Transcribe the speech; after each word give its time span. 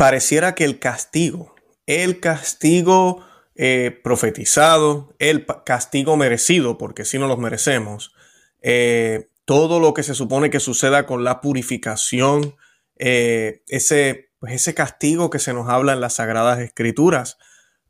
pareciera 0.00 0.54
que 0.54 0.64
el 0.64 0.78
castigo, 0.78 1.54
el 1.84 2.20
castigo 2.20 3.22
eh, 3.54 4.00
profetizado, 4.02 5.14
el 5.18 5.44
castigo 5.66 6.16
merecido, 6.16 6.78
porque 6.78 7.04
si 7.04 7.18
no 7.18 7.28
los 7.28 7.36
merecemos, 7.36 8.14
eh, 8.62 9.28
todo 9.44 9.78
lo 9.78 9.92
que 9.92 10.02
se 10.02 10.14
supone 10.14 10.48
que 10.48 10.58
suceda 10.58 11.04
con 11.04 11.22
la 11.22 11.42
purificación, 11.42 12.56
eh, 12.96 13.62
ese, 13.68 14.30
pues 14.38 14.54
ese 14.54 14.72
castigo 14.72 15.28
que 15.28 15.38
se 15.38 15.52
nos 15.52 15.68
habla 15.68 15.92
en 15.92 16.00
las 16.00 16.14
Sagradas 16.14 16.60
Escrituras, 16.60 17.36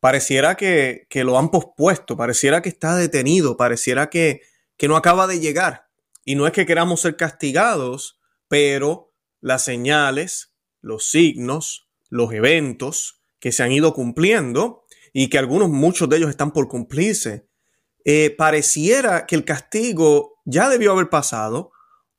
pareciera 0.00 0.56
que, 0.56 1.06
lo 1.14 1.38
han 1.38 1.52
pospuesto, 1.52 2.16
pareciera 2.16 2.60
que 2.60 2.70
está 2.70 2.96
detenido, 2.96 3.56
pareciera 3.56 4.10
que, 4.10 4.40
que 4.76 4.88
no 4.88 4.96
acaba 4.96 5.28
de 5.28 5.38
llegar. 5.38 5.86
Y 6.24 6.34
no 6.34 6.48
es 6.48 6.52
que 6.52 6.66
queramos 6.66 7.02
ser 7.02 7.14
castigados, 7.16 8.18
pero 8.48 9.14
las 9.40 9.62
señales, 9.62 10.56
los 10.80 11.08
signos, 11.08 11.86
los 12.10 12.32
eventos 12.32 13.22
que 13.38 13.52
se 13.52 13.62
han 13.62 13.72
ido 13.72 13.94
cumpliendo 13.94 14.84
y 15.12 15.30
que 15.30 15.38
algunos, 15.38 15.70
muchos 15.70 16.08
de 16.08 16.18
ellos 16.18 16.30
están 16.30 16.52
por 16.52 16.68
cumplirse, 16.68 17.48
eh, 18.04 18.34
pareciera 18.36 19.26
que 19.26 19.36
el 19.36 19.44
castigo 19.44 20.40
ya 20.44 20.68
debió 20.68 20.92
haber 20.92 21.08
pasado 21.08 21.72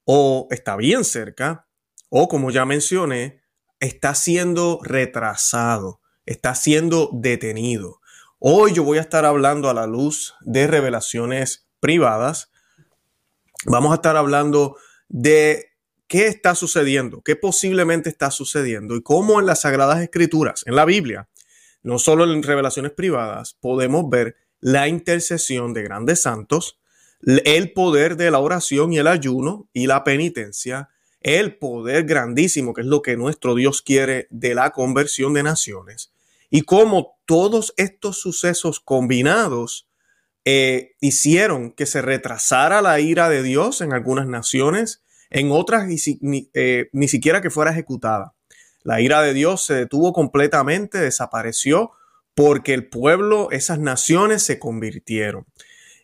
o 0.05 0.47
está 0.51 0.75
bien 0.75 1.03
cerca 1.03 1.67
o 2.09 2.27
como 2.27 2.51
ya 2.51 2.65
mencioné, 2.65 3.41
está 3.79 4.15
siendo 4.15 4.79
retrasado, 4.83 6.01
está 6.25 6.55
siendo 6.55 7.09
detenido. 7.13 8.01
Hoy 8.39 8.73
yo 8.73 8.83
voy 8.83 8.97
a 8.97 9.01
estar 9.01 9.25
hablando 9.25 9.69
a 9.69 9.73
la 9.73 9.87
luz 9.87 10.35
de 10.41 10.67
revelaciones 10.67 11.69
privadas. 11.79 12.51
Vamos 13.65 13.91
a 13.91 13.95
estar 13.95 14.17
hablando 14.17 14.77
de 15.07 15.70
qué 16.11 16.27
está 16.27 16.55
sucediendo, 16.55 17.21
qué 17.21 17.37
posiblemente 17.37 18.09
está 18.09 18.31
sucediendo 18.31 18.97
y 18.97 19.01
cómo 19.01 19.39
en 19.39 19.45
las 19.45 19.61
Sagradas 19.61 20.01
Escrituras, 20.01 20.61
en 20.65 20.75
la 20.75 20.83
Biblia, 20.83 21.29
no 21.83 21.99
solo 21.99 22.25
en 22.25 22.43
revelaciones 22.43 22.91
privadas, 22.91 23.55
podemos 23.61 24.09
ver 24.09 24.35
la 24.59 24.89
intercesión 24.89 25.73
de 25.73 25.83
grandes 25.83 26.21
santos, 26.21 26.81
el 27.21 27.71
poder 27.71 28.17
de 28.17 28.29
la 28.29 28.39
oración 28.39 28.91
y 28.91 28.97
el 28.97 29.07
ayuno 29.07 29.69
y 29.71 29.87
la 29.87 30.03
penitencia, 30.03 30.89
el 31.21 31.55
poder 31.55 32.03
grandísimo 32.03 32.73
que 32.73 32.81
es 32.81 32.87
lo 32.87 33.01
que 33.01 33.15
nuestro 33.15 33.55
Dios 33.55 33.81
quiere 33.81 34.27
de 34.31 34.53
la 34.53 34.71
conversión 34.71 35.33
de 35.33 35.43
naciones 35.43 36.11
y 36.49 36.63
cómo 36.63 37.21
todos 37.25 37.73
estos 37.77 38.19
sucesos 38.19 38.81
combinados 38.81 39.87
eh, 40.43 40.97
hicieron 40.99 41.71
que 41.71 41.85
se 41.85 42.01
retrasara 42.01 42.81
la 42.81 42.99
ira 42.99 43.29
de 43.29 43.43
Dios 43.43 43.79
en 43.79 43.93
algunas 43.93 44.27
naciones, 44.27 45.03
en 45.31 45.51
otras 45.51 45.87
ni, 46.21 46.49
eh, 46.53 46.89
ni 46.91 47.07
siquiera 47.07 47.41
que 47.41 47.49
fuera 47.49 47.71
ejecutada. 47.71 48.35
La 48.83 49.01
ira 49.01 49.21
de 49.21 49.33
Dios 49.33 49.65
se 49.65 49.73
detuvo 49.73 50.13
completamente, 50.13 50.99
desapareció, 50.99 51.91
porque 52.35 52.73
el 52.73 52.87
pueblo, 52.89 53.49
esas 53.51 53.79
naciones 53.79 54.43
se 54.43 54.59
convirtieron. 54.59 55.45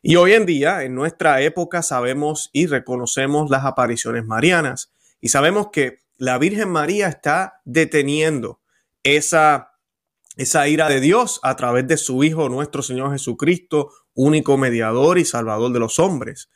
Y 0.01 0.15
hoy 0.15 0.33
en 0.33 0.45
día, 0.45 0.83
en 0.83 0.95
nuestra 0.95 1.41
época, 1.41 1.81
sabemos 1.81 2.49
y 2.53 2.67
reconocemos 2.67 3.49
las 3.49 3.65
apariciones 3.65 4.25
marianas 4.25 4.91
y 5.19 5.29
sabemos 5.29 5.69
que 5.71 5.99
la 6.17 6.37
Virgen 6.37 6.69
María 6.69 7.07
está 7.07 7.61
deteniendo 7.65 8.59
esa, 9.03 9.73
esa 10.35 10.67
ira 10.67 10.87
de 10.87 10.99
Dios 10.99 11.39
a 11.43 11.55
través 11.55 11.87
de 11.87 11.97
su 11.97 12.23
Hijo, 12.23 12.49
nuestro 12.49 12.81
Señor 12.83 13.11
Jesucristo, 13.11 13.91
único 14.13 14.57
mediador 14.57 15.17
y 15.17 15.25
salvador 15.25 15.71
de 15.71 15.79
los 15.79 15.99
hombres. 15.99 16.49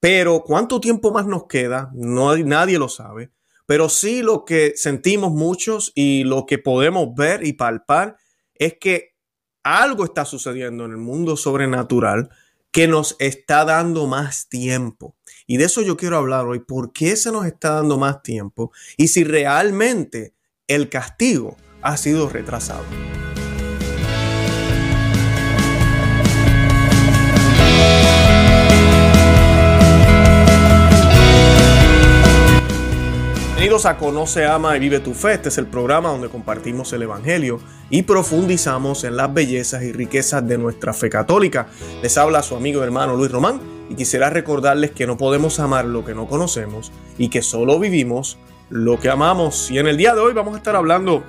Pero 0.00 0.42
¿cuánto 0.44 0.80
tiempo 0.80 1.12
más 1.12 1.26
nos 1.26 1.46
queda? 1.46 1.90
No, 1.94 2.36
nadie 2.36 2.78
lo 2.78 2.88
sabe. 2.88 3.30
Pero 3.66 3.88
sí 3.88 4.22
lo 4.22 4.44
que 4.44 4.72
sentimos 4.76 5.32
muchos 5.32 5.92
y 5.94 6.24
lo 6.24 6.46
que 6.46 6.58
podemos 6.58 7.14
ver 7.14 7.46
y 7.46 7.52
palpar 7.52 8.16
es 8.54 8.78
que 8.80 9.14
algo 9.62 10.04
está 10.04 10.24
sucediendo 10.24 10.84
en 10.84 10.92
el 10.92 10.96
mundo 10.96 11.36
sobrenatural 11.36 12.30
que 12.70 12.86
nos 12.86 13.16
está 13.18 13.64
dando 13.64 14.06
más 14.06 14.48
tiempo. 14.48 15.16
Y 15.46 15.56
de 15.56 15.64
eso 15.64 15.82
yo 15.82 15.96
quiero 15.96 16.16
hablar 16.16 16.46
hoy. 16.46 16.60
¿Por 16.60 16.92
qué 16.92 17.16
se 17.16 17.32
nos 17.32 17.46
está 17.46 17.72
dando 17.72 17.98
más 17.98 18.22
tiempo? 18.22 18.72
Y 18.96 19.08
si 19.08 19.24
realmente 19.24 20.34
el 20.66 20.88
castigo 20.88 21.56
ha 21.82 21.96
sido 21.96 22.28
retrasado. 22.28 22.84
Bienvenidos 33.58 33.86
a 33.86 33.96
Conoce, 33.96 34.46
Ama 34.46 34.76
y 34.76 34.78
Vive 34.78 35.00
tu 35.00 35.14
Fe. 35.14 35.34
Este 35.34 35.48
es 35.48 35.58
el 35.58 35.66
programa 35.66 36.10
donde 36.10 36.28
compartimos 36.28 36.92
el 36.92 37.02
Evangelio 37.02 37.58
y 37.90 38.04
profundizamos 38.04 39.02
en 39.02 39.16
las 39.16 39.34
bellezas 39.34 39.82
y 39.82 39.90
riquezas 39.90 40.46
de 40.46 40.56
nuestra 40.56 40.94
fe 40.94 41.10
católica. 41.10 41.66
Les 42.00 42.16
habla 42.18 42.44
su 42.44 42.54
amigo 42.54 42.80
y 42.80 42.84
hermano 42.84 43.16
Luis 43.16 43.32
Román 43.32 43.60
y 43.90 43.96
quisiera 43.96 44.30
recordarles 44.30 44.92
que 44.92 45.08
no 45.08 45.16
podemos 45.16 45.58
amar 45.58 45.86
lo 45.86 46.04
que 46.04 46.14
no 46.14 46.28
conocemos 46.28 46.92
y 47.18 47.30
que 47.30 47.42
solo 47.42 47.80
vivimos 47.80 48.38
lo 48.70 49.00
que 49.00 49.08
amamos. 49.08 49.72
Y 49.72 49.80
en 49.80 49.88
el 49.88 49.96
día 49.96 50.14
de 50.14 50.20
hoy 50.20 50.34
vamos 50.34 50.54
a 50.54 50.58
estar 50.58 50.76
hablando 50.76 51.24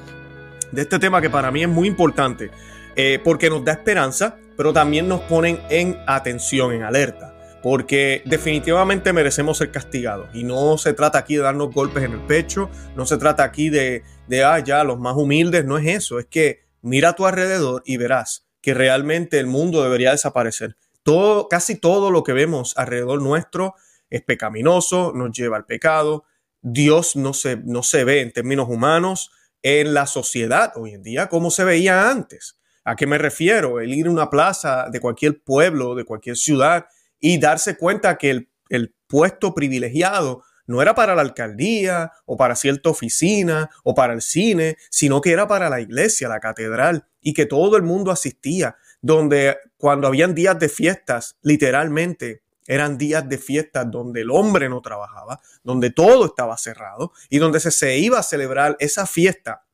de 0.72 0.84
este 0.84 1.00
tema 1.00 1.22
que 1.22 1.32
para 1.32 1.50
mí 1.50 1.64
es 1.64 1.70
muy 1.70 1.88
importante 1.88 2.52
eh, 2.96 3.20
porque 3.24 3.50
nos 3.50 3.66
da 3.66 3.72
esperanza, 3.72 4.38
pero 4.56 4.72
también 4.72 5.08
nos 5.08 5.22
ponen 5.22 5.60
en 5.72 5.98
atención, 6.06 6.74
en 6.74 6.84
alerta 6.84 7.39
porque 7.62 8.22
definitivamente 8.26 9.14
merecemos 9.14 9.58
ser 9.58 9.72
castigados. 9.72 10.30
Y 10.34 10.44
no 10.44 10.78
se 10.78 10.94
trata 10.94 11.20
aquí 11.20 11.36
de 11.36 11.44
darnos 11.44 11.74
golpes 11.74 12.04
en 12.04 12.14
el 12.14 12.22
pecho, 12.22 12.70
no 12.96 13.06
se 13.06 13.18
trata 13.18 13.44
aquí 13.44 13.70
de, 13.70 14.04
de 14.28 14.44
ah, 14.44 14.60
ya, 14.60 14.84
los 14.84 15.00
más 15.00 15.16
humildes, 15.16 15.66
no 15.66 15.78
es 15.78 15.88
eso, 15.88 16.20
es 16.20 16.26
que 16.26 16.62
mira 16.82 17.10
a 17.10 17.14
tu 17.14 17.26
alrededor 17.26 17.84
y 17.86 17.98
verás 17.98 18.48
que 18.62 18.74
realmente 18.74 19.40
el 19.40 19.48
mundo 19.48 19.84
debería 19.84 20.12
desaparecer. 20.12 20.78
Todo, 21.04 21.48
casi 21.48 21.76
todo 21.76 22.12
lo 22.12 22.24
que 22.24 22.34
vemos 22.34 22.78
alrededor 22.78 23.22
nuestro 23.22 23.76
es 24.10 24.22
pecaminoso, 24.22 25.14
nos 25.14 25.32
lleva 25.32 25.58
al 25.58 25.66
pecado. 25.66 26.26
Dios 26.62 27.16
no 27.16 27.34
se, 27.34 27.58
no 27.58 27.84
se 27.84 28.04
ve 28.04 28.22
en 28.22 28.32
términos 28.34 28.68
humanos 28.70 29.32
en 29.62 29.94
la 29.94 30.08
sociedad 30.08 30.74
hoy 30.76 30.94
en 30.94 31.04
día 31.04 31.28
como 31.28 31.52
se 31.52 31.64
veía 31.64 32.10
antes. 32.10 32.58
¿A 32.84 32.96
qué 32.96 33.08
me 33.08 33.18
refiero? 33.18 33.80
El 33.80 33.94
ir 33.94 34.08
a 34.08 34.12
una 34.12 34.30
plaza 34.30 34.88
de 34.92 35.00
cualquier 35.00 35.42
pueblo, 35.44 35.96
de 35.96 36.06
cualquier 36.06 36.38
ciudad 36.38 36.88
y 37.20 37.40
darse 37.40 37.78
cuenta 37.78 38.18
que 38.18 38.32
el, 38.32 38.50
el 38.70 38.96
puesto 39.08 39.54
privilegiado 39.54 40.44
no 40.70 40.84
era 40.84 40.94
para 40.94 41.16
la 41.16 41.22
alcaldía 41.22 42.12
o 42.26 42.38
para 42.38 42.56
cierta 42.56 42.90
oficina 42.90 43.72
o 43.84 43.96
para 43.96 44.14
el 44.14 44.22
cine, 44.22 44.78
sino 44.92 45.20
que 45.20 45.32
era 45.32 45.48
para 45.48 45.68
la 45.68 45.82
iglesia, 45.82 46.30
la 46.30 46.40
catedral, 46.40 47.08
y 47.22 47.34
que 47.34 47.48
todo 47.48 47.76
el 47.76 47.82
mundo 47.82 48.12
asistía, 48.12 48.78
donde 49.02 49.58
cuando 49.78 50.08
habían 50.08 50.36
días 50.36 50.60
de 50.60 50.70
fiestas, 50.70 51.38
literalmente 51.42 52.44
eran 52.68 53.00
días 53.00 53.28
de 53.28 53.40
fiestas 53.40 53.90
donde 53.90 54.22
el 54.22 54.30
hombre 54.30 54.70
no 54.70 54.80
trabajaba, 54.82 55.42
donde 55.64 55.90
todo 55.90 56.28
estaba 56.28 56.56
cerrado 56.56 57.14
y 57.30 57.40
donde 57.40 57.60
se, 57.60 57.72
se 57.72 57.98
iba 57.98 58.20
a 58.20 58.24
celebrar 58.24 58.78
esa 58.80 59.08
fiesta, 59.08 59.66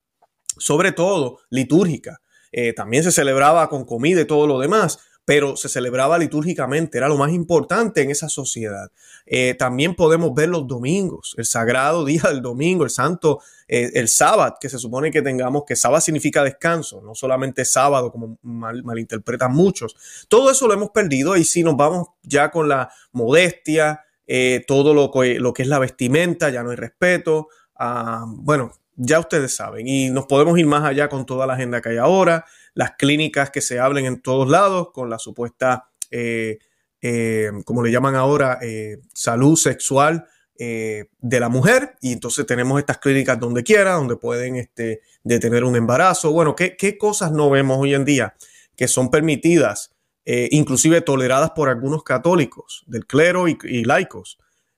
sobre 0.58 0.94
todo 0.94 1.40
litúrgica. 1.50 2.22
Eh, 2.54 2.72
también 2.72 3.04
se 3.04 3.12
celebraba 3.12 3.68
con 3.68 3.84
comida 3.84 4.22
y 4.22 4.26
todo 4.26 4.48
lo 4.48 4.60
demás, 4.60 5.00
pero 5.26 5.58
se 5.58 5.70
celebraba 5.70 6.20
litúrgicamente, 6.20 7.00
era 7.00 7.08
lo 7.08 7.18
más 7.18 7.32
importante 7.32 8.04
en 8.04 8.12
esa 8.12 8.30
sociedad. 8.30 8.92
Eh, 9.26 9.56
también 9.56 9.96
podemos 9.96 10.34
ver 10.36 10.50
los 10.50 10.68
domingos, 10.68 11.34
el 11.38 11.46
sagrado 11.46 12.06
día 12.06 12.22
del 12.28 12.44
domingo, 12.44 12.84
el 12.84 12.92
santo, 12.92 13.42
eh, 13.68 13.90
el 13.96 14.08
sábado, 14.08 14.56
que 14.62 14.70
se 14.70 14.78
supone 14.78 15.10
que 15.10 15.24
tengamos, 15.24 15.64
que 15.68 15.76
sábado 15.76 16.00
significa 16.00 16.44
descanso, 16.44 17.02
no 17.02 17.16
solamente 17.16 17.66
sábado, 17.66 18.12
como 18.12 18.38
mal, 18.44 18.84
malinterpretan 18.84 19.52
muchos. 19.52 19.96
Todo 20.30 20.52
eso 20.52 20.68
lo 20.68 20.76
hemos 20.76 20.92
perdido 20.92 21.36
y 21.36 21.44
si 21.44 21.64
nos 21.64 21.76
vamos 21.76 22.10
ya 22.22 22.52
con 22.52 22.70
la 22.70 22.92
modestia, 23.12 24.02
eh, 24.28 24.64
todo 24.68 24.94
lo 24.94 25.10
que, 25.10 25.40
lo 25.40 25.54
que 25.54 25.64
es 25.64 25.68
la 25.68 25.80
vestimenta, 25.80 26.52
ya 26.52 26.62
no 26.62 26.70
hay 26.70 26.76
respeto. 26.76 27.48
Ah, 27.76 28.26
bueno, 28.28 28.74
ya 28.96 29.20
ustedes 29.20 29.56
saben, 29.56 29.88
y 29.88 30.10
nos 30.10 30.28
podemos 30.28 30.58
ir 30.58 30.68
más 30.68 30.84
allá 30.84 31.10
con 31.10 31.26
toda 31.26 31.48
la 31.48 31.54
agenda 31.56 31.82
que 31.82 31.90
hay 31.90 31.98
ahora 31.98 32.46
las 32.76 32.92
clínicas 32.92 33.50
que 33.50 33.62
se 33.62 33.80
hablen 33.80 34.06
en 34.06 34.22
todos 34.22 34.48
lados 34.48 34.92
con 34.94 35.10
la 35.10 35.18
supuesta, 35.18 35.90
eh, 36.12 36.60
eh, 37.02 37.50
como 37.64 37.82
le 37.82 37.92
llaman 37.92 38.16
ahora, 38.16 38.60
eh, 38.62 39.00
salud 39.14 39.56
sexual 39.56 40.28
de 40.58 41.40
la 41.42 41.50
mujer. 41.50 41.98
Y 42.00 42.14
entonces 42.14 42.46
tenemos 42.46 42.80
estas 42.80 43.00
clínicas 43.00 43.38
donde 43.38 43.62
quiera, 43.62 43.94
donde 43.94 44.16
pueden 44.16 44.56
este, 44.56 45.02
detener 45.22 45.66
un 45.66 45.76
embarazo. 45.76 46.32
Bueno, 46.32 46.56
¿qué, 46.56 46.78
¿qué, 46.78 46.98
cosas 46.98 47.34
no 47.34 47.50
vemos 47.50 47.78
hoy 47.78 47.94
en 47.94 48.06
día 48.06 48.36
que 48.78 48.88
son 48.88 49.12
permitidas, 49.12 49.92
inclusive 50.26 51.02
toleradas 51.02 51.52
por 51.52 51.68
algunos 51.68 52.04
católicos 52.04 52.86
del 52.88 53.06
clero 53.06 53.50
y, 53.50 53.84
laicos? 53.84 54.38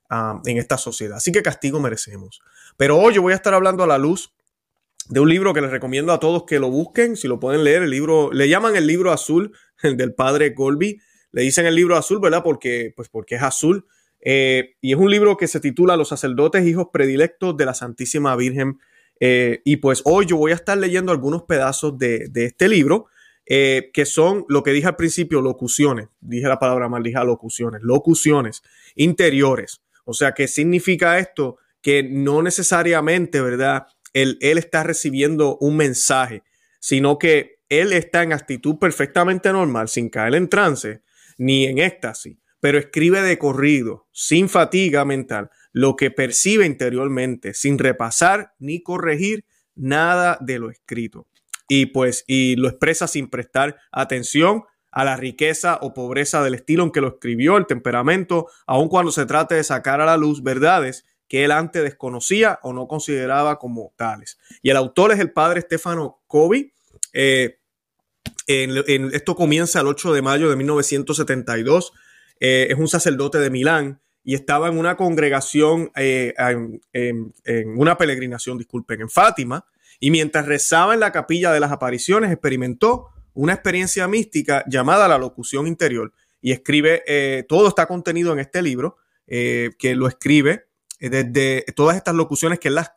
Ah, 0.09 0.41
en 0.45 0.57
esta 0.57 0.79
sociedad. 0.79 1.17
Así 1.17 1.31
que 1.31 1.43
castigo 1.43 1.79
merecemos. 1.79 2.41
Pero 2.75 2.97
hoy 2.97 3.13
yo 3.13 3.21
voy 3.21 3.33
a 3.33 3.35
estar 3.35 3.53
hablando 3.53 3.83
a 3.83 3.87
la 3.87 3.99
luz 3.99 4.33
de 5.09 5.19
un 5.19 5.29
libro 5.29 5.53
que 5.53 5.61
les 5.61 5.71
recomiendo 5.71 6.11
a 6.11 6.19
todos 6.19 6.43
que 6.45 6.59
lo 6.59 6.69
busquen, 6.69 7.15
si 7.15 7.27
lo 7.27 7.39
pueden 7.39 7.63
leer, 7.63 7.83
el 7.83 7.89
libro, 7.89 8.31
le 8.31 8.49
llaman 8.49 8.75
el 8.75 8.87
libro 8.87 9.11
azul, 9.11 9.53
el 9.81 9.97
del 9.97 10.13
padre 10.13 10.53
Colby, 10.53 10.99
le 11.31 11.41
dicen 11.41 11.65
el 11.65 11.75
libro 11.75 11.95
azul, 11.95 12.19
¿verdad? 12.19 12.43
Porque, 12.43 12.93
pues 12.95 13.09
porque 13.09 13.35
es 13.35 13.43
azul. 13.43 13.85
Eh, 14.19 14.75
y 14.81 14.93
es 14.93 14.97
un 14.97 15.11
libro 15.11 15.37
que 15.37 15.47
se 15.47 15.59
titula 15.59 15.95
Los 15.95 16.09
sacerdotes 16.09 16.65
hijos 16.65 16.87
predilectos 16.91 17.55
de 17.55 17.65
la 17.65 17.73
Santísima 17.73 18.35
Virgen 18.35 18.79
Eh, 19.19 19.61
y 19.65 19.77
pues 19.77 20.03
hoy 20.05 20.27
yo 20.27 20.37
voy 20.37 20.51
a 20.51 20.55
estar 20.55 20.77
leyendo 20.77 21.11
algunos 21.11 21.43
pedazos 21.43 21.97
de, 21.97 22.29
este 22.35 22.69
libro, 22.69 23.07
eh, 23.47 23.89
que 23.91 24.05
son 24.05 24.45
lo 24.47 24.61
que 24.61 24.71
dije 24.71 24.87
al 24.87 24.95
principio, 24.95 25.41
locuciones. 25.41 26.09
Dije 26.19 26.47
la 26.47 26.59
palabra 26.59 26.87
mal, 26.87 27.01
dije 27.01 27.17
locuciones, 27.25 27.81
locuciones 27.81 28.61
interiores. 28.95 29.81
O 30.05 30.13
sea, 30.13 30.33
¿qué 30.33 30.47
significa 30.47 31.17
esto? 31.17 31.57
Que 31.81 32.03
no 32.03 32.43
necesariamente, 32.43 33.41
¿verdad? 33.41 33.87
Él, 34.13 34.37
está 34.41 34.83
recibiendo 34.83 35.57
un 35.59 35.77
mensaje, 35.77 36.43
sino 36.79 37.17
que 37.17 37.59
él 37.69 37.93
está 37.93 38.23
en 38.23 38.33
actitud 38.33 38.77
perfectamente 38.77 39.51
normal, 39.51 39.89
sin 39.89 40.09
caer 40.09 40.35
en 40.35 40.49
trance 40.49 41.01
ni 41.37 41.65
en 41.65 41.77
éxtasis, 41.77 42.37
pero 42.59 42.79
escribe 42.79 43.21
de 43.21 43.37
corrido, 43.37 44.07
sin 44.11 44.49
fatiga 44.49 45.05
mental, 45.05 45.51
lo 45.71 45.95
que 45.95 46.09
percibe 46.09 46.65
interiormente, 46.65 47.53
sin 47.53 47.77
repasar 47.77 48.53
ni 48.57 48.81
corregir 48.81 49.45
nada 49.75 50.37
de 50.41 50.59
lo 50.59 50.71
escrito. 50.71 51.27
Y 51.67 51.87
pues, 51.87 52.23
y 52.27 52.55
lo 52.55 52.69
expresa 52.69 53.07
sin 53.07 53.29
prestar 53.29 53.77
atención 53.91 54.63
a 54.91 55.03
la 55.03 55.15
riqueza 55.15 55.77
o 55.81 55.93
pobreza 55.93 56.43
del 56.43 56.55
estilo 56.55 56.83
en 56.83 56.91
que 56.91 57.01
lo 57.01 57.09
escribió, 57.09 57.57
el 57.57 57.67
temperamento, 57.67 58.47
aun 58.65 58.87
cuando 58.87 59.11
se 59.11 59.27
trate 59.27 59.55
de 59.55 59.63
sacar 59.63 60.01
a 60.01 60.05
la 60.05 60.17
luz 60.17 60.41
verdades 60.41 61.05
que 61.27 61.43
él 61.43 61.51
antes 61.51 61.83
desconocía 61.83 62.59
o 62.63 62.73
no 62.73 62.87
consideraba 62.87 63.59
como 63.59 63.93
tales. 63.95 64.37
Y 64.61 64.69
el 64.69 64.77
autor 64.77 65.11
es 65.11 65.19
el 65.19 65.31
padre 65.31 65.61
Stefano 65.61 66.21
Covey. 66.27 66.73
Eh, 67.13 67.59
esto 68.47 69.35
comienza 69.35 69.81
el 69.81 69.87
8 69.87 70.13
de 70.13 70.21
mayo 70.21 70.49
de 70.49 70.55
1972. 70.55 71.93
Eh, 72.39 72.67
es 72.69 72.77
un 72.77 72.87
sacerdote 72.87 73.39
de 73.39 73.49
Milán 73.49 73.99
y 74.23 74.35
estaba 74.35 74.67
en 74.67 74.77
una 74.77 74.95
congregación, 74.95 75.91
eh, 75.95 76.33
en, 76.93 77.31
una 77.77 77.97
peregrinación, 77.97 78.57
disculpen, 78.57 79.01
en 79.01 79.09
Fátima, 79.09 79.65
y 79.99 80.11
mientras 80.11 80.45
rezaba 80.45 80.93
en 80.93 80.99
la 80.99 81.11
capilla 81.11 81.51
de 81.51 81.59
las 81.59 81.71
apariciones, 81.71 82.31
experimentó 82.31 83.07
una 83.33 83.53
experiencia 83.53 84.07
mística 84.07 84.63
llamada 84.67 85.07
la 85.07 85.17
locución 85.17 85.65
interior, 85.65 86.13
y 86.41 86.51
escribe, 86.51 87.45
todo 87.47 87.69
está 87.69 87.87
contenido 87.87 88.33
en 88.33 88.39
este 88.39 88.61
libro, 88.61 88.97
que 89.25 89.95
lo 89.95 90.07
escribe 90.07 90.66
desde 90.99 91.65
todas 91.75 91.97
estas 91.97 92.15
locuciones 92.15 92.59
que 92.59 92.69
él 92.69 92.75
las 92.75 92.91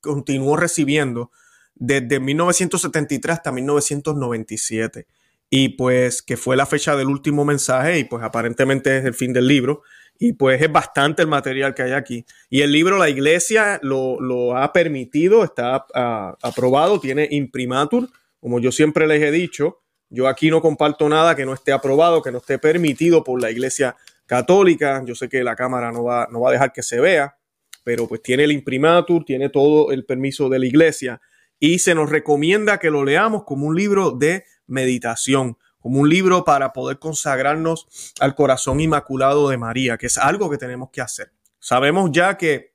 continuó 0.00 0.56
recibiendo 0.56 1.30
desde 1.74 2.20
1973 2.20 3.36
hasta 3.36 3.52
1997 3.52 5.06
y 5.50 5.70
pues 5.70 6.22
que 6.22 6.36
fue 6.36 6.56
la 6.56 6.64
fecha 6.64 6.94
del 6.94 7.08
último 7.08 7.44
mensaje 7.44 7.98
y 7.98 8.04
pues 8.04 8.22
aparentemente 8.22 8.98
es 8.98 9.04
el 9.04 9.14
fin 9.14 9.32
del 9.32 9.48
libro. 9.48 9.82
Y 10.22 10.34
pues 10.34 10.60
es 10.60 10.70
bastante 10.70 11.22
el 11.22 11.28
material 11.28 11.74
que 11.74 11.82
hay 11.82 11.92
aquí. 11.92 12.26
Y 12.50 12.60
el 12.60 12.70
libro 12.70 12.98
la 12.98 13.08
iglesia 13.08 13.80
lo, 13.82 14.56
ha 14.56 14.70
permitido, 14.72 15.42
está 15.42 15.86
ah, 15.94 16.36
aprobado, 16.42 17.00
tiene 17.00 17.26
imprimatur, 17.30 18.08
como 18.38 18.60
yo 18.60 18.70
siempre 18.70 19.06
les 19.06 19.22
he 19.22 19.30
dicho, 19.30 19.80
yo 20.10 20.28
aquí 20.28 20.50
no 20.50 20.60
comparto 20.60 21.08
nada 21.08 21.34
que 21.34 21.46
no 21.46 21.54
esté 21.54 21.72
aprobado, 21.72 22.22
que 22.22 22.32
no 22.32 22.38
esté 22.38 22.58
permitido 22.58 23.24
por 23.24 23.40
la 23.40 23.50
iglesia 23.50 23.96
católica, 24.30 25.02
yo 25.04 25.16
sé 25.16 25.28
que 25.28 25.42
la 25.42 25.56
cámara 25.56 25.90
no 25.90 26.04
va, 26.04 26.28
no 26.30 26.40
va 26.40 26.50
a 26.50 26.52
dejar 26.52 26.72
que 26.72 26.84
se 26.84 27.00
vea, 27.00 27.36
pero 27.82 28.06
pues 28.06 28.22
tiene 28.22 28.44
el 28.44 28.52
imprimatur, 28.52 29.24
tiene 29.24 29.48
todo 29.48 29.90
el 29.90 30.04
permiso 30.04 30.48
de 30.48 30.60
la 30.60 30.66
iglesia 30.66 31.20
y 31.58 31.80
se 31.80 31.96
nos 31.96 32.08
recomienda 32.08 32.78
que 32.78 32.92
lo 32.92 33.04
leamos 33.04 33.42
como 33.42 33.66
un 33.66 33.74
libro 33.74 34.12
de 34.12 34.44
meditación, 34.68 35.58
como 35.80 35.98
un 35.98 36.08
libro 36.08 36.44
para 36.44 36.72
poder 36.72 37.00
consagrarnos 37.00 37.88
al 38.20 38.36
corazón 38.36 38.78
inmaculado 38.78 39.48
de 39.48 39.56
María, 39.56 39.98
que 39.98 40.06
es 40.06 40.16
algo 40.16 40.48
que 40.48 40.58
tenemos 40.58 40.90
que 40.92 41.00
hacer. 41.00 41.32
Sabemos 41.58 42.10
ya 42.12 42.36
que 42.36 42.74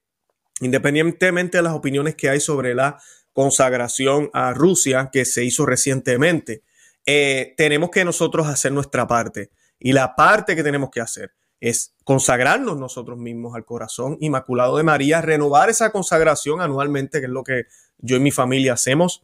independientemente 0.60 1.60
de 1.60 1.64
las 1.64 1.74
opiniones 1.74 2.16
que 2.16 2.28
hay 2.28 2.42
sobre 2.42 2.76
la 2.76 3.00
consagración 3.32 4.30
a 4.34 4.54
Rusia 4.54 5.10
que 5.10 5.24
se 5.24 5.46
hizo 5.46 5.66
recientemente, 5.66 6.64
eh, 7.06 7.54
tenemos 7.56 7.92
que 7.92 8.04
nosotros 8.04 8.46
hacer 8.48 8.74
nuestra 8.74 9.08
parte. 9.08 9.52
Y 9.80 9.94
la 9.94 10.18
parte 10.18 10.54
que 10.54 10.64
tenemos 10.64 10.90
que 10.90 11.00
hacer 11.00 11.32
es 11.60 11.96
consagrarnos 12.04 12.78
nosotros 12.78 13.18
mismos 13.18 13.56
al 13.56 13.66
corazón 13.66 14.18
inmaculado 14.20 14.78
de 14.78 14.84
María, 14.84 15.22
renovar 15.22 15.70
esa 15.70 15.92
consagración 15.92 16.62
anualmente, 16.62 17.20
que 17.20 17.26
es 17.26 17.32
lo 17.32 17.44
que 17.44 17.64
yo 17.98 18.18
y 18.18 18.20
mi 18.20 18.32
familia 18.32 18.74
hacemos. 18.74 19.24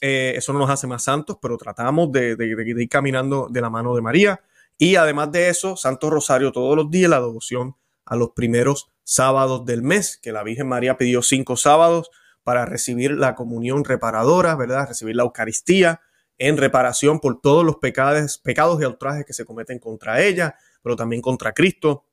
Eh, 0.00 0.34
eso 0.36 0.52
no 0.52 0.60
nos 0.60 0.70
hace 0.70 0.86
más 0.86 1.04
santos, 1.04 1.38
pero 1.40 1.56
tratamos 1.56 2.12
de, 2.12 2.36
ir 2.38 2.88
caminando 2.88 3.48
de 3.50 3.60
la 3.60 3.70
mano 3.70 3.94
de 3.94 4.02
María. 4.02 4.40
Y 4.78 4.96
además 4.96 5.32
de 5.32 5.48
eso, 5.48 5.76
Santo 5.76 6.10
Rosario 6.10 6.52
todos 6.52 6.76
los 6.76 6.90
días, 6.90 7.10
la 7.10 7.20
devoción 7.20 7.76
a 8.04 8.16
los 8.16 8.30
primeros 8.30 8.90
sábados 9.04 9.64
del 9.66 9.82
mes, 9.82 10.18
que 10.22 10.32
la 10.32 10.42
Virgen 10.42 10.68
María 10.68 10.96
pidió 10.96 11.22
cinco 11.22 11.56
sábados 11.56 12.10
para 12.44 12.64
recibir 12.64 13.12
la 13.12 13.34
comunión 13.34 13.84
reparadora, 13.84 14.54
¿verdad? 14.54 14.88
Recibir 14.88 15.16
la 15.16 15.24
Eucaristía 15.24 16.00
en 16.38 16.56
reparación 16.56 17.20
por 17.20 17.40
todos 17.40 17.64
los 17.64 17.76
pecados, 17.76 18.38
pecados 18.38 18.80
y 18.80 18.86
ultrajes 18.86 19.26
que 19.26 19.34
se 19.34 19.44
cometen 19.44 19.78
contra 19.78 20.22
ella 20.22 20.56
pero 20.82 20.96
también 20.96 21.22
contra 21.22 21.52
Cristo. 21.52 22.04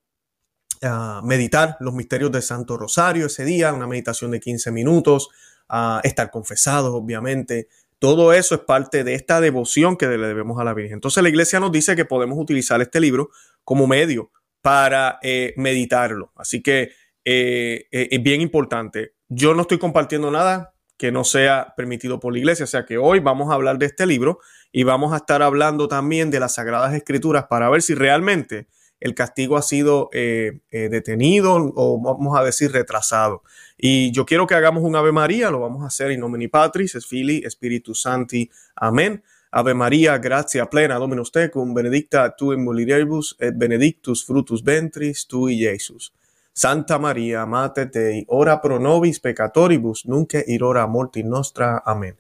meditar 1.24 1.78
los 1.80 1.94
misterios 1.94 2.32
del 2.32 2.44
Santo 2.44 2.78
Rosario 2.78 3.26
ese 3.26 3.46
día, 3.46 3.74
una 3.74 3.88
meditación 3.88 4.32
de 4.32 4.40
15 4.40 4.72
minutos, 4.72 5.30
estar 6.04 6.30
confesados, 6.32 6.92
obviamente. 6.94 7.68
Todo 8.00 8.32
eso 8.32 8.54
es 8.54 8.62
parte 8.62 9.04
de 9.04 9.16
esta 9.16 9.42
devoción 9.42 9.98
que 9.98 10.08
le 10.08 10.28
debemos 10.28 10.60
a 10.60 10.64
la 10.64 10.74
Virgen. 10.76 10.96
Entonces 10.96 11.24
la 11.24 11.30
iglesia 11.30 11.60
nos 11.60 11.72
dice 11.72 11.96
que 11.96 12.06
podemos 12.06 12.38
utilizar 12.38 12.80
este 12.82 13.00
libro 13.00 13.32
como 13.64 13.88
medio 13.88 14.32
para 14.62 15.18
eh, 15.24 15.54
meditarlo. 15.58 16.32
Así 16.36 16.62
que 16.62 16.92
eh, 17.26 17.88
eh, 17.92 18.08
es 18.12 18.24
bien 18.24 18.42
importante. 18.42 19.14
Yo 19.30 19.56
no 19.56 19.64
estoy 19.64 19.80
compartiendo 19.80 20.30
nada 20.30 20.74
que 20.98 21.12
no 21.12 21.24
sea 21.24 21.74
permitido 21.78 22.20
por 22.20 22.34
la 22.34 22.40
iglesia. 22.40 22.66
O 22.66 22.68
sea 22.68 22.86
que 22.86 22.98
hoy 22.98 23.20
vamos 23.20 23.50
a 23.52 23.54
hablar 23.54 23.78
de 23.78 23.86
este 23.86 24.06
libro 24.06 24.40
y 24.72 24.84
vamos 24.84 25.14
a 25.14 25.18
estar 25.18 25.42
hablando 25.42 25.88
también 25.88 26.32
de 26.32 26.40
las 26.40 26.56
Sagradas 26.56 26.94
Escrituras 26.94 27.46
para 27.50 27.70
ver 27.70 27.82
si 27.82 27.94
realmente 27.94 28.68
el 29.00 29.14
castigo 29.14 29.58
ha 29.58 29.62
sido 29.62 30.10
eh, 30.12 30.60
eh, 30.72 30.90
detenido 30.90 31.56
o 31.76 32.02
vamos 32.02 32.38
a 32.38 32.44
decir 32.44 32.72
retrasado. 32.72 33.44
Y 33.78 34.12
yo 34.12 34.26
quiero 34.26 34.48
que 34.48 34.56
hagamos 34.56 34.84
un 34.84 34.96
Ave 34.96 35.12
María, 35.12 35.52
lo 35.52 35.60
vamos 35.60 35.84
a 35.84 35.88
hacer 35.88 36.12
in 36.12 36.20
nomine 36.20 36.50
Patris, 36.50 36.96
es 36.96 37.06
Fili, 37.06 37.44
Spiritus 37.48 38.02
Santi. 38.02 38.50
Amén. 38.76 39.24
Ave 39.52 39.74
María, 39.74 40.18
gracia 40.18 40.66
plena, 40.66 40.96
Dominus 40.96 41.32
tecum, 41.32 41.74
benedicta 41.74 42.36
tu 42.36 42.52
in 42.54 42.64
mulieribus 42.64 43.36
et 43.40 43.56
benedictus 43.56 44.26
frutus 44.26 44.64
ventris 44.64 45.26
tui, 45.26 45.58
Jesus. 45.58 46.12
Santa 46.58 46.98
María, 46.98 47.46
Mater 47.46 47.92
Dei, 47.92 48.26
ora 48.30 48.60
pro 48.60 48.80
nobis 48.80 49.20
peccatoribus, 49.20 50.08
nunc 50.08 50.34
ir 50.48 50.64
ora 50.64 50.88
mortis 50.88 51.24
nostra. 51.24 51.84
Amén. 51.86 52.18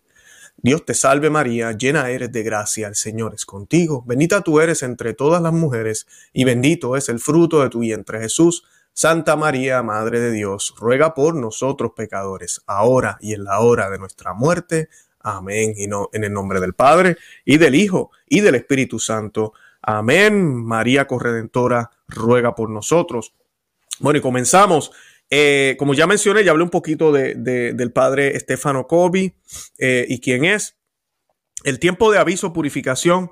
Dios 0.57 0.85
te 0.85 0.93
salve 0.93 1.31
María, 1.31 1.71
llena 1.71 2.07
eres 2.11 2.31
de 2.31 2.43
gracia, 2.43 2.87
el 2.87 2.93
Señor 2.93 3.33
es 3.33 3.47
contigo, 3.47 4.03
bendita 4.05 4.41
tú 4.41 4.59
eres 4.59 4.83
entre 4.83 5.15
todas 5.15 5.41
las 5.41 5.53
mujeres, 5.53 6.05
y 6.33 6.43
bendito 6.43 6.95
es 6.95 7.09
el 7.09 7.17
fruto 7.19 7.63
de 7.63 7.69
tu 7.69 7.79
vientre 7.79 8.19
Jesús. 8.19 8.63
Santa 8.93 9.35
María, 9.35 9.81
Madre 9.81 10.19
de 10.19 10.29
Dios, 10.29 10.75
ruega 10.77 11.15
por 11.15 11.33
nosotros 11.33 11.93
pecadores, 11.95 12.61
ahora 12.67 13.17
y 13.19 13.33
en 13.33 13.43
la 13.43 13.61
hora 13.61 13.89
de 13.89 13.97
nuestra 13.97 14.33
muerte. 14.33 14.89
Amén. 15.19 15.73
Y 15.75 15.87
no, 15.87 16.09
en 16.13 16.23
el 16.23 16.31
nombre 16.31 16.59
del 16.59 16.75
Padre, 16.75 17.17
y 17.43 17.57
del 17.57 17.73
Hijo, 17.73 18.11
y 18.29 18.41
del 18.41 18.53
Espíritu 18.53 18.99
Santo. 18.99 19.53
Amén. 19.81 20.63
María 20.63 21.07
Corredentora, 21.07 21.89
ruega 22.07 22.53
por 22.53 22.69
nosotros. 22.69 23.33
Bueno, 23.99 24.19
y 24.19 24.21
comenzamos. 24.21 24.91
Eh, 25.29 25.75
como 25.77 25.93
ya 25.93 26.07
mencioné, 26.07 26.43
ya 26.43 26.51
hablé 26.51 26.63
un 26.63 26.69
poquito 26.69 27.11
de, 27.11 27.35
del 27.35 27.91
padre 27.91 28.39
Stefano 28.39 28.87
Kobe 28.87 29.35
eh, 29.77 30.05
y 30.07 30.19
quién 30.19 30.45
es. 30.45 30.77
El 31.63 31.79
tiempo 31.79 32.11
de 32.11 32.19
aviso, 32.19 32.53
purificación 32.53 33.31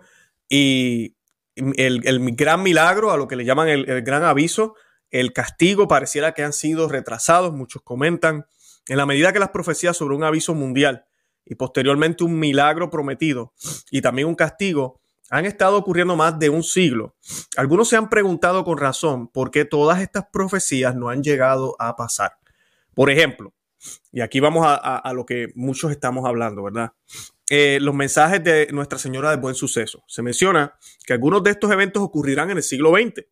y 0.50 1.16
el, 1.56 2.36
gran 2.36 2.64
milagro, 2.64 3.12
a 3.12 3.18
lo 3.18 3.28
que 3.28 3.36
le 3.36 3.46
llaman 3.46 3.70
el, 3.70 3.90
el, 3.90 4.02
gran 4.02 4.24
aviso, 4.24 4.76
el 5.10 5.32
castigo, 5.32 5.88
pareciera 5.88 6.34
que 6.34 6.44
han 6.44 6.54
sido 6.54 6.90
retrasados. 6.90 7.54
Muchos 7.54 7.82
comentan, 7.84 8.46
en 8.88 8.98
la 8.98 9.06
medida 9.06 9.32
que 9.32 9.40
las 9.40 9.50
profecías 9.50 9.96
sobre 9.96 10.16
un 10.16 10.24
aviso 10.24 10.54
mundial 10.54 11.06
y 11.46 11.56
posteriormente 11.56 12.24
un 12.24 12.40
milagro 12.40 12.90
prometido 12.90 13.54
y 13.92 14.02
también 14.02 14.28
un 14.28 14.36
castigo 14.36 15.00
han 15.30 15.46
estado 15.46 15.78
ocurriendo 15.78 16.16
más 16.16 16.38
de 16.40 16.50
un 16.50 16.64
siglo. 16.64 17.16
Algunos 17.58 17.90
se 17.90 17.96
han 17.96 18.10
preguntado 18.10 18.64
con 18.64 18.78
razón 18.78 19.28
por 19.28 19.52
qué 19.52 19.66
todas 19.66 20.02
estas 20.02 20.26
profecías 20.32 20.96
no 20.96 21.10
han 21.10 21.24
llegado 21.24 21.76
a 21.80 21.96
pasar. 21.96 22.38
Por 22.94 23.10
ejemplo, 23.10 23.54
y 24.12 24.22
aquí 24.22 24.40
vamos 24.40 24.66
a, 24.68 25.12
lo 25.14 25.26
que 25.26 25.52
muchos 25.56 25.92
estamos 25.92 26.26
hablando, 26.26 26.64
¿verdad? 26.64 26.94
Eh, 27.50 27.78
los 27.82 27.94
mensajes 27.94 28.44
de 28.44 28.68
Nuestra 28.72 28.98
Señora 28.98 29.30
de 29.30 29.38
Buen 29.38 29.56
Suceso. 29.56 30.04
Se 30.08 30.22
menciona 30.22 30.76
que 31.06 31.14
algunos 31.14 31.44
de 31.44 31.52
estos 31.52 31.72
eventos 31.72 32.02
ocurrirán 32.02 32.50
en 32.50 32.58
el 32.58 32.64
siglo 32.64 32.92
XX. 32.92 33.26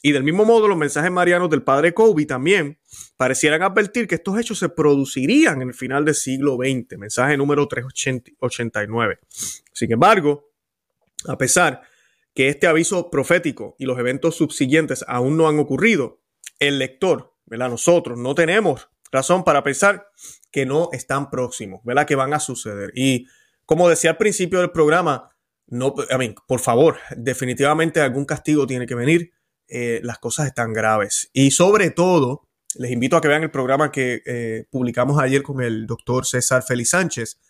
Y 0.00 0.12
del 0.12 0.22
mismo 0.22 0.44
modo, 0.44 0.68
los 0.68 0.78
mensajes 0.78 1.10
marianos 1.10 1.50
del 1.50 1.64
padre 1.64 1.92
Kobe 1.92 2.24
también 2.24 2.78
parecieran 3.16 3.62
advertir 3.62 4.06
que 4.06 4.14
estos 4.14 4.38
hechos 4.38 4.58
se 4.58 4.68
producirían 4.68 5.60
en 5.60 5.68
el 5.68 5.74
final 5.74 6.04
del 6.04 6.14
siglo 6.14 6.56
XX. 6.56 6.96
Mensaje 6.98 7.36
número 7.36 7.66
389. 7.66 9.18
Sin 9.72 9.92
embargo, 9.92 10.47
a 11.26 11.38
pesar 11.38 11.82
que 12.34 12.48
este 12.48 12.66
aviso 12.66 13.10
profético 13.10 13.74
y 13.78 13.84
los 13.84 13.98
eventos 13.98 14.36
subsiguientes 14.36 15.04
aún 15.08 15.36
no 15.36 15.48
han 15.48 15.58
ocurrido, 15.58 16.20
el 16.58 16.78
lector, 16.78 17.34
¿verdad? 17.46 17.70
nosotros 17.70 18.18
no 18.18 18.34
tenemos 18.34 18.88
razón 19.10 19.44
para 19.44 19.62
pensar 19.62 20.08
que 20.50 20.66
no 20.66 20.90
están 20.92 21.30
próximos, 21.30 21.80
¿verdad? 21.84 22.06
Que 22.06 22.14
van 22.14 22.34
a 22.34 22.40
suceder. 22.40 22.92
Y 22.94 23.26
como 23.64 23.88
decía 23.88 24.10
al 24.10 24.16
principio 24.16 24.60
del 24.60 24.70
programa, 24.70 25.30
no, 25.66 25.94
I 26.10 26.34
por 26.46 26.60
favor, 26.60 26.98
definitivamente 27.16 28.00
algún 28.00 28.24
castigo 28.24 28.66
tiene 28.66 28.86
que 28.86 28.94
venir. 28.94 29.32
Eh, 29.68 30.00
las 30.02 30.18
cosas 30.18 30.46
están 30.46 30.72
graves. 30.72 31.28
Y 31.34 31.50
sobre 31.50 31.90
todo, 31.90 32.48
les 32.76 32.90
invito 32.90 33.16
a 33.16 33.20
que 33.20 33.28
vean 33.28 33.42
el 33.42 33.50
programa 33.50 33.92
que 33.92 34.22
eh, 34.24 34.64
publicamos 34.70 35.20
ayer 35.20 35.42
con 35.42 35.60
el 35.60 35.86
doctor 35.86 36.24
César 36.24 36.62
Félix 36.62 36.90
Sánchez, 36.90 37.40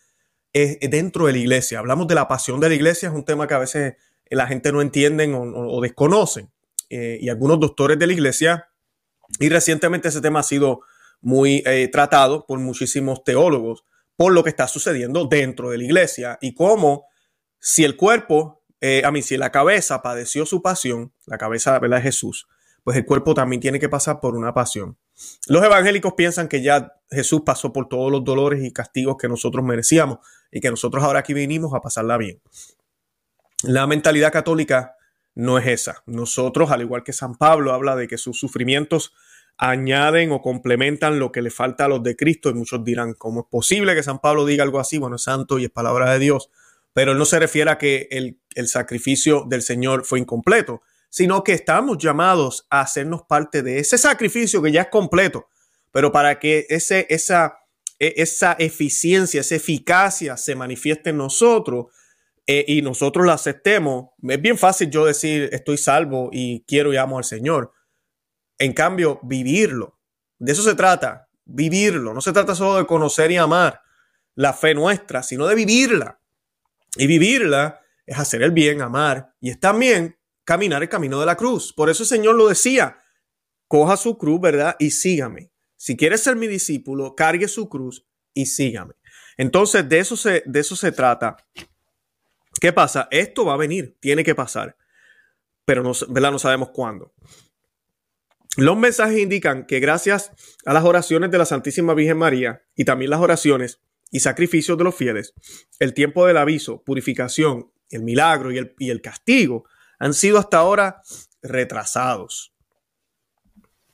dentro 0.89 1.27
de 1.27 1.33
la 1.33 1.37
iglesia. 1.39 1.79
Hablamos 1.79 2.07
de 2.07 2.15
la 2.15 2.27
pasión 2.27 2.59
de 2.59 2.69
la 2.69 2.75
iglesia, 2.75 3.09
es 3.09 3.15
un 3.15 3.25
tema 3.25 3.47
que 3.47 3.53
a 3.53 3.59
veces 3.59 3.95
la 4.29 4.47
gente 4.47 4.71
no 4.71 4.81
entiende 4.81 5.31
o, 5.33 5.81
desconocen. 5.81 6.51
Eh, 6.89 7.19
y 7.21 7.29
algunos 7.29 7.59
doctores 7.59 7.99
de 7.99 8.07
la 8.07 8.13
iglesia, 8.13 8.69
y 9.39 9.49
recientemente 9.49 10.07
ese 10.07 10.21
tema 10.21 10.39
ha 10.39 10.43
sido 10.43 10.81
muy 11.21 11.63
tratado 11.91 12.45
por 12.47 12.59
muchísimos 12.59 13.23
teólogos, 13.23 13.83
por 14.15 14.33
lo 14.33 14.43
que 14.43 14.49
está 14.49 14.67
sucediendo 14.67 15.25
dentro 15.25 15.69
de 15.69 15.77
la 15.77 15.83
iglesia 15.83 16.37
y 16.41 16.53
cómo 16.53 17.05
si 17.59 17.83
el 17.83 17.95
cuerpo, 17.95 18.63
a 19.03 19.11
mí, 19.11 19.21
si 19.21 19.37
la 19.37 19.51
cabeza 19.51 20.01
padeció 20.01 20.45
su 20.45 20.61
pasión, 20.61 21.13
la 21.25 21.37
cabeza 21.37 21.77
¿verdad? 21.79 22.01
Jesús, 22.01 22.47
pues 22.89 22.97
el 22.97 23.05
cuerpo 23.05 23.35
también 23.35 23.59
tiene 23.59 23.79
que 23.79 23.87
pasar 23.87 24.19
por 24.19 24.35
una 24.35 24.51
pasión. 24.51 24.97
Los 25.45 25.63
evangélicos 25.63 26.15
piensan 26.15 26.47
que 26.47 26.63
ya 26.63 26.95
Jesús 27.11 27.43
pasó 27.45 27.71
por 27.71 27.87
todos 27.87 28.11
los 28.11 28.23
dolores 28.23 28.63
y 28.63 28.73
castigos 28.73 29.15
que 29.15 29.27
nosotros 29.27 29.63
merecíamos 29.63 30.17
y 30.51 30.59
que 30.59 30.71
nosotros 30.71 31.03
ahora 31.03 31.19
aquí 31.19 31.35
vinimos 31.35 31.75
a 31.75 31.81
pasarla 31.81 32.17
bien. 32.17 32.41
La 33.61 33.85
mentalidad 33.85 34.33
católica 34.33 34.95
no 35.35 35.59
es 35.59 35.67
esa. 35.67 36.01
Nosotros, 36.07 36.71
al 36.71 36.81
igual 36.81 37.03
que 37.03 37.13
San 37.13 37.35
Pablo, 37.35 37.73
habla 37.73 37.95
de 37.95 38.07
que 38.07 38.17
sus 38.17 38.39
sufrimientos 38.39 39.13
añaden 39.59 40.31
o 40.31 40.41
complementan 40.41 41.19
lo 41.19 41.31
que 41.31 41.43
le 41.43 41.51
falta 41.51 41.85
a 41.85 41.89
los 41.89 42.01
de 42.01 42.15
Cristo 42.15 42.49
y 42.49 42.55
muchos 42.55 42.83
dirán, 42.83 43.13
¿cómo 43.13 43.41
es 43.41 43.45
posible 43.51 43.93
que 43.93 44.01
San 44.01 44.17
Pablo 44.17 44.47
diga 44.47 44.63
algo 44.63 44.79
así? 44.79 44.97
Bueno, 44.97 45.17
es 45.17 45.21
santo 45.21 45.59
y 45.59 45.65
es 45.65 45.69
palabra 45.69 46.11
de 46.11 46.17
Dios, 46.17 46.49
pero 46.91 47.11
él 47.11 47.19
no 47.19 47.25
se 47.25 47.37
refiere 47.37 47.69
a 47.69 47.77
que 47.77 48.07
el, 48.09 48.39
el 48.55 48.67
sacrificio 48.67 49.45
del 49.47 49.61
Señor 49.61 50.05
fue 50.05 50.17
incompleto, 50.17 50.81
sino 51.09 51.43
que 51.43 51.53
estamos 51.53 51.97
llamados 51.97 52.65
a 52.69 52.81
hacernos 52.81 53.23
parte 53.23 53.63
de 53.63 53.79
ese 53.79 53.97
sacrificio 53.97 54.61
que 54.61 54.71
ya 54.71 54.83
es 54.83 54.87
completo, 54.89 55.47
pero 55.91 56.11
para 56.11 56.39
que 56.39 56.65
ese, 56.69 57.07
esa, 57.09 57.59
e, 57.97 58.13
esa 58.17 58.55
eficiencia, 58.59 59.41
esa 59.41 59.55
eficacia 59.55 60.37
se 60.37 60.55
manifieste 60.55 61.09
en 61.09 61.17
nosotros 61.17 61.87
eh, 62.45 62.65
y 62.67 62.81
nosotros 62.81 63.25
la 63.25 63.33
aceptemos, 63.33 64.09
es 64.21 64.41
bien 64.41 64.57
fácil 64.57 64.89
yo 64.89 65.05
decir 65.05 65.49
estoy 65.51 65.77
salvo 65.77 66.29
y 66.31 66.63
quiero 66.65 66.93
y 66.93 66.97
amo 66.97 67.17
al 67.17 67.23
Señor. 67.23 67.73
En 68.57 68.73
cambio, 68.73 69.19
vivirlo. 69.23 69.99
De 70.37 70.51
eso 70.51 70.63
se 70.63 70.75
trata, 70.75 71.29
vivirlo. 71.45 72.13
No 72.13 72.21
se 72.21 72.33
trata 72.33 72.55
solo 72.55 72.77
de 72.77 72.85
conocer 72.85 73.31
y 73.31 73.37
amar 73.37 73.81
la 74.35 74.53
fe 74.53 74.73
nuestra, 74.73 75.23
sino 75.23 75.47
de 75.47 75.55
vivirla. 75.55 76.19
Y 76.95 77.07
vivirla 77.07 77.81
es 78.05 78.17
hacer 78.17 78.41
el 78.41 78.51
bien, 78.51 78.81
amar, 78.81 79.33
y 79.39 79.51
es 79.51 79.59
también 79.59 80.18
caminar 80.49 80.81
el 80.81 80.89
camino 80.89 81.19
de 81.19 81.27
la 81.27 81.37
cruz. 81.37 81.71
Por 81.71 81.91
eso 81.91 82.01
el 82.01 82.09
Señor 82.09 82.33
lo 82.33 82.47
decía, 82.47 82.97
coja 83.67 83.95
su 83.97 84.17
cruz, 84.17 84.41
¿verdad? 84.41 84.75
Y 84.79 84.89
sígame. 84.89 85.51
Si 85.77 85.95
quieres 85.95 86.23
ser 86.23 86.37
mi 86.37 86.47
discípulo, 86.47 87.13
cargue 87.13 87.47
su 87.47 87.69
cruz 87.69 88.07
y 88.33 88.47
sígame. 88.47 88.95
Entonces, 89.37 89.87
de 89.87 89.99
eso 89.99 90.17
se, 90.17 90.41
de 90.47 90.59
eso 90.59 90.75
se 90.75 90.91
trata. 90.91 91.37
¿Qué 92.59 92.73
pasa? 92.73 93.07
Esto 93.11 93.45
va 93.45 93.53
a 93.53 93.57
venir, 93.57 93.95
tiene 93.99 94.23
que 94.23 94.33
pasar, 94.33 94.75
pero 95.65 95.83
no, 95.83 95.91
¿verdad? 96.07 96.31
no 96.31 96.39
sabemos 96.39 96.69
cuándo. 96.69 97.13
Los 98.57 98.75
mensajes 98.75 99.19
indican 99.19 99.67
que 99.67 99.79
gracias 99.79 100.31
a 100.65 100.73
las 100.73 100.83
oraciones 100.83 101.29
de 101.29 101.37
la 101.37 101.45
Santísima 101.45 101.93
Virgen 101.93 102.17
María 102.17 102.63
y 102.75 102.85
también 102.85 103.11
las 103.11 103.19
oraciones 103.19 103.81
y 104.09 104.21
sacrificios 104.21 104.79
de 104.79 104.83
los 104.83 104.95
fieles, 104.95 105.35
el 105.77 105.93
tiempo 105.93 106.25
del 106.25 106.37
aviso, 106.37 106.81
purificación, 106.83 107.71
el 107.91 108.01
milagro 108.01 108.51
y 108.51 108.57
el, 108.57 108.73
y 108.79 108.89
el 108.89 109.03
castigo 109.03 109.65
han 109.99 110.13
sido 110.13 110.39
hasta 110.39 110.57
ahora 110.57 111.01
retrasados. 111.41 112.53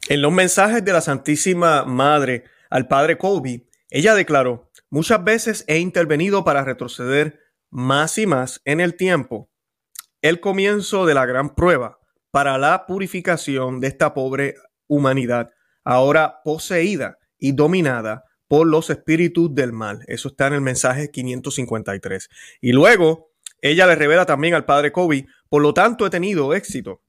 En 0.08 0.22
los 0.22 0.32
mensajes 0.32 0.86
de 0.86 0.94
la 0.94 1.02
Santísima 1.02 1.84
Madre 1.84 2.46
al 2.70 2.88
Padre 2.88 3.18
Colby, 3.18 3.68
ella 3.90 4.14
declaró, 4.14 4.72
muchas 4.90 5.24
veces 5.24 5.66
he 5.68 5.80
intervenido 5.80 6.44
para 6.44 6.64
retroceder 6.64 7.40
más 7.72 8.18
y 8.18 8.28
más 8.28 8.62
en 8.66 8.80
el 8.80 8.96
tiempo, 8.96 9.50
el 10.22 10.40
comienzo 10.40 11.06
de 11.06 11.14
la 11.14 11.26
gran 11.26 11.56
prueba 11.56 12.00
para 12.32 12.58
la 12.58 12.86
purificación 12.86 13.80
de 13.80 13.88
esta 13.88 14.14
pobre 14.14 14.56
humanidad, 14.88 15.52
ahora 15.84 16.42
poseída 16.44 17.18
y 17.38 17.54
dominada 17.54 18.26
por 18.48 18.68
los 18.68 18.90
espíritus 18.90 19.54
del 19.54 19.74
mal. 19.74 20.04
Eso 20.08 20.30
está 20.30 20.48
en 20.48 20.54
el 20.54 20.62
mensaje 20.62 21.10
553. 21.12 22.30
Y 22.62 22.72
luego 22.74 23.32
ella 23.72 23.88
le 23.88 23.96
revela 23.96 24.26
también 24.26 24.54
al 24.54 24.66
padre 24.66 24.92
Kobe, 24.92 25.26
por 25.50 25.62
lo 25.62 25.74
tanto 25.74 26.06
he 26.06 26.10
tenido 26.10 26.54
éxito 26.54 27.02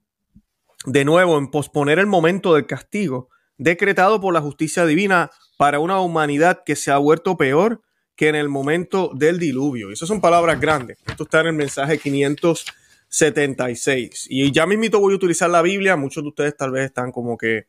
de 0.86 1.04
nuevo 1.04 1.36
en 1.36 1.50
posponer 1.50 1.98
el 1.98 2.06
momento 2.06 2.54
del 2.54 2.66
castigo 2.66 3.28
decretado 3.58 4.20
por 4.20 4.32
la 4.32 4.40
justicia 4.40 4.86
divina 4.86 5.30
para 5.58 5.80
una 5.80 6.00
humanidad 6.00 6.62
que 6.64 6.76
se 6.76 6.90
ha 6.90 6.96
vuelto 6.98 7.36
peor 7.36 7.82
que 8.14 8.28
en 8.28 8.36
el 8.36 8.48
momento 8.48 9.10
del 9.14 9.38
diluvio. 9.38 9.90
Esas 9.90 10.08
son 10.08 10.22
palabras 10.22 10.58
grandes. 10.58 10.96
Esto 11.06 11.24
está 11.24 11.40
en 11.40 11.48
el 11.48 11.52
mensaje 11.52 11.98
576. 11.98 14.26
Y 14.30 14.50
ya 14.52 14.64
mismito 14.66 15.00
voy 15.00 15.12
a 15.12 15.16
utilizar 15.16 15.50
la 15.50 15.60
Biblia. 15.60 15.96
Muchos 15.96 16.22
de 16.22 16.28
ustedes 16.28 16.56
tal 16.56 16.70
vez 16.70 16.86
están 16.86 17.12
como 17.12 17.36
que, 17.36 17.66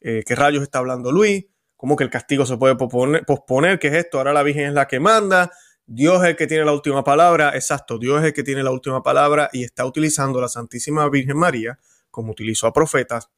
eh, 0.00 0.22
¿qué 0.24 0.36
rayos 0.36 0.62
está 0.62 0.78
hablando 0.78 1.10
Luis? 1.10 1.46
¿Cómo 1.76 1.96
que 1.96 2.04
el 2.04 2.10
castigo 2.10 2.46
se 2.46 2.56
puede 2.56 2.76
posponer? 2.76 3.80
¿Qué 3.80 3.88
es 3.88 3.94
esto? 3.94 4.18
Ahora 4.18 4.32
la 4.32 4.44
Virgen 4.44 4.66
es 4.66 4.74
la 4.74 4.86
que 4.86 5.00
manda. 5.00 5.50
Dios 5.90 6.22
es 6.22 6.28
el 6.28 6.36
que 6.36 6.46
tiene 6.46 6.66
la 6.66 6.72
última 6.72 7.02
palabra, 7.02 7.52
exacto, 7.54 7.98
Dios 7.98 8.20
es 8.20 8.26
el 8.26 8.32
que 8.34 8.42
tiene 8.42 8.62
la 8.62 8.70
última 8.70 9.02
palabra 9.02 9.48
y 9.54 9.64
está 9.64 9.86
utilizando 9.86 10.38
a 10.38 10.42
la 10.42 10.48
Santísima 10.48 11.08
Virgen 11.08 11.38
María, 11.38 11.78
como 12.10 12.32
utilizó 12.32 12.66
a 12.66 12.74
profetas, 12.74 13.30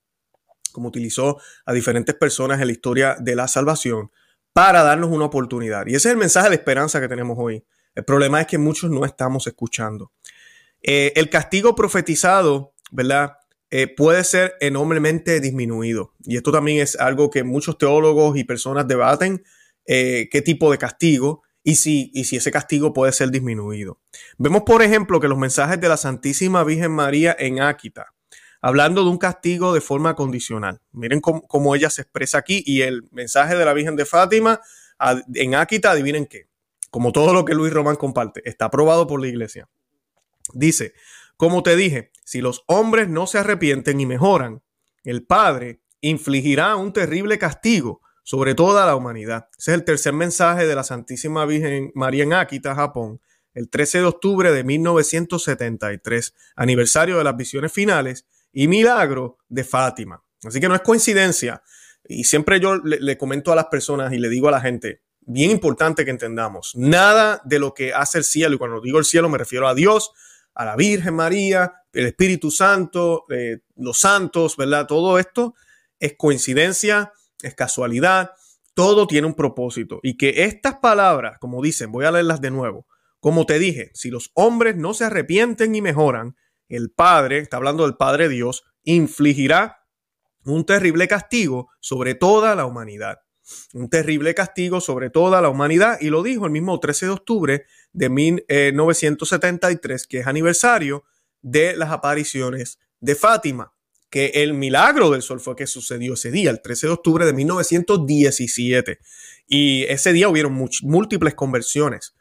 como 0.72 0.88
utilizó 0.88 1.40
a 1.64 1.72
diferentes 1.72 2.12
personas 2.16 2.60
en 2.60 2.66
la 2.66 2.72
historia 2.72 3.16
de 3.20 3.36
la 3.36 3.46
salvación, 3.46 4.10
para 4.52 4.82
darnos 4.82 5.10
una 5.10 5.26
oportunidad. 5.26 5.86
Y 5.86 5.94
ese 5.94 6.08
es 6.08 6.12
el 6.14 6.18
mensaje 6.18 6.48
de 6.48 6.56
esperanza 6.56 7.00
que 7.00 7.06
tenemos 7.06 7.38
hoy. 7.38 7.64
El 7.94 8.04
problema 8.04 8.40
es 8.40 8.48
que 8.48 8.58
muchos 8.58 8.90
no 8.90 9.04
estamos 9.04 9.46
escuchando. 9.46 10.10
Eh, 10.82 11.12
el 11.14 11.30
castigo 11.30 11.76
profetizado, 11.76 12.74
¿verdad? 12.90 13.34
Eh, 13.70 13.86
puede 13.86 14.24
ser 14.24 14.54
enormemente 14.60 15.38
disminuido. 15.38 16.14
Y 16.24 16.36
esto 16.36 16.50
también 16.50 16.80
es 16.80 16.96
algo 16.96 17.30
que 17.30 17.44
muchos 17.44 17.78
teólogos 17.78 18.36
y 18.36 18.42
personas 18.42 18.88
debaten, 18.88 19.44
eh, 19.86 20.28
qué 20.32 20.42
tipo 20.42 20.72
de 20.72 20.78
castigo 20.78 21.44
y 21.62 21.76
si, 21.76 22.10
y 22.14 22.24
si 22.24 22.36
ese 22.36 22.50
castigo 22.50 22.92
puede 22.92 23.12
ser 23.12 23.30
disminuido. 23.30 23.98
Vemos, 24.38 24.62
por 24.62 24.82
ejemplo, 24.82 25.20
que 25.20 25.28
los 25.28 25.38
mensajes 25.38 25.80
de 25.80 25.88
la 25.88 25.96
Santísima 25.96 26.64
Virgen 26.64 26.92
María 26.92 27.36
en 27.38 27.60
Áquita, 27.60 28.12
hablando 28.60 29.04
de 29.04 29.10
un 29.10 29.18
castigo 29.18 29.72
de 29.72 29.80
forma 29.80 30.14
condicional. 30.14 30.80
Miren 30.92 31.20
cómo, 31.20 31.74
ella 31.74 31.90
se 31.90 32.02
expresa 32.02 32.38
aquí 32.38 32.62
y 32.66 32.82
el 32.82 33.08
mensaje 33.10 33.56
de 33.56 33.64
la 33.64 33.72
Virgen 33.72 33.96
de 33.96 34.06
Fátima 34.06 34.60
en 35.34 35.54
Áquita, 35.54 35.92
adivinen 35.92 36.26
qué, 36.26 36.48
como 36.90 37.12
todo 37.12 37.32
lo 37.32 37.44
que 37.44 37.54
Luis 37.54 37.72
Román 37.72 37.96
comparte, 37.96 38.42
está 38.48 38.66
aprobado 38.66 39.06
por 39.06 39.20
la 39.20 39.28
iglesia. 39.28 39.68
Dice, 40.52 40.94
como 41.36 41.62
te 41.62 41.76
dije, 41.76 42.10
si 42.24 42.40
los 42.40 42.64
hombres 42.66 43.08
no 43.08 43.26
se 43.26 43.38
arrepienten 43.38 44.00
y 44.00 44.06
mejoran, 44.06 44.62
el 45.04 45.24
Padre 45.24 45.80
infligirá 46.02 46.76
un 46.76 46.92
terrible 46.92 47.38
castigo 47.38 48.02
sobre 48.30 48.54
toda 48.54 48.86
la 48.86 48.94
humanidad. 48.94 49.48
Ese 49.58 49.72
es 49.72 49.74
el 49.74 49.84
tercer 49.84 50.12
mensaje 50.12 50.64
de 50.64 50.76
la 50.76 50.84
Santísima 50.84 51.44
Virgen 51.46 51.90
María 51.96 52.22
en 52.22 52.32
Akita, 52.32 52.76
Japón, 52.76 53.20
el 53.54 53.68
13 53.68 53.98
de 53.98 54.04
octubre 54.04 54.52
de 54.52 54.62
1973, 54.62 56.36
aniversario 56.54 57.18
de 57.18 57.24
las 57.24 57.36
visiones 57.36 57.72
finales 57.72 58.26
y 58.52 58.68
milagro 58.68 59.38
de 59.48 59.64
Fátima. 59.64 60.22
Así 60.44 60.60
que 60.60 60.68
no 60.68 60.76
es 60.76 60.82
coincidencia. 60.82 61.64
Y 62.04 62.22
siempre 62.22 62.60
yo 62.60 62.76
le, 62.76 63.18
comento 63.18 63.50
a 63.50 63.56
las 63.56 63.66
personas 63.66 64.12
y 64.12 64.18
le 64.18 64.28
digo 64.28 64.46
a 64.46 64.52
la 64.52 64.60
gente, 64.60 65.02
bien 65.22 65.50
importante 65.50 66.04
que 66.04 66.12
entendamos, 66.12 66.70
nada 66.76 67.42
de 67.44 67.58
lo 67.58 67.74
que 67.74 67.92
hace 67.92 68.18
el 68.18 68.24
cielo, 68.24 68.54
y 68.54 68.58
cuando 68.58 68.80
digo 68.80 69.00
el 69.00 69.04
cielo 69.04 69.28
me 69.28 69.38
refiero 69.38 69.66
a 69.66 69.74
Dios, 69.74 70.12
a 70.54 70.64
la 70.64 70.76
Virgen 70.76 71.16
María, 71.16 71.82
el 71.92 72.06
Espíritu 72.06 72.52
Santo, 72.52 73.24
eh, 73.28 73.62
los 73.74 73.98
santos, 73.98 74.56
¿verdad? 74.56 74.86
Todo 74.86 75.18
esto 75.18 75.56
es 75.98 76.14
coincidencia 76.16 77.12
es 77.42 77.54
casualidad, 77.54 78.32
todo 78.74 79.06
tiene 79.06 79.26
un 79.26 79.34
propósito. 79.34 80.00
Y 80.02 80.16
que 80.16 80.44
estas 80.44 80.76
palabras, 80.76 81.38
como 81.38 81.62
dicen, 81.62 81.92
voy 81.92 82.04
a 82.04 82.10
leerlas 82.10 82.40
de 82.40 82.50
nuevo, 82.50 82.86
como 83.20 83.44
te 83.46 83.58
dije, 83.58 83.90
si 83.94 84.10
los 84.10 84.30
hombres 84.34 84.76
no 84.76 84.94
se 84.94 85.04
arrepienten 85.04 85.74
y 85.74 85.82
mejoran, 85.82 86.36
el 86.68 86.90
Padre, 86.90 87.38
está 87.38 87.56
hablando 87.58 87.82
del 87.84 87.96
Padre 87.96 88.28
Dios, 88.28 88.64
infligirá 88.84 89.84
un 90.44 90.64
terrible 90.64 91.08
castigo 91.08 91.68
sobre 91.80 92.14
toda 92.14 92.54
la 92.54 92.64
humanidad. 92.64 93.18
Un 93.74 93.90
terrible 93.90 94.34
castigo 94.34 94.80
sobre 94.80 95.10
toda 95.10 95.42
la 95.42 95.48
humanidad. 95.48 95.98
Y 96.00 96.08
lo 96.10 96.22
dijo 96.22 96.46
el 96.46 96.52
mismo 96.52 96.78
13 96.78 97.06
de 97.06 97.12
octubre 97.12 97.66
de 97.92 98.08
1973, 98.08 100.06
que 100.06 100.20
es 100.20 100.26
aniversario 100.26 101.02
de 101.42 101.76
las 101.76 101.90
apariciones 101.90 102.78
de 103.00 103.16
Fátima 103.16 103.74
que 104.10 104.26
el 104.34 104.54
milagro 104.54 105.10
del 105.10 105.22
sol 105.22 105.40
fue 105.40 105.56
que 105.56 105.66
sucedió 105.66 106.14
ese 106.14 106.30
día, 106.30 106.50
el 106.50 106.60
13 106.60 106.88
de 106.88 106.92
octubre 106.92 107.24
de 107.24 107.32
1917. 107.32 108.98
Y 109.46 109.84
ese 109.84 110.12
día 110.12 110.28
hubieron 110.28 110.68
múltiples 110.82 111.34
conversiones. 111.34 112.14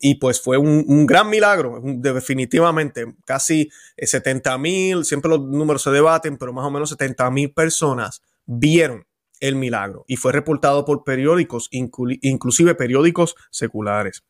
y 0.00 0.16
pues 0.16 0.42
fue 0.42 0.58
un, 0.58 1.06
gran 1.06 1.30
milagro, 1.30 1.80
definitivamente. 1.82 3.06
Casi 3.24 3.70
70 3.96 4.54
eh, 4.54 4.58
mil, 4.58 5.04
siempre 5.06 5.30
los 5.30 5.40
números 5.40 5.82
se 5.82 5.90
debaten, 5.90 6.36
pero 6.36 6.52
más 6.52 6.66
o 6.66 6.70
menos 6.70 6.90
70 6.90 7.30
mil 7.30 7.52
personas 7.52 8.20
vieron 8.44 9.06
el 9.40 9.56
milagro 9.56 10.04
y 10.08 10.16
fue 10.16 10.32
reportado 10.32 10.84
por 10.84 11.04
periódicos, 11.04 11.68
inclusive 11.70 12.74
periódicos 12.74 13.36
seculares. 13.50 14.24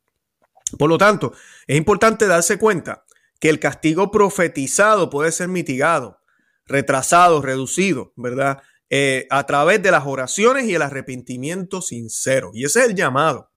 Por 0.78 0.88
lo 0.90 0.98
tanto, 0.98 1.32
es 1.66 1.76
importante 1.76 2.26
darse 2.26 2.58
cuenta 2.58 3.04
que 3.40 3.48
el 3.48 3.58
castigo 3.58 4.10
profetizado 4.10 5.10
puede 5.10 5.32
ser 5.32 5.48
mitigado, 5.48 6.17
retrasado, 6.68 7.42
reducido, 7.42 8.12
¿verdad? 8.16 8.62
Eh, 8.90 9.26
a 9.30 9.44
través 9.44 9.82
de 9.82 9.90
las 9.90 10.06
oraciones 10.06 10.64
y 10.66 10.74
el 10.74 10.82
arrepentimiento 10.82 11.82
sincero. 11.82 12.50
Y 12.54 12.64
ese 12.64 12.80
es 12.80 12.88
el 12.88 12.94
llamado. 12.94 13.50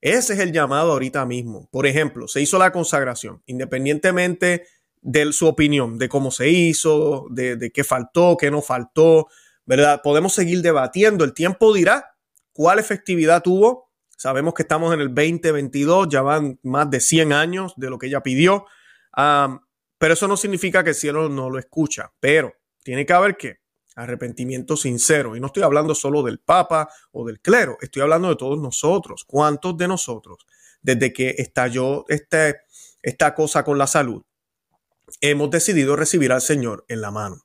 Ese 0.00 0.34
es 0.34 0.38
el 0.38 0.52
llamado 0.52 0.92
ahorita 0.92 1.24
mismo. 1.26 1.68
Por 1.72 1.86
ejemplo, 1.86 2.28
se 2.28 2.40
hizo 2.40 2.58
la 2.58 2.72
consagración, 2.72 3.42
independientemente 3.46 4.66
de 5.00 5.32
su 5.32 5.46
opinión, 5.46 5.98
de 5.98 6.08
cómo 6.08 6.30
se 6.30 6.48
hizo, 6.48 7.26
de, 7.30 7.56
de 7.56 7.70
qué 7.70 7.84
faltó, 7.84 8.36
qué 8.38 8.50
no 8.50 8.62
faltó, 8.62 9.28
¿verdad? 9.66 10.00
Podemos 10.02 10.34
seguir 10.34 10.62
debatiendo. 10.62 11.24
El 11.24 11.34
tiempo 11.34 11.72
dirá 11.74 12.14
cuál 12.52 12.78
efectividad 12.78 13.42
tuvo. 13.42 13.90
Sabemos 14.16 14.54
que 14.54 14.62
estamos 14.62 14.94
en 14.94 15.00
el 15.00 15.08
2022, 15.08 16.08
ya 16.08 16.22
van 16.22 16.58
más 16.62 16.88
de 16.90 17.00
100 17.00 17.32
años 17.32 17.74
de 17.76 17.90
lo 17.90 17.98
que 17.98 18.06
ella 18.06 18.22
pidió. 18.22 18.66
Pero 20.04 20.12
eso 20.12 20.28
no 20.28 20.36
significa 20.36 20.84
que 20.84 20.90
el 20.90 20.94
cielo 20.94 21.30
no 21.30 21.48
lo 21.48 21.58
escucha. 21.58 22.12
Pero 22.20 22.52
tiene 22.82 23.06
que 23.06 23.14
haber 23.14 23.38
que 23.38 23.60
arrepentimiento 23.96 24.76
sincero. 24.76 25.34
Y 25.34 25.40
no 25.40 25.46
estoy 25.46 25.62
hablando 25.62 25.94
solo 25.94 26.22
del 26.22 26.40
Papa 26.40 26.90
o 27.10 27.24
del 27.24 27.40
clero, 27.40 27.78
estoy 27.80 28.02
hablando 28.02 28.28
de 28.28 28.36
todos 28.36 28.60
nosotros. 28.60 29.24
¿Cuántos 29.26 29.78
de 29.78 29.88
nosotros, 29.88 30.46
desde 30.82 31.10
que 31.10 31.36
estalló 31.38 32.04
este, 32.08 32.56
esta 33.00 33.34
cosa 33.34 33.64
con 33.64 33.78
la 33.78 33.86
salud, 33.86 34.22
hemos 35.22 35.48
decidido 35.48 35.96
recibir 35.96 36.32
al 36.32 36.42
Señor 36.42 36.84
en 36.88 37.00
la 37.00 37.10
mano? 37.10 37.38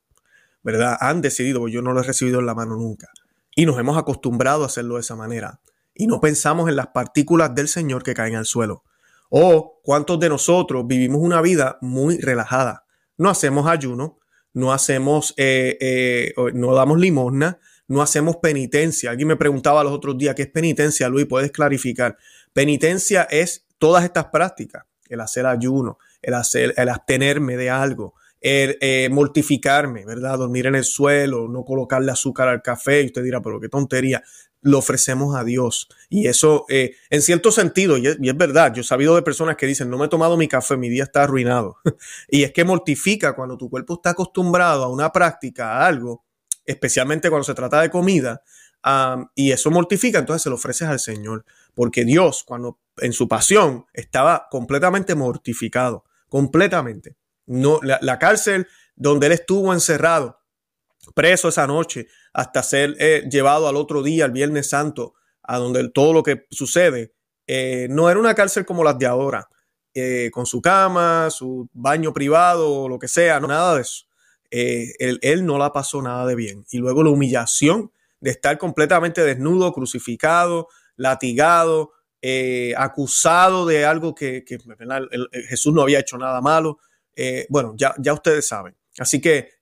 ¿verdad? 0.62 0.98
Han 1.00 1.22
decidido, 1.22 1.66
yo 1.66 1.80
no 1.80 1.94
lo 1.94 2.00
he 2.00 2.04
recibido 2.04 2.40
en 2.40 2.44
la 2.44 2.54
mano 2.54 2.76
nunca. 2.76 3.08
Y 3.56 3.64
nos 3.64 3.78
hemos 3.78 3.96
acostumbrado 3.96 4.64
a 4.64 4.66
hacerlo 4.66 4.96
de 4.96 5.00
esa 5.00 5.16
manera. 5.16 5.62
Y 5.94 6.08
no 6.08 6.20
pensamos 6.20 6.68
en 6.68 6.76
las 6.76 6.88
partículas 6.88 7.54
del 7.54 7.68
Señor 7.68 8.02
que 8.02 8.12
caen 8.12 8.36
al 8.36 8.44
suelo. 8.44 8.84
O 9.30 9.80
cuántos 9.82 10.20
de 10.20 10.28
nosotros 10.28 10.86
vivimos 10.86 11.20
una 11.22 11.40
vida 11.40 11.78
muy 11.80 12.18
relajada. 12.18 12.84
No 13.16 13.30
hacemos 13.30 13.66
ayuno, 13.66 14.18
no 14.52 14.72
hacemos, 14.72 15.34
eh, 15.36 15.78
eh, 15.80 16.34
no 16.54 16.74
damos 16.74 16.98
limosna, 16.98 17.58
no 17.86 18.02
hacemos 18.02 18.36
penitencia. 18.36 19.10
Alguien 19.10 19.28
me 19.28 19.36
preguntaba 19.36 19.84
los 19.84 19.92
otros 19.92 20.18
días, 20.18 20.34
¿qué 20.34 20.42
es 20.42 20.50
penitencia, 20.50 21.08
Luis? 21.08 21.26
¿Puedes 21.26 21.52
clarificar? 21.52 22.16
Penitencia 22.52 23.22
es 23.30 23.66
todas 23.78 24.04
estas 24.04 24.26
prácticas, 24.26 24.84
el 25.08 25.20
hacer 25.20 25.46
ayuno, 25.46 25.98
el, 26.22 26.34
hacer, 26.34 26.74
el 26.76 26.88
abstenerme 26.88 27.56
de 27.56 27.70
algo, 27.70 28.14
eh, 28.40 29.08
mortificarme, 29.10 30.04
¿verdad? 30.04 30.38
Dormir 30.38 30.66
en 30.66 30.74
el 30.74 30.84
suelo, 30.84 31.46
no 31.48 31.64
colocarle 31.64 32.10
azúcar 32.10 32.48
al 32.48 32.62
café. 32.62 33.02
Y 33.02 33.06
usted 33.06 33.22
dirá, 33.22 33.40
pero 33.40 33.60
qué 33.60 33.68
tontería. 33.68 34.22
Lo 34.62 34.78
ofrecemos 34.78 35.36
a 35.36 35.44
Dios. 35.44 35.88
Y 36.08 36.26
eso, 36.26 36.66
eh, 36.68 36.96
en 37.08 37.22
cierto 37.22 37.50
sentido, 37.50 37.96
y 37.96 38.06
es, 38.06 38.36
verdad, 38.36 38.74
yo 38.74 38.82
he 38.82 38.84
sabido 38.84 39.14
de 39.14 39.22
personas 39.22 39.56
que 39.56 39.66
dicen, 39.66 39.88
no 39.88 39.98
me 39.98 40.06
he 40.06 40.08
tomado 40.08 40.36
mi 40.36 40.48
café, 40.48 40.76
mi 40.76 40.88
día 40.88 41.04
está 41.04 41.22
arruinado. 41.22 41.78
y 42.28 42.42
es 42.42 42.52
que 42.52 42.64
mortifica 42.64 43.34
cuando 43.34 43.56
tu 43.56 43.70
cuerpo 43.70 43.94
está 43.94 44.10
acostumbrado 44.10 44.84
a 44.84 44.88
una 44.88 45.10
práctica, 45.12 45.78
a 45.78 45.86
algo, 45.86 46.24
especialmente 46.64 47.30
cuando 47.30 47.44
se 47.44 47.54
trata 47.54 47.80
de 47.80 47.90
comida, 47.90 48.42
y 49.34 49.52
eso 49.52 49.70
mortifica, 49.70 50.18
entonces 50.18 50.42
se 50.42 50.48
lo 50.48 50.56
ofreces 50.56 50.88
al 50.88 51.00
Señor. 51.00 51.44
Porque 51.74 52.04
Dios, 52.04 52.44
cuando 52.46 52.78
en 52.98 53.12
su 53.12 53.28
pasión, 53.28 53.86
estaba 53.92 54.48
completamente 54.50 55.14
mortificado, 55.14 56.04
completamente 56.28 57.16
no, 57.50 57.80
la, 57.82 58.18
cárcel 58.18 58.68
donde 58.94 59.26
él 59.26 59.32
estuvo 59.32 59.72
encerrado, 59.72 60.39
preso 61.14 61.48
esa 61.48 61.66
noche, 61.66 62.08
hasta 62.32 62.62
ser 62.62 62.96
eh, 62.98 63.26
llevado 63.30 63.68
al 63.68 63.76
otro 63.76 64.02
día, 64.02 64.26
el 64.26 64.32
Viernes 64.32 64.68
Santo, 64.68 65.14
a 65.42 65.58
donde 65.58 65.88
todo 65.90 66.12
lo 66.12 66.22
que 66.22 66.46
sucede, 66.50 67.12
eh, 67.46 67.88
no 67.90 68.10
era 68.10 68.20
una 68.20 68.34
cárcel 68.34 68.64
como 68.64 68.84
las 68.84 68.98
de 68.98 69.06
ahora, 69.06 69.48
eh, 69.94 70.30
con 70.32 70.46
su 70.46 70.62
cama, 70.62 71.30
su 71.30 71.68
baño 71.72 72.12
privado, 72.12 72.88
lo 72.88 72.98
que 72.98 73.08
sea, 73.08 73.40
no, 73.40 73.48
nada 73.48 73.76
de 73.76 73.82
eso. 73.82 74.06
Él, 74.52 75.18
él, 75.22 75.46
no 75.46 75.58
la 75.58 75.72
pasó 75.72 76.02
nada 76.02 76.26
de 76.26 76.34
bien. 76.34 76.64
Y 76.70 76.78
luego 76.78 77.04
la 77.04 77.10
humillación 77.10 77.92
de 78.20 78.32
estar 78.32 78.58
completamente 78.58 79.22
desnudo, 79.22 79.72
crucificado, 79.72 80.66
latigado, 80.96 81.92
acusado 82.76 83.64
de 83.64 83.84
algo 83.84 84.12
que, 84.12 84.44
Jesús 85.48 85.72
no 85.72 85.82
había 85.82 86.00
hecho 86.00 86.18
nada 86.18 86.40
malo. 86.40 86.78
Bueno, 87.48 87.74
ya, 87.76 87.94
ya 87.98 88.12
ustedes 88.12 88.48
saben. 88.48 88.76
Así 88.98 89.20
que, 89.20 89.59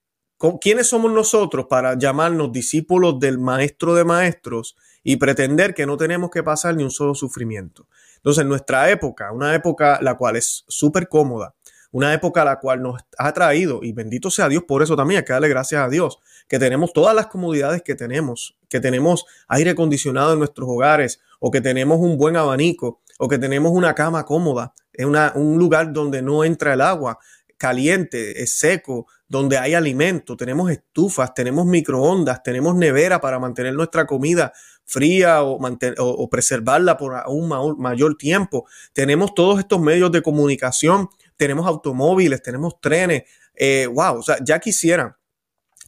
¿quiénes 0.61 0.87
somos 0.87 1.11
nosotros 1.11 1.65
para 1.69 1.97
llamarnos 1.97 2.51
discípulos 2.51 3.19
del 3.19 3.39
maestro 3.39 3.93
de 3.93 4.05
maestros 4.05 4.77
y 5.03 5.17
pretender 5.17 5.73
que 5.73 5.85
no 5.85 5.97
tenemos 5.97 6.29
que 6.31 6.43
pasar 6.43 6.75
ni 6.75 6.83
un 6.83 6.91
solo 6.91 7.13
sufrimiento? 7.13 7.87
Entonces, 8.17 8.45
nuestra 8.45 8.89
época, 8.89 9.31
una 9.31 9.53
época 9.53 9.99
la 10.01 10.15
cual 10.15 10.37
es 10.37 10.63
súper 10.67 11.09
cómoda, 11.09 11.55
una 11.91 12.13
época 12.13 12.45
la 12.45 12.59
cual 12.59 12.81
nos 12.81 13.01
ha 13.17 13.33
traído, 13.33 13.79
y 13.83 13.91
bendito 13.91 14.29
sea 14.29 14.47
Dios 14.47 14.63
por 14.67 14.83
eso 14.83 14.95
también, 14.95 15.19
hay 15.19 15.25
que 15.25 15.33
darle 15.33 15.49
gracias 15.49 15.83
a 15.83 15.89
Dios, 15.89 16.19
que 16.47 16.59
tenemos 16.59 16.93
todas 16.93 17.15
las 17.15 17.27
comodidades 17.27 17.81
que 17.81 17.95
tenemos, 17.95 18.57
que 18.69 18.79
tenemos 18.79 19.25
aire 19.47 19.71
acondicionado 19.71 20.33
en 20.33 20.39
nuestros 20.39 20.69
hogares, 20.69 21.19
o 21.39 21.51
que 21.51 21.61
tenemos 21.61 21.99
un 21.99 22.17
buen 22.17 22.37
abanico, 22.37 23.01
o 23.17 23.27
que 23.27 23.37
tenemos 23.37 23.71
una 23.71 23.95
cama 23.95 24.25
cómoda, 24.25 24.73
en 24.93 25.09
un 25.09 25.57
lugar 25.57 25.93
donde 25.93 26.21
no 26.21 26.43
entra 26.43 26.73
el 26.73 26.81
agua, 26.81 27.19
caliente, 27.57 28.41
es 28.41 28.57
seco, 28.57 29.07
donde 29.29 29.59
hay 29.59 29.75
alimento, 29.75 30.35
tenemos 30.35 30.71
estufas, 30.71 31.33
tenemos 31.35 31.67
microondas, 31.67 32.41
tenemos 32.41 32.75
nevera 32.75 33.21
para 33.21 33.37
mantener 33.37 33.75
nuestra 33.75 34.07
comida 34.07 34.51
fría 34.85 35.43
o, 35.43 35.59
o, 35.99 36.29
preservarla 36.29 36.97
por 36.97 37.13
un 37.27 37.47
mayor 37.77 38.17
tiempo. 38.17 38.67
Tenemos 38.91 39.35
todos 39.35 39.59
estos 39.59 39.79
medios 39.79 40.11
de 40.11 40.23
comunicación, 40.23 41.09
tenemos 41.37 41.67
automóviles, 41.67 42.41
tenemos 42.41 42.81
trenes. 42.81 43.23
Eh, 43.53 43.87
wow, 43.87 44.17
o 44.17 44.23
sea, 44.23 44.37
ya 44.43 44.59
quisieran 44.59 45.15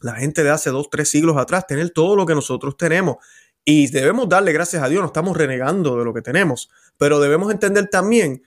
la 0.02 0.14
gente 0.14 0.44
de 0.44 0.50
hace 0.50 0.70
dos, 0.70 0.88
tres 0.88 1.10
siglos 1.10 1.36
atrás 1.36 1.66
tener 1.66 1.90
todo 1.90 2.14
lo 2.14 2.24
que 2.24 2.36
nosotros 2.36 2.76
tenemos. 2.76 3.16
Y 3.64 3.88
debemos 3.88 4.28
darle 4.28 4.52
gracias 4.52 4.84
a 4.84 4.88
Dios, 4.88 5.00
no 5.00 5.06
estamos 5.06 5.36
renegando 5.36 5.96
de 5.96 6.04
lo 6.04 6.14
que 6.14 6.22
tenemos, 6.22 6.70
pero 6.96 7.18
debemos 7.18 7.52
entender 7.52 7.88
también 7.88 8.42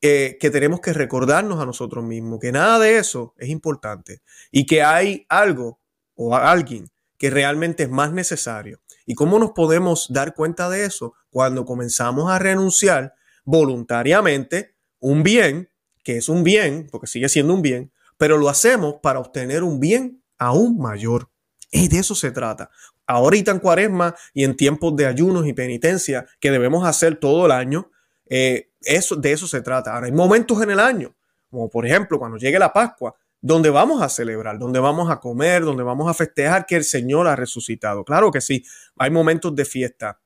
que 0.00 0.50
tenemos 0.50 0.80
que 0.80 0.92
recordarnos 0.92 1.60
a 1.60 1.66
nosotros 1.66 2.04
mismos 2.04 2.40
que 2.40 2.52
nada 2.52 2.78
de 2.78 2.98
eso 2.98 3.34
es 3.36 3.50
importante 3.50 4.22
y 4.50 4.64
que 4.64 4.82
hay 4.82 5.26
algo 5.28 5.78
o 6.14 6.34
alguien 6.34 6.90
que 7.18 7.28
realmente 7.28 7.82
es 7.82 7.90
más 7.90 8.12
necesario. 8.12 8.80
¿Y 9.04 9.14
cómo 9.14 9.38
nos 9.38 9.50
podemos 9.50 10.06
dar 10.10 10.34
cuenta 10.34 10.70
de 10.70 10.86
eso? 10.86 11.12
Cuando 11.28 11.66
comenzamos 11.66 12.30
a 12.30 12.38
renunciar 12.38 13.14
voluntariamente 13.44 14.74
un 15.00 15.22
bien, 15.22 15.70
que 16.02 16.16
es 16.16 16.30
un 16.30 16.44
bien, 16.44 16.88
porque 16.90 17.06
sigue 17.06 17.28
siendo 17.28 17.52
un 17.52 17.60
bien, 17.60 17.92
pero 18.16 18.38
lo 18.38 18.48
hacemos 18.48 18.96
para 19.02 19.18
obtener 19.18 19.62
un 19.62 19.80
bien 19.80 20.22
aún 20.38 20.78
mayor. 20.78 21.30
Y 21.70 21.88
de 21.88 21.98
eso 21.98 22.14
se 22.14 22.30
trata. 22.30 22.70
Ahorita 23.06 23.50
en 23.50 23.58
cuaresma 23.58 24.14
y 24.32 24.44
en 24.44 24.56
tiempos 24.56 24.96
de 24.96 25.06
ayunos 25.06 25.46
y 25.46 25.52
penitencia 25.52 26.26
que 26.40 26.50
debemos 26.50 26.86
hacer 26.86 27.16
todo 27.16 27.46
el 27.46 27.52
año, 27.52 27.90
eh, 28.30 28.70
eso, 28.80 29.16
de 29.16 29.32
eso 29.32 29.46
se 29.46 29.60
trata. 29.60 29.92
Ahora, 29.92 30.06
hay 30.06 30.12
momentos 30.12 30.62
en 30.62 30.70
el 30.70 30.80
año, 30.80 31.14
como 31.50 31.68
por 31.68 31.86
ejemplo 31.86 32.18
cuando 32.18 32.38
llegue 32.38 32.58
la 32.58 32.72
Pascua, 32.72 33.14
donde 33.42 33.70
vamos 33.70 34.02
a 34.02 34.08
celebrar, 34.08 34.58
donde 34.58 34.80
vamos 34.80 35.10
a 35.10 35.18
comer, 35.20 35.62
donde 35.62 35.82
vamos 35.82 36.08
a 36.08 36.14
festejar 36.14 36.64
que 36.64 36.76
el 36.76 36.84
Señor 36.84 37.26
ha 37.26 37.36
resucitado. 37.36 38.04
Claro 38.04 38.30
que 38.30 38.40
sí, 38.40 38.64
hay 38.96 39.10
momentos 39.10 39.54
de 39.54 39.64
fiesta, 39.64 40.20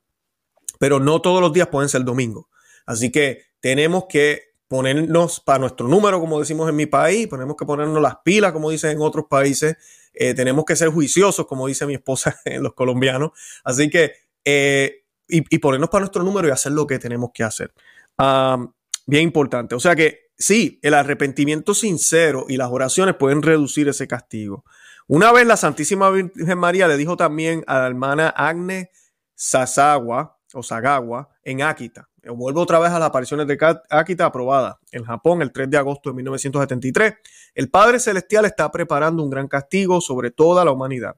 pero 0.78 1.00
no 1.00 1.20
todos 1.20 1.40
los 1.40 1.52
días 1.52 1.68
pueden 1.68 1.88
ser 1.88 2.04
domingo. 2.04 2.48
Así 2.86 3.10
que 3.10 3.42
tenemos 3.60 4.04
que 4.08 4.54
ponernos 4.68 5.40
para 5.40 5.60
nuestro 5.60 5.86
número, 5.88 6.20
como 6.20 6.40
decimos 6.40 6.68
en 6.68 6.76
mi 6.76 6.86
país, 6.86 7.28
tenemos 7.28 7.56
que 7.56 7.64
ponernos 7.64 8.02
las 8.02 8.16
pilas, 8.24 8.52
como 8.52 8.70
dicen 8.70 8.90
en 8.90 9.00
otros 9.00 9.26
países, 9.28 9.76
eh, 10.12 10.34
tenemos 10.34 10.64
que 10.64 10.76
ser 10.76 10.88
juiciosos, 10.88 11.46
como 11.46 11.66
dice 11.66 11.86
mi 11.86 11.94
esposa 11.94 12.36
en 12.44 12.62
los 12.62 12.74
colombianos. 12.74 13.30
Así 13.62 13.88
que, 13.88 14.12
eh, 14.44 15.03
y, 15.28 15.58
ponernos 15.58 15.90
para 15.90 16.00
nuestro 16.00 16.22
número 16.22 16.48
y 16.48 16.50
hacer 16.50 16.72
lo 16.72 16.86
que 16.86 16.98
tenemos 16.98 17.30
que 17.32 17.44
hacer 17.44 17.72
bien 19.06 19.22
importante. 19.22 19.74
O 19.74 19.80
sea 19.80 19.96
que 19.96 20.30
sí, 20.36 20.78
el 20.82 20.94
arrepentimiento 20.94 21.74
sincero 21.74 22.46
y 22.48 22.56
las 22.56 22.70
oraciones 22.70 23.16
pueden 23.16 23.42
reducir 23.42 23.88
ese 23.88 24.08
castigo. 24.08 24.64
Una 25.06 25.32
vez 25.32 25.46
la 25.46 25.56
Santísima 25.56 26.10
Virgen 26.10 26.58
María 26.58 26.88
le 26.88 26.96
dijo 26.96 27.16
también 27.16 27.62
a 27.66 27.80
la 27.80 27.86
hermana 27.86 28.28
Agne 28.28 28.90
Sasawa 29.34 30.38
o 30.54 30.62
Sagawa 30.62 31.28
en 31.42 31.62
Akita. 31.62 32.08
Vuelvo 32.26 32.62
otra 32.62 32.78
vez 32.78 32.90
a 32.90 32.98
las 32.98 33.08
apariciones 33.08 33.46
de 33.46 33.58
Akita 33.90 34.24
aprobada 34.24 34.80
en 34.92 35.04
Japón 35.04 35.42
el 35.42 35.52
3 35.52 35.68
de 35.68 35.76
agosto 35.76 36.08
de 36.08 36.16
1973. 36.16 37.14
El 37.54 37.68
Padre 37.68 38.00
Celestial 38.00 38.46
está 38.46 38.70
preparando 38.70 39.22
un 39.22 39.28
gran 39.28 39.46
castigo 39.46 40.00
sobre 40.00 40.30
toda 40.30 40.64
la 40.64 40.70
humanidad. 40.70 41.16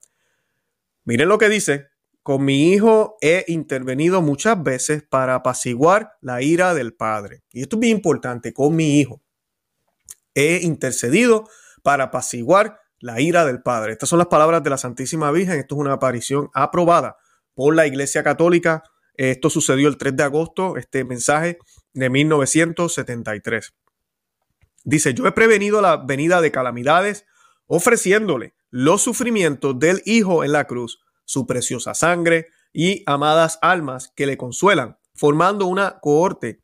Miren 1.04 1.28
lo 1.28 1.38
que 1.38 1.48
dice 1.48 1.86
con 2.26 2.44
mi 2.44 2.72
hijo 2.72 3.16
he 3.20 3.44
intervenido 3.46 4.20
muchas 4.20 4.60
veces 4.60 5.04
para 5.04 5.36
apaciguar 5.36 6.14
la 6.20 6.42
ira 6.42 6.74
del 6.74 6.92
Padre. 6.92 7.44
Y 7.52 7.62
esto 7.62 7.76
es 7.76 7.80
bien 7.80 7.98
importante, 7.98 8.52
con 8.52 8.74
mi 8.74 8.98
hijo. 8.98 9.22
He 10.34 10.58
intercedido 10.64 11.48
para 11.84 12.06
apaciguar 12.06 12.80
la 12.98 13.20
ira 13.20 13.44
del 13.44 13.62
Padre. 13.62 13.92
Estas 13.92 14.08
son 14.08 14.18
las 14.18 14.26
palabras 14.26 14.64
de 14.64 14.70
la 14.70 14.76
Santísima 14.76 15.30
Virgen. 15.30 15.60
Esto 15.60 15.76
es 15.76 15.80
una 15.80 15.92
aparición 15.92 16.50
aprobada 16.52 17.16
por 17.54 17.76
la 17.76 17.86
Iglesia 17.86 18.24
Católica. 18.24 18.82
Esto 19.14 19.48
sucedió 19.48 19.86
el 19.86 19.96
3 19.96 20.16
de 20.16 20.24
agosto, 20.24 20.76
este 20.76 21.04
mensaje 21.04 21.58
de 21.92 22.10
1973. 22.10 23.72
Dice, 24.82 25.14
yo 25.14 25.28
he 25.28 25.32
prevenido 25.32 25.80
la 25.80 25.96
venida 25.96 26.40
de 26.40 26.50
calamidades 26.50 27.24
ofreciéndole 27.66 28.56
los 28.70 29.00
sufrimientos 29.00 29.78
del 29.78 30.02
Hijo 30.04 30.42
en 30.42 30.50
la 30.50 30.64
cruz 30.64 31.05
su 31.26 31.46
preciosa 31.46 31.92
sangre 31.92 32.48
y 32.72 33.02
amadas 33.04 33.58
almas 33.60 34.12
que 34.16 34.24
le 34.24 34.38
consuelan, 34.38 34.96
formando 35.14 35.66
una 35.66 35.98
cohorte 36.00 36.62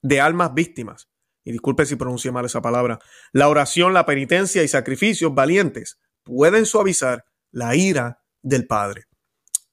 de 0.00 0.20
almas 0.22 0.54
víctimas. 0.54 1.10
Y 1.44 1.52
disculpe 1.52 1.84
si 1.84 1.96
pronuncié 1.96 2.32
mal 2.32 2.46
esa 2.46 2.62
palabra. 2.62 2.98
La 3.32 3.48
oración, 3.48 3.92
la 3.92 4.06
penitencia 4.06 4.62
y 4.62 4.68
sacrificios 4.68 5.34
valientes 5.34 6.00
pueden 6.22 6.64
suavizar 6.64 7.26
la 7.50 7.76
ira 7.76 8.22
del 8.42 8.66
Padre. 8.66 9.04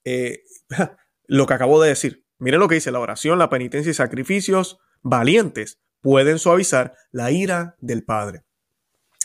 Eh, 0.04 0.42
lo 1.26 1.46
que 1.46 1.54
acabo 1.54 1.80
de 1.80 1.88
decir. 1.88 2.26
Miren 2.38 2.60
lo 2.60 2.68
que 2.68 2.74
dice 2.74 2.90
la 2.90 2.98
oración, 2.98 3.38
la 3.38 3.48
penitencia 3.48 3.90
y 3.90 3.94
sacrificios 3.94 4.78
valientes 5.00 5.78
pueden 6.00 6.38
suavizar 6.38 6.94
la 7.12 7.30
ira 7.30 7.76
del 7.78 8.04
Padre. 8.04 8.42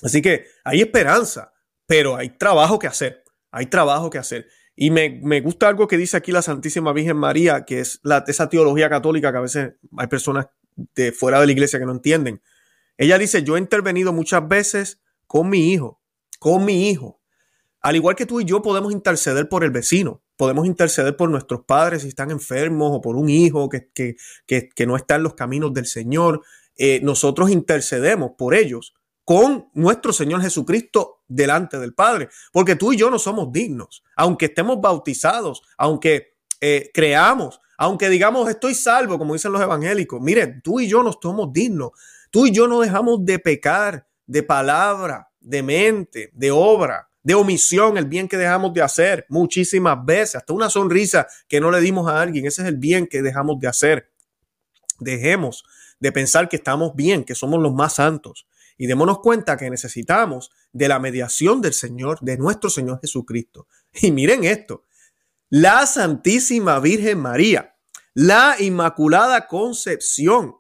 Así 0.04 0.22
que 0.22 0.46
hay 0.64 0.82
esperanza, 0.82 1.54
pero 1.88 2.16
hay 2.16 2.30
trabajo 2.30 2.80
que 2.80 2.88
hacer. 2.88 3.24
Hay 3.52 3.66
trabajo 3.66 4.10
que 4.10 4.20
hacer. 4.20 4.48
Y 4.80 4.92
me, 4.92 5.42
gusta 5.42 5.68
algo 5.68 5.88
que 5.88 5.98
dice 5.98 6.18
aquí 6.18 6.32
la 6.32 6.44
Santísima 6.44 6.94
Virgen 6.94 7.18
María, 7.18 7.66
que 7.66 7.80
es 7.80 8.00
la, 8.04 8.24
esa 8.28 8.48
teología 8.48 8.92
católica 8.92 9.32
que 9.32 9.38
a 9.40 9.42
veces 9.42 9.74
hay 9.98 10.06
personas 10.06 10.50
de 10.96 11.12
fuera 11.12 11.40
de 11.40 11.48
la 11.48 11.52
iglesia 11.52 11.80
que 11.80 11.86
no 11.88 11.94
entienden. 11.94 12.44
Ella 12.96 13.18
dice, 13.18 13.42
yo 13.42 13.58
he 13.58 13.60
intervenido 13.60 14.14
muchas 14.14 14.48
veces 14.48 15.02
con 15.26 15.50
mi 15.50 15.74
hijo, 15.74 16.00
con 16.38 16.64
mi 16.64 16.92
hijo. 16.92 17.20
Al 17.82 17.96
igual 17.96 18.16
que 18.16 18.28
tú 18.28 18.40
y 18.40 18.46
yo 18.46 18.62
podemos 18.62 18.94
interceder 18.94 19.50
por 19.50 19.64
el 19.64 19.72
vecino, 19.72 20.22
podemos 20.36 20.68
interceder 20.68 21.18
por 21.18 21.32
nuestros 21.32 21.62
padres 21.66 22.04
si 22.04 22.10
están 22.10 22.30
enfermos 22.30 22.92
o 22.94 23.02
por 23.02 23.16
un 23.16 23.30
hijo 23.30 23.70
que, 23.70 23.90
que, 24.46 24.86
no 24.86 24.96
está 24.96 25.16
en 25.16 25.24
los 25.24 25.34
caminos 25.34 25.74
del 25.74 25.88
Señor. 25.88 26.44
Eh, 26.76 27.00
nosotros 27.02 27.50
intercedemos 27.50 28.34
por 28.38 28.54
ellos 28.54 28.94
con 29.28 29.68
nuestro 29.74 30.14
Señor 30.14 30.42
Jesucristo 30.42 31.22
delante 31.28 31.78
del 31.78 31.94
Padre, 31.94 32.30
porque 32.54 32.78
tú 32.78 32.94
y 32.94 32.96
yo 32.96 33.10
no 33.10 33.20
somos 33.20 33.52
dignos, 33.52 34.02
aunque 34.16 34.46
estemos 34.46 34.80
bautizados, 34.80 35.64
aunque 35.78 36.38
eh, 36.62 36.92
creamos, 36.94 37.60
aunque 37.78 38.08
digamos 38.08 38.50
estoy 38.50 38.74
salvo, 38.74 39.18
como 39.18 39.34
dicen 39.34 39.52
los 39.52 39.62
evangélicos, 39.62 40.22
mire, 40.22 40.62
tú 40.64 40.80
y 40.80 40.88
yo 40.88 41.04
no 41.04 41.12
somos 41.22 41.52
dignos, 41.52 41.92
tú 42.32 42.48
y 42.48 42.54
yo 42.54 42.70
no 42.70 42.80
dejamos 42.80 43.26
de 43.26 43.38
pecar 43.38 44.08
de 44.28 44.44
palabra, 44.44 45.30
de 45.42 45.62
mente, 45.62 46.30
de 46.32 46.50
obra, 46.50 47.10
de 47.22 47.36
omisión, 47.36 47.98
el 47.98 48.06
bien 48.06 48.30
que 48.30 48.38
dejamos 48.38 48.74
de 48.74 48.82
hacer 48.82 49.26
muchísimas 49.28 50.06
veces, 50.06 50.36
hasta 50.36 50.54
una 50.54 50.70
sonrisa 50.70 51.28
que 51.50 51.60
no 51.60 51.70
le 51.70 51.82
dimos 51.82 52.08
a 52.08 52.22
alguien, 52.22 52.46
ese 52.46 52.62
es 52.62 52.70
el 52.70 52.78
bien 52.78 53.06
que 53.08 53.22
dejamos 53.22 53.60
de 53.60 53.68
hacer. 53.68 54.10
Dejemos 55.02 55.66
de 56.00 56.14
pensar 56.14 56.48
que 56.48 56.56
estamos 56.56 56.96
bien, 56.96 57.26
que 57.26 57.36
somos 57.36 57.62
los 57.62 57.74
más 57.74 57.96
santos 57.96 58.48
y 58.78 58.88
démonos 58.88 59.20
cuenta 59.20 59.58
que 59.58 59.70
necesitamos 59.70 60.52
de 60.72 60.88
la 60.88 61.00
mediación 61.00 61.62
del 61.62 61.74
Señor, 61.74 62.20
de 62.22 62.38
nuestro 62.38 62.70
Señor 62.70 63.00
Jesucristo. 63.02 63.68
Y 64.02 64.12
miren 64.12 64.44
esto, 64.44 64.86
la 65.50 65.86
Santísima 65.88 66.80
Virgen 66.80 67.20
María, 67.20 67.76
la 68.14 68.56
Inmaculada 68.60 69.48
Concepción, 69.48 70.56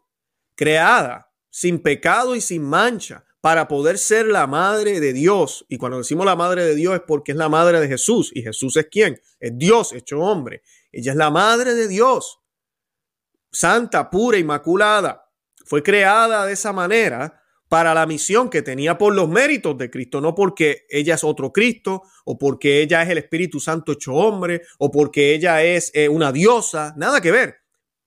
creada 0.55 1.31
sin 1.49 1.79
pecado 1.81 2.35
y 2.35 2.41
sin 2.41 2.63
mancha, 2.63 3.25
para 3.41 3.67
poder 3.67 3.97
ser 3.97 4.27
la 4.27 4.45
madre 4.45 4.99
de 4.99 5.13
Dios. 5.13 5.65
Y 5.69 5.77
cuando 5.77 5.99
decimos 5.99 6.25
la 6.25 6.35
madre 6.35 6.63
de 6.63 6.75
Dios 6.75 6.95
es 6.95 7.01
porque 7.07 7.31
es 7.31 7.37
la 7.37 7.49
madre 7.49 7.79
de 7.79 7.87
Jesús. 7.87 8.31
¿Y 8.33 8.41
Jesús 8.41 8.75
es 8.77 8.87
quién? 8.91 9.21
Es 9.39 9.57
Dios 9.57 9.93
hecho 9.93 10.19
hombre. 10.19 10.63
Ella 10.91 11.11
es 11.11 11.17
la 11.17 11.29
madre 11.31 11.73
de 11.73 11.87
Dios. 11.87 12.39
Santa, 13.51 14.09
pura, 14.09 14.37
inmaculada. 14.37 15.31
Fue 15.65 15.81
creada 15.81 16.45
de 16.45 16.53
esa 16.53 16.73
manera 16.73 17.41
para 17.69 17.93
la 17.93 18.05
misión 18.05 18.49
que 18.49 18.61
tenía 18.61 18.97
por 18.97 19.13
los 19.13 19.27
méritos 19.27 19.77
de 19.77 19.89
Cristo, 19.89 20.21
no 20.21 20.33
porque 20.35 20.85
ella 20.89 21.15
es 21.15 21.23
otro 21.23 21.51
Cristo, 21.51 22.03
o 22.25 22.37
porque 22.37 22.81
ella 22.81 23.03
es 23.03 23.09
el 23.09 23.17
Espíritu 23.17 23.59
Santo 23.59 23.93
hecho 23.93 24.13
hombre, 24.13 24.61
o 24.77 24.91
porque 24.91 25.33
ella 25.33 25.63
es 25.63 25.91
eh, 25.93 26.07
una 26.07 26.31
diosa, 26.31 26.93
nada 26.97 27.21
que 27.21 27.31
ver. 27.31 27.57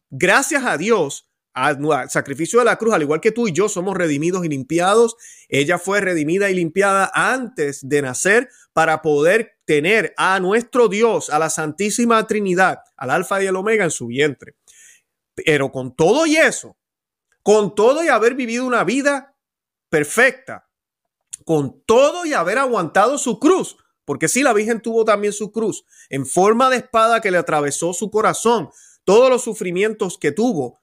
Gracias 0.09 0.65
a 0.65 0.77
Dios, 0.79 1.31
al 1.53 1.79
sacrificio 2.09 2.61
de 2.61 2.65
la 2.65 2.77
cruz, 2.77 2.95
al 2.95 3.03
igual 3.03 3.21
que 3.21 3.33
tú 3.33 3.49
y 3.49 3.53
yo 3.53 3.69
somos 3.69 3.97
redimidos 3.97 4.45
y 4.45 4.49
limpiados, 4.49 5.17
ella 5.49 5.79
fue 5.79 6.01
redimida 6.01 6.49
y 6.49 6.55
limpiada 6.55 7.11
antes 7.13 7.87
de 7.87 8.03
nacer 8.03 8.49
para 8.73 9.03
poder 9.03 9.59
tener 9.65 10.15
a 10.17 10.41
nuestro 10.41 10.89
Dios, 10.89 11.29
a 11.29 11.39
la 11.39 11.51
Santísima 11.51 12.27
Trinidad, 12.27 12.79
al 12.97 13.11
Alfa 13.11 13.43
y 13.43 13.47
el 13.47 13.57
Omega 13.57 13.85
en 13.85 13.91
su 13.91 14.07
vientre. 14.07 14.55
Pero 15.35 15.71
con 15.71 15.95
todo 15.95 16.27
y 16.27 16.37
eso, 16.37 16.77
con 17.43 17.75
todo 17.75 18.05
y 18.05 18.09
haber 18.09 18.35
vivido 18.35 18.65
una 18.65 18.85
vida 18.85 19.30
perfecta, 19.91 20.69
con 21.45 21.83
todo 21.85 22.25
y 22.25 22.33
haber 22.33 22.59
aguantado 22.59 23.19
su 23.19 23.39
cruz, 23.39 23.77
porque 24.05 24.29
sí, 24.29 24.43
la 24.43 24.53
Virgen 24.53 24.81
tuvo 24.81 25.05
también 25.05 25.33
su 25.33 25.53
cruz 25.53 25.85
en 26.09 26.27
forma 26.27 26.71
de 26.71 26.79
espada 26.79 27.21
que 27.21 27.31
le 27.31 27.39
atravesó 27.39 27.93
su 27.93 28.11
corazón, 28.11 28.71
todos 29.05 29.29
los 29.29 29.43
sufrimientos 29.43 30.19
que 30.19 30.33
tuvo 30.33 30.81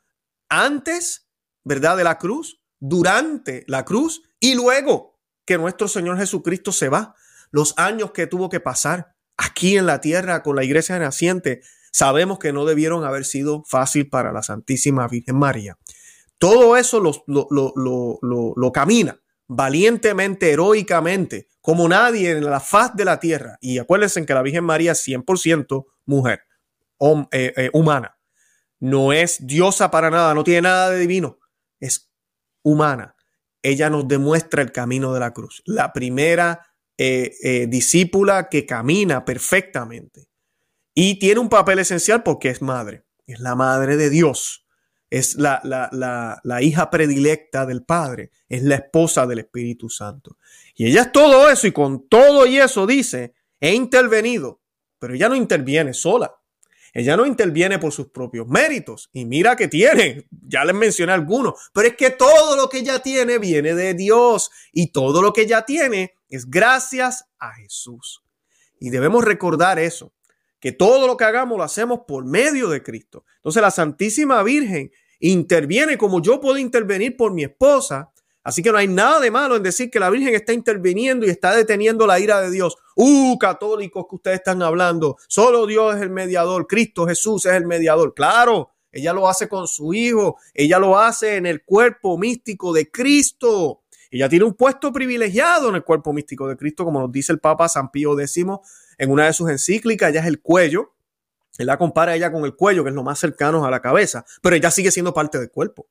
antes, 0.49 1.27
¿verdad? 1.63 1.97
De 1.97 2.03
la 2.03 2.17
cruz, 2.17 2.61
durante 2.79 3.63
la 3.67 3.85
cruz 3.85 4.21
y 4.39 4.55
luego 4.55 5.19
que 5.45 5.57
nuestro 5.57 5.87
Señor 5.87 6.17
Jesucristo 6.17 6.71
se 6.71 6.89
va, 6.89 7.15
los 7.51 7.73
años 7.77 8.11
que 8.11 8.27
tuvo 8.27 8.49
que 8.49 8.59
pasar 8.59 9.15
aquí 9.37 9.77
en 9.77 9.85
la 9.85 10.01
tierra 10.01 10.43
con 10.43 10.55
la 10.55 10.63
iglesia 10.63 10.99
naciente, 10.99 11.61
sabemos 11.91 12.39
que 12.39 12.53
no 12.53 12.65
debieron 12.65 13.03
haber 13.03 13.25
sido 13.25 13.63
fácil 13.65 14.09
para 14.09 14.31
la 14.31 14.43
Santísima 14.43 15.07
Virgen 15.07 15.37
María. 15.37 15.77
Todo 16.37 16.77
eso 16.77 16.99
lo, 16.99 17.13
lo, 17.27 18.71
camina 18.71 19.19
valientemente, 19.49 20.51
heroicamente, 20.51 21.47
como 21.61 21.87
nadie 21.87 22.31
en 22.31 22.45
la 22.45 22.59
faz 22.59 22.95
de 22.95 23.05
la 23.05 23.19
tierra. 23.19 23.57
Y 23.61 23.77
acuérdense 23.77 24.25
que 24.25 24.33
la 24.33 24.41
Virgen 24.41 24.65
María 24.65 24.91
es 24.91 25.07
100% 25.07 25.85
mujer, 26.05 26.41
eh, 27.31 27.53
eh, 27.55 27.69
humana. 27.73 28.17
No 28.79 29.13
es 29.13 29.47
diosa 29.47 29.89
para 29.89 30.09
nada, 30.09 30.33
no 30.33 30.43
tiene 30.43 30.63
nada 30.63 30.89
de 30.89 30.99
divino. 30.99 31.39
Es 31.79 32.11
humana. 32.61 33.15
Ella 33.63 33.89
nos 33.89 34.07
demuestra 34.07 34.61
el 34.61 34.71
camino 34.71 35.13
de 35.13 35.19
la 35.19 35.31
cruz. 35.33 35.63
La 35.65 35.93
primera 35.93 36.67
eh, 36.97 37.67
discípula 37.69 38.49
que 38.49 38.65
camina 38.65 39.25
perfectamente. 39.25 40.27
Y 40.93 41.19
tiene 41.19 41.39
un 41.39 41.49
papel 41.49 41.79
esencial 41.79 42.21
porque 42.21 42.49
es 42.49 42.61
madre. 42.61 43.05
Es 43.25 43.39
la 43.39 43.55
madre 43.55 43.97
de 43.97 44.09
Dios 44.09 44.66
es 45.09 45.35
la, 45.35 45.61
la, 45.63 46.61
hija 46.61 46.89
predilecta 46.89 47.65
del 47.65 47.83
Padre, 47.83 48.31
es 48.49 48.63
la 48.63 48.75
esposa 48.75 49.25
del 49.25 49.39
Espíritu 49.39 49.89
Santo. 49.89 50.37
Y 50.75 50.87
ella 50.87 51.03
es 51.03 51.11
todo 51.11 51.49
eso 51.49 51.67
y 51.67 51.71
con 51.71 52.07
todo 52.07 52.45
y 52.45 52.57
eso 52.57 52.85
dice, 52.85 53.33
he 53.59 53.73
intervenido, 53.73 54.61
pero 54.99 55.13
ella 55.13 55.29
no 55.29 55.35
interviene 55.35 55.93
sola. 55.93 56.33
Ella 56.93 57.15
no 57.15 57.27
interviene 57.27 57.77
por 57.77 57.91
sus 57.91 58.07
propios 58.07 58.47
méritos. 58.47 59.09
Y 59.13 59.25
mira 59.25 59.55
que 59.55 59.67
tiene, 59.67 60.27
ya 60.31 60.65
les 60.65 60.75
mencioné 60.75 61.13
algunos, 61.13 61.69
pero 61.71 61.89
es 61.89 61.95
que 61.95 62.09
todo 62.09 62.55
lo 62.55 62.69
que 62.69 62.79
ella 62.79 62.99
tiene 62.99 63.37
viene 63.37 63.75
de 63.75 63.93
Dios 63.93 64.49
y 64.71 64.91
todo 64.91 65.21
lo 65.21 65.31
que 65.31 65.41
ella 65.41 65.63
tiene 65.63 66.15
es 66.27 66.49
gracias 66.49 67.25
a 67.37 67.53
Jesús. 67.53 68.23
Y 68.79 68.89
debemos 68.89 69.23
recordar 69.23 69.77
eso 69.77 70.11
que 70.67 70.73
todo 70.73 71.07
lo 71.07 71.15
que 71.15 71.23
hagamos 71.23 71.57
lo 71.57 71.63
hacemos 71.63 72.01
por 72.05 72.25
medio 72.25 72.67
de 72.67 72.83
Cristo. 72.83 73.23
Entonces 73.37 73.61
la 73.61 73.71
Santísima 73.71 74.43
Virgen 74.43 74.91
interviene 75.21 75.97
como 75.97 76.21
yo 76.21 76.41
puedo 76.41 76.57
intervenir 76.57 77.15
por 77.15 77.31
mi 77.31 77.45
esposa. 77.45 78.11
Así 78.43 78.61
que 78.61 78.73
no 78.73 78.77
hay 78.77 78.89
nada 78.89 79.21
de 79.21 79.31
malo 79.31 79.55
en 79.55 79.63
decir 79.63 79.89
que 79.89 79.97
la 79.97 80.09
Virgen 80.09 80.35
está 80.35 80.51
interviniendo 80.51 81.25
y 81.25 81.29
está 81.29 81.55
deteniendo 81.55 82.05
la 82.05 82.19
ira 82.19 82.41
de 82.41 82.51
Dios. 82.51 82.75
Uh, 82.97 83.37
católicos 83.37 84.07
que 84.09 84.15
ustedes 84.17 84.39
están 84.39 84.61
hablando. 84.61 85.15
Solo 85.29 85.67
Dios 85.67 85.95
es 85.95 86.01
el 86.01 86.09
mediador. 86.09 86.67
Cristo 86.67 87.07
Jesús 87.07 87.45
es 87.45 87.53
el 87.53 87.65
mediador. 87.65 88.13
Claro, 88.13 88.71
ella 88.91 89.13
lo 89.13 89.29
hace 89.29 89.47
con 89.47 89.69
su 89.69 89.93
Hijo. 89.93 90.35
Ella 90.53 90.79
lo 90.79 90.99
hace 90.99 91.37
en 91.37 91.45
el 91.45 91.63
cuerpo 91.63 92.17
místico 92.17 92.73
de 92.73 92.91
Cristo. 92.91 93.83
Ella 94.11 94.27
tiene 94.27 94.43
un 94.43 94.53
puesto 94.53 94.91
privilegiado 94.91 95.69
en 95.69 95.75
el 95.75 95.85
cuerpo 95.85 96.11
místico 96.11 96.45
de 96.45 96.57
Cristo, 96.57 96.83
como 96.83 96.99
nos 96.99 97.11
dice 97.13 97.31
el 97.31 97.39
Papa 97.39 97.69
San 97.69 97.89
Pío 97.89 98.19
X 98.19 98.43
en 98.97 99.11
una 99.11 99.25
de 99.25 99.33
sus 99.33 99.49
encíclicas, 99.49 100.09
ella 100.09 100.21
es 100.21 100.27
el 100.27 100.41
cuello. 100.41 100.93
Él 101.57 101.67
la 101.67 101.77
compara 101.77 102.15
ella 102.15 102.31
con 102.31 102.45
el 102.45 102.55
cuello, 102.55 102.83
que 102.83 102.89
es 102.89 102.95
lo 102.95 103.03
más 103.03 103.19
cercano 103.19 103.65
a 103.65 103.71
la 103.71 103.81
cabeza, 103.81 104.25
pero 104.41 104.55
ella 104.55 104.69
sigue 104.69 104.91
siendo 104.91 105.13
parte 105.13 105.39
del 105.39 105.49
cuerpo. 105.49 105.87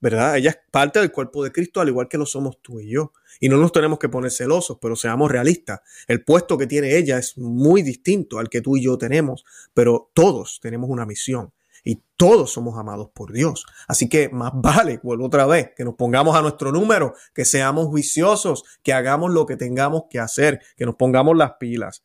¿verdad? 0.00 0.36
Ella 0.36 0.50
es 0.50 0.58
parte 0.70 1.00
del 1.00 1.10
cuerpo 1.10 1.42
de 1.42 1.52
Cristo, 1.52 1.80
al 1.80 1.88
igual 1.88 2.08
que 2.08 2.18
lo 2.18 2.26
somos 2.26 2.60
tú 2.62 2.80
y 2.80 2.90
yo. 2.90 3.12
Y 3.40 3.48
no 3.48 3.56
nos 3.56 3.72
tenemos 3.72 3.98
que 3.98 4.08
poner 4.08 4.30
celosos, 4.30 4.78
pero 4.80 4.96
seamos 4.96 5.30
realistas. 5.30 5.80
El 6.06 6.24
puesto 6.24 6.56
que 6.56 6.66
tiene 6.66 6.96
ella 6.96 7.18
es 7.18 7.36
muy 7.36 7.82
distinto 7.82 8.38
al 8.38 8.48
que 8.48 8.60
tú 8.60 8.76
y 8.76 8.84
yo 8.84 8.98
tenemos, 8.98 9.44
pero 9.74 10.10
todos 10.14 10.60
tenemos 10.62 10.90
una 10.90 11.06
misión 11.06 11.52
y 11.84 12.02
todos 12.16 12.52
somos 12.52 12.78
amados 12.78 13.10
por 13.12 13.32
Dios. 13.32 13.66
Así 13.86 14.08
que 14.08 14.28
más 14.28 14.52
vale, 14.54 15.00
vuelvo 15.02 15.26
otra 15.26 15.46
vez, 15.46 15.70
que 15.76 15.84
nos 15.84 15.94
pongamos 15.94 16.36
a 16.36 16.42
nuestro 16.42 16.72
número, 16.72 17.14
que 17.34 17.44
seamos 17.44 17.86
juiciosos, 17.86 18.64
que 18.82 18.92
hagamos 18.92 19.32
lo 19.32 19.46
que 19.46 19.56
tengamos 19.56 20.04
que 20.10 20.18
hacer, 20.18 20.60
que 20.76 20.86
nos 20.86 20.96
pongamos 20.96 21.36
las 21.36 21.52
pilas. 21.58 22.04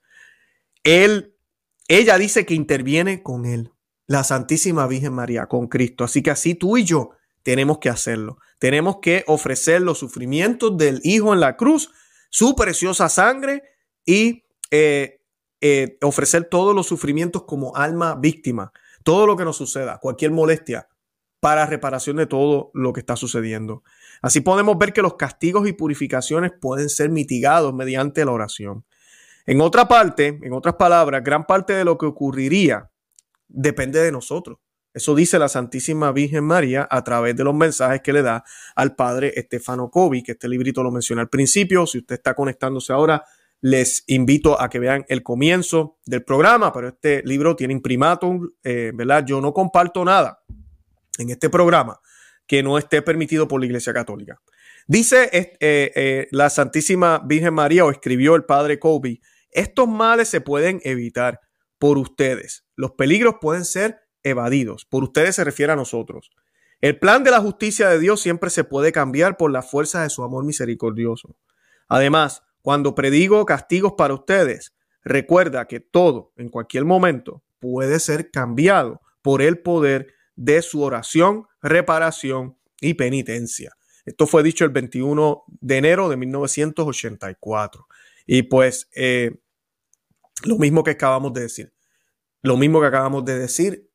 Ella 0.83 2.17
dice 2.17 2.45
que 2.45 2.53
interviene 2.53 3.23
con 3.23 3.45
él, 3.45 3.71
la 4.07 4.23
Santísima 4.23 4.87
Virgen 4.87 5.13
María, 5.13 5.47
con 5.47 5.67
Cristo. 5.67 6.03
Así 6.03 6.21
que 6.21 6.31
así 6.31 6.55
tú 6.55 6.77
y 6.77 6.83
yo 6.83 7.11
tenemos 7.43 7.79
que 7.79 7.89
hacerlo. 7.89 8.37
Tenemos 8.59 8.97
que 9.01 9.23
ofrecer 9.27 9.81
los 9.81 9.99
sufrimientos 9.99 10.77
del 10.77 11.01
Hijo 11.03 11.33
en 11.33 11.39
la 11.39 11.57
cruz, 11.57 11.91
su 12.29 12.55
preciosa 12.55 13.09
sangre 13.09 13.63
y 14.05 14.43
eh, 14.71 15.21
eh, 15.61 15.97
ofrecer 16.01 16.45
todos 16.45 16.75
los 16.75 16.87
sufrimientos 16.87 17.43
como 17.43 17.75
alma 17.75 18.15
víctima. 18.15 18.71
Todo 19.03 19.27
lo 19.27 19.35
que 19.35 19.45
nos 19.45 19.57
suceda, 19.57 19.99
cualquier 19.99 20.31
molestia, 20.31 20.87
para 21.41 21.65
reparación 21.65 22.15
de 22.15 22.25
todo 22.25 22.71
lo 22.73 22.93
que 22.93 23.01
está 23.01 23.17
sucediendo. 23.17 23.83
Así 24.21 24.39
podemos 24.39 24.77
ver 24.77 24.93
que 24.93 25.01
los 25.01 25.15
castigos 25.15 25.67
y 25.67 25.73
purificaciones 25.73 26.53
pueden 26.59 26.87
ser 26.87 27.09
mitigados 27.09 27.73
mediante 27.73 28.23
la 28.23 28.31
oración. 28.31 28.85
En 29.45 29.61
otra 29.61 29.87
parte, 29.87 30.39
en 30.41 30.53
otras 30.53 30.75
palabras, 30.75 31.23
gran 31.23 31.45
parte 31.45 31.73
de 31.73 31.83
lo 31.83 31.97
que 31.97 32.05
ocurriría 32.05 32.89
depende 33.47 33.99
de 33.99 34.11
nosotros. 34.11 34.59
Eso 34.93 35.15
dice 35.15 35.39
la 35.39 35.49
Santísima 35.49 36.11
Virgen 36.11 36.43
María 36.43 36.87
a 36.89 37.03
través 37.03 37.35
de 37.35 37.43
los 37.43 37.55
mensajes 37.55 38.01
que 38.01 38.13
le 38.13 38.21
da 38.21 38.43
al 38.75 38.95
padre 38.95 39.33
Estefano 39.35 39.89
Covi, 39.89 40.21
que 40.21 40.33
este 40.33 40.47
librito 40.47 40.83
lo 40.83 40.91
mencioné 40.91 41.21
al 41.21 41.29
principio. 41.29 41.87
Si 41.87 41.97
usted 41.97 42.15
está 42.15 42.35
conectándose 42.35 42.93
ahora, 42.93 43.23
les 43.61 44.03
invito 44.07 44.61
a 44.61 44.69
que 44.69 44.77
vean 44.77 45.03
el 45.07 45.23
comienzo 45.23 45.97
del 46.05 46.23
programa, 46.23 46.71
pero 46.71 46.89
este 46.89 47.23
libro 47.23 47.55
tiene 47.55 47.73
imprimatum, 47.73 48.51
eh, 48.63 48.91
¿verdad? 48.93 49.25
Yo 49.25 49.41
no 49.41 49.51
comparto 49.51 50.05
nada 50.05 50.43
en 51.17 51.29
este 51.31 51.49
programa 51.49 51.99
que 52.45 52.61
no 52.61 52.77
esté 52.77 53.01
permitido 53.01 53.47
por 53.47 53.61
la 53.61 53.65
Iglesia 53.65 53.93
Católica. 53.93 54.39
Dice 54.85 55.29
eh, 55.31 55.57
eh, 55.59 56.27
la 56.31 56.49
Santísima 56.49 57.21
Virgen 57.25 57.53
María 57.53 57.85
o 57.85 57.89
escribió 57.89 58.35
el 58.35 58.43
padre 58.43 58.79
Kobe, 58.79 59.21
estos 59.53 59.87
males 59.87 60.27
se 60.29 60.41
pueden 60.41 60.81
evitar 60.83 61.39
por 61.77 61.97
ustedes. 61.97 62.65
Los 62.75 62.91
peligros 62.91 63.35
pueden 63.41 63.65
ser 63.65 64.01
evadidos. 64.23 64.85
Por 64.85 65.03
ustedes 65.03 65.35
se 65.35 65.43
refiere 65.43 65.73
a 65.73 65.75
nosotros. 65.75 66.31
El 66.81 66.99
plan 66.99 67.23
de 67.23 67.31
la 67.31 67.39
justicia 67.39 67.89
de 67.89 67.99
Dios 67.99 68.21
siempre 68.21 68.49
se 68.49 68.63
puede 68.63 68.91
cambiar 68.91 69.37
por 69.37 69.51
la 69.51 69.61
fuerza 69.61 70.03
de 70.03 70.09
su 70.09 70.23
amor 70.23 70.43
misericordioso. 70.43 71.37
Además, 71.87 72.43
cuando 72.61 72.95
predigo 72.95 73.45
castigos 73.45 73.93
para 73.97 74.13
ustedes, 74.13 74.73
recuerda 75.03 75.65
que 75.65 75.79
todo, 75.79 76.33
en 76.37 76.49
cualquier 76.49 76.85
momento, 76.85 77.43
puede 77.59 77.99
ser 77.99 78.31
cambiado 78.31 79.01
por 79.21 79.41
el 79.41 79.59
poder 79.59 80.13
de 80.35 80.61
su 80.61 80.81
oración, 80.81 81.45
reparación 81.61 82.57
y 82.81 82.95
penitencia. 82.95 83.73
Esto 84.05 84.27
fue 84.27 84.43
dicho 84.43 84.65
el 84.65 84.71
21 84.71 85.43
de 85.47 85.77
enero 85.77 86.09
de 86.09 86.17
1984. 86.17 87.87
Y 88.25 88.43
pues 88.43 88.89
eh, 88.95 89.39
lo 90.43 90.57
mismo 90.57 90.83
que 90.83 90.91
acabamos 90.91 91.33
de 91.33 91.41
decir. 91.41 91.73
Lo 92.41 92.57
mismo 92.57 92.81
que 92.81 92.87
acabamos 92.87 93.23
de 93.25 93.39
decir, 93.39 93.89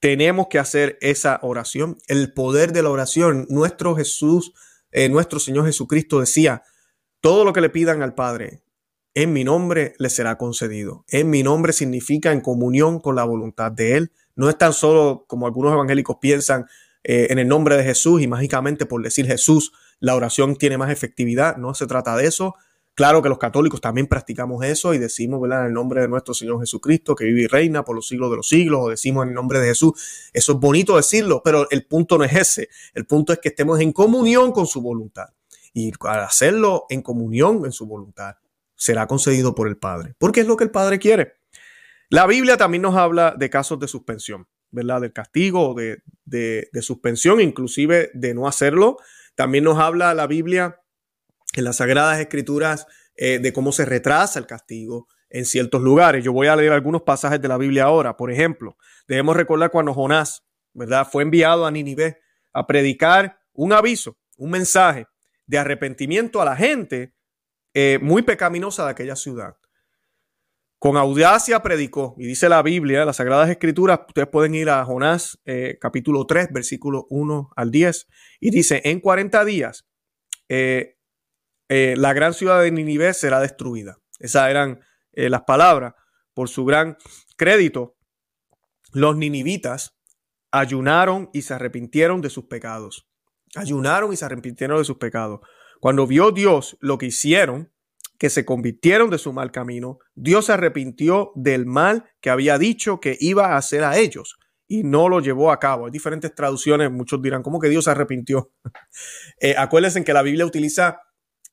tenemos 0.00 0.48
que 0.48 0.58
hacer 0.58 0.98
esa 1.00 1.38
oración. 1.42 1.98
El 2.08 2.32
poder 2.32 2.72
de 2.72 2.82
la 2.82 2.90
oración, 2.90 3.46
nuestro 3.48 3.94
Jesús, 3.94 4.52
eh, 4.90 5.08
nuestro 5.08 5.38
Señor 5.38 5.66
Jesucristo 5.66 6.20
decía, 6.20 6.62
todo 7.20 7.44
lo 7.44 7.52
que 7.52 7.60
le 7.60 7.70
pidan 7.70 8.02
al 8.02 8.14
Padre 8.14 8.62
en 9.16 9.32
mi 9.32 9.44
nombre 9.44 9.94
le 9.98 10.10
será 10.10 10.36
concedido. 10.36 11.06
En 11.08 11.30
mi 11.30 11.42
nombre 11.42 11.72
significa 11.72 12.32
en 12.32 12.42
comunión 12.42 13.00
con 13.00 13.16
la 13.16 13.24
voluntad 13.24 13.72
de 13.72 13.96
Él. 13.96 14.12
No 14.34 14.50
es 14.50 14.58
tan 14.58 14.74
solo 14.74 15.24
como 15.26 15.46
algunos 15.46 15.72
evangélicos 15.72 16.18
piensan 16.20 16.66
eh, 17.02 17.28
en 17.30 17.38
el 17.38 17.48
nombre 17.48 17.78
de 17.78 17.84
Jesús 17.84 18.20
y 18.20 18.26
mágicamente 18.26 18.84
por 18.84 19.02
decir 19.02 19.26
Jesús 19.26 19.72
la 20.00 20.14
oración 20.14 20.56
tiene 20.56 20.76
más 20.76 20.90
efectividad. 20.90 21.56
No 21.56 21.72
se 21.72 21.86
trata 21.86 22.14
de 22.14 22.26
eso. 22.26 22.56
Claro 22.96 23.20
que 23.20 23.28
los 23.28 23.36
católicos 23.36 23.82
también 23.82 24.06
practicamos 24.06 24.64
eso 24.64 24.94
y 24.94 24.98
decimos, 24.98 25.38
¿verdad? 25.38 25.60
En 25.60 25.66
el 25.66 25.72
nombre 25.74 26.00
de 26.00 26.08
nuestro 26.08 26.32
Señor 26.32 26.60
Jesucristo, 26.60 27.14
que 27.14 27.26
vive 27.26 27.42
y 27.42 27.46
reina 27.46 27.84
por 27.84 27.94
los 27.94 28.08
siglos 28.08 28.30
de 28.30 28.36
los 28.36 28.48
siglos, 28.48 28.80
o 28.82 28.88
decimos 28.88 29.24
en 29.24 29.28
el 29.28 29.34
nombre 29.34 29.60
de 29.60 29.66
Jesús. 29.66 30.30
Eso 30.32 30.52
es 30.52 30.58
bonito 30.58 30.96
decirlo, 30.96 31.42
pero 31.44 31.68
el 31.68 31.84
punto 31.84 32.16
no 32.16 32.24
es 32.24 32.32
ese. 32.32 32.70
El 32.94 33.04
punto 33.04 33.34
es 33.34 33.38
que 33.40 33.50
estemos 33.50 33.80
en 33.80 33.92
comunión 33.92 34.50
con 34.50 34.66
su 34.66 34.80
voluntad. 34.80 35.26
Y 35.74 35.92
al 36.00 36.20
hacerlo 36.20 36.86
en 36.88 37.02
comunión 37.02 37.66
en 37.66 37.72
su 37.72 37.84
voluntad, 37.86 38.36
será 38.74 39.06
concedido 39.06 39.54
por 39.54 39.68
el 39.68 39.76
Padre, 39.76 40.14
porque 40.16 40.40
es 40.40 40.46
lo 40.46 40.56
que 40.56 40.64
el 40.64 40.70
Padre 40.70 40.98
quiere. 40.98 41.34
La 42.08 42.26
Biblia 42.26 42.56
también 42.56 42.80
nos 42.80 42.96
habla 42.96 43.34
de 43.36 43.50
casos 43.50 43.78
de 43.78 43.88
suspensión, 43.88 44.48
¿verdad? 44.70 45.02
Del 45.02 45.12
castigo, 45.12 45.74
de, 45.74 45.98
de, 46.24 46.70
de 46.72 46.80
suspensión, 46.80 47.42
inclusive 47.42 48.10
de 48.14 48.32
no 48.32 48.48
hacerlo. 48.48 48.96
También 49.34 49.64
nos 49.64 49.78
habla 49.78 50.14
la 50.14 50.26
Biblia 50.26 50.80
en 51.56 51.64
las 51.64 51.76
Sagradas 51.76 52.20
Escrituras 52.20 52.86
eh, 53.16 53.38
de 53.38 53.52
cómo 53.52 53.72
se 53.72 53.84
retrasa 53.84 54.38
el 54.38 54.46
castigo 54.46 55.08
en 55.30 55.44
ciertos 55.44 55.82
lugares. 55.82 56.24
Yo 56.24 56.32
voy 56.32 56.46
a 56.46 56.56
leer 56.56 56.72
algunos 56.72 57.02
pasajes 57.02 57.40
de 57.40 57.48
la 57.48 57.56
Biblia 57.56 57.84
ahora. 57.84 58.16
Por 58.16 58.30
ejemplo, 58.30 58.76
debemos 59.08 59.36
recordar 59.36 59.70
cuando 59.70 59.94
Jonás, 59.94 60.44
¿verdad? 60.72 61.08
Fue 61.10 61.22
enviado 61.22 61.66
a 61.66 61.70
Nínive 61.70 62.18
a 62.52 62.66
predicar 62.66 63.38
un 63.52 63.72
aviso, 63.72 64.16
un 64.36 64.50
mensaje 64.50 65.06
de 65.46 65.58
arrepentimiento 65.58 66.40
a 66.40 66.44
la 66.44 66.56
gente 66.56 67.14
eh, 67.74 67.98
muy 68.00 68.22
pecaminosa 68.22 68.84
de 68.84 68.90
aquella 68.90 69.16
ciudad. 69.16 69.56
Con 70.78 70.98
audacia 70.98 71.62
predicó, 71.62 72.14
y 72.18 72.26
dice 72.26 72.50
la 72.50 72.62
Biblia, 72.62 73.06
las 73.06 73.16
Sagradas 73.16 73.48
Escrituras, 73.48 74.00
ustedes 74.06 74.28
pueden 74.28 74.54
ir 74.54 74.68
a 74.68 74.84
Jonás 74.84 75.38
eh, 75.46 75.78
capítulo 75.80 76.26
3, 76.26 76.48
versículo 76.52 77.06
1 77.08 77.50
al 77.56 77.70
10, 77.70 78.06
y 78.40 78.50
dice, 78.50 78.82
en 78.84 79.00
40 79.00 79.44
días 79.46 79.86
eh, 80.48 80.95
la 81.68 82.12
gran 82.12 82.34
ciudad 82.34 82.62
de 82.62 82.70
Ninive 82.70 83.12
será 83.14 83.40
destruida. 83.40 83.98
Esas 84.18 84.50
eran 84.50 84.80
eh, 85.12 85.30
las 85.30 85.42
palabras. 85.42 85.94
Por 86.34 86.48
su 86.48 86.64
gran 86.64 86.96
crédito, 87.36 87.96
los 88.92 89.16
ninivitas 89.16 89.96
ayunaron 90.52 91.30
y 91.32 91.42
se 91.42 91.54
arrepintieron 91.54 92.20
de 92.20 92.30
sus 92.30 92.44
pecados. 92.44 93.08
Ayunaron 93.54 94.12
y 94.12 94.16
se 94.16 94.26
arrepintieron 94.26 94.78
de 94.78 94.84
sus 94.84 94.98
pecados. 94.98 95.40
Cuando 95.80 96.06
vio 96.06 96.30
Dios 96.30 96.76
lo 96.80 96.98
que 96.98 97.06
hicieron, 97.06 97.72
que 98.18 98.30
se 98.30 98.44
convirtieron 98.44 99.10
de 99.10 99.18
su 99.18 99.32
mal 99.32 99.50
camino, 99.50 99.98
Dios 100.14 100.46
se 100.46 100.52
arrepintió 100.52 101.32
del 101.34 101.66
mal 101.66 102.04
que 102.20 102.30
había 102.30 102.58
dicho 102.58 103.00
que 103.00 103.16
iba 103.20 103.48
a 103.48 103.56
hacer 103.56 103.84
a 103.84 103.98
ellos 103.98 104.36
y 104.68 104.82
no 104.82 105.08
lo 105.08 105.20
llevó 105.20 105.52
a 105.52 105.58
cabo. 105.58 105.86
Hay 105.86 105.92
diferentes 105.92 106.34
traducciones, 106.34 106.90
muchos 106.90 107.20
dirán, 107.22 107.42
¿cómo 107.42 107.60
que 107.60 107.68
Dios 107.68 107.84
se 107.84 107.90
arrepintió? 107.90 108.50
eh, 109.40 109.54
acuérdense 109.56 110.02
que 110.04 110.12
la 110.12 110.22
Biblia 110.22 110.46
utiliza 110.46 111.00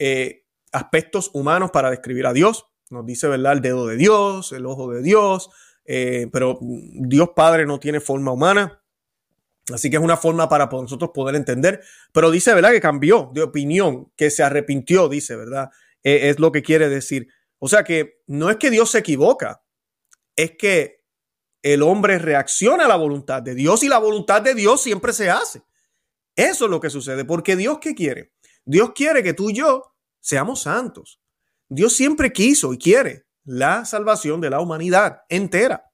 eh, 0.05 0.43
aspectos 0.73 1.31
humanos 1.33 1.71
para 1.71 1.89
describir 1.89 2.25
a 2.25 2.33
Dios. 2.33 2.65
Nos 2.89 3.05
dice, 3.05 3.29
¿verdad? 3.29 3.53
El 3.53 3.61
dedo 3.61 3.87
de 3.87 3.95
Dios, 3.95 4.51
el 4.51 4.65
ojo 4.65 4.91
de 4.91 5.01
Dios, 5.01 5.49
eh, 5.85 6.27
pero 6.29 6.59
Dios 6.61 7.29
Padre 7.33 7.65
no 7.65 7.79
tiene 7.79 8.01
forma 8.01 8.33
humana. 8.33 8.83
Así 9.73 9.89
que 9.89 9.95
es 9.95 10.03
una 10.03 10.17
forma 10.17 10.49
para 10.49 10.65
nosotros 10.65 11.11
poder 11.13 11.35
entender. 11.35 11.81
Pero 12.11 12.31
dice, 12.31 12.53
¿verdad? 12.53 12.71
Que 12.71 12.81
cambió 12.81 13.31
de 13.33 13.43
opinión, 13.43 14.11
que 14.17 14.29
se 14.29 14.43
arrepintió, 14.43 15.07
dice, 15.07 15.37
¿verdad? 15.37 15.69
Eh, 16.03 16.27
es 16.29 16.37
lo 16.37 16.51
que 16.51 16.63
quiere 16.63 16.89
decir. 16.89 17.29
O 17.59 17.69
sea 17.69 17.85
que 17.85 18.21
no 18.27 18.49
es 18.49 18.57
que 18.57 18.69
Dios 18.69 18.91
se 18.91 18.97
equivoca, 18.99 19.63
es 20.35 20.51
que 20.57 21.05
el 21.61 21.81
hombre 21.81 22.19
reacciona 22.19 22.83
a 22.83 22.89
la 22.89 22.97
voluntad 22.97 23.41
de 23.41 23.55
Dios 23.55 23.83
y 23.83 23.87
la 23.87 23.99
voluntad 23.99 24.41
de 24.41 24.53
Dios 24.53 24.81
siempre 24.81 25.13
se 25.13 25.29
hace. 25.29 25.63
Eso 26.35 26.65
es 26.65 26.71
lo 26.71 26.81
que 26.81 26.89
sucede, 26.89 27.23
porque 27.23 27.55
Dios 27.55 27.77
qué 27.79 27.95
quiere? 27.95 28.33
Dios 28.65 28.91
quiere 28.93 29.23
que 29.23 29.33
tú 29.33 29.49
y 29.49 29.53
yo 29.53 29.92
seamos 30.23 30.61
santos. 30.61 31.19
Dios 31.67 31.93
siempre 31.93 32.31
quiso 32.31 32.73
y 32.73 32.77
quiere 32.77 33.25
la 33.43 33.83
salvación 33.83 34.39
de 34.39 34.49
la 34.49 34.61
humanidad 34.61 35.21
entera. 35.27 35.89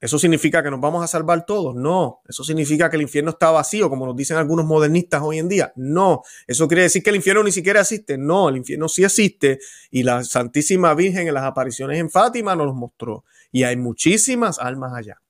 ¿Eso 0.00 0.18
significa 0.18 0.62
que 0.62 0.70
nos 0.70 0.80
vamos 0.80 1.04
a 1.04 1.06
salvar 1.06 1.44
todos? 1.46 1.74
No. 1.74 2.20
¿Eso 2.26 2.42
significa 2.42 2.90
que 2.90 2.96
el 2.96 3.02
infierno 3.02 3.30
está 3.30 3.50
vacío, 3.50 3.88
como 3.88 4.06
nos 4.06 4.16
dicen 4.16 4.36
algunos 4.36 4.64
modernistas 4.66 5.22
hoy 5.22 5.38
en 5.38 5.48
día? 5.48 5.72
No. 5.76 6.22
¿Eso 6.46 6.66
quiere 6.68 6.82
decir 6.82 7.02
que 7.02 7.10
el 7.10 7.16
infierno 7.16 7.42
ni 7.42 7.52
siquiera 7.52 7.80
existe? 7.80 8.18
No, 8.18 8.48
el 8.48 8.56
infierno 8.56 8.88
sí 8.88 9.04
existe 9.04 9.60
y 9.90 10.02
la 10.02 10.24
Santísima 10.24 10.94
Virgen 10.94 11.28
en 11.28 11.34
las 11.34 11.44
apariciones 11.44 11.98
en 11.98 12.10
Fátima 12.10 12.56
nos 12.56 12.74
mostró. 12.74 13.24
Y 13.52 13.62
hay 13.64 13.76
muchísimas 13.76 14.58
almas 14.58 14.94
allá. 14.94 15.20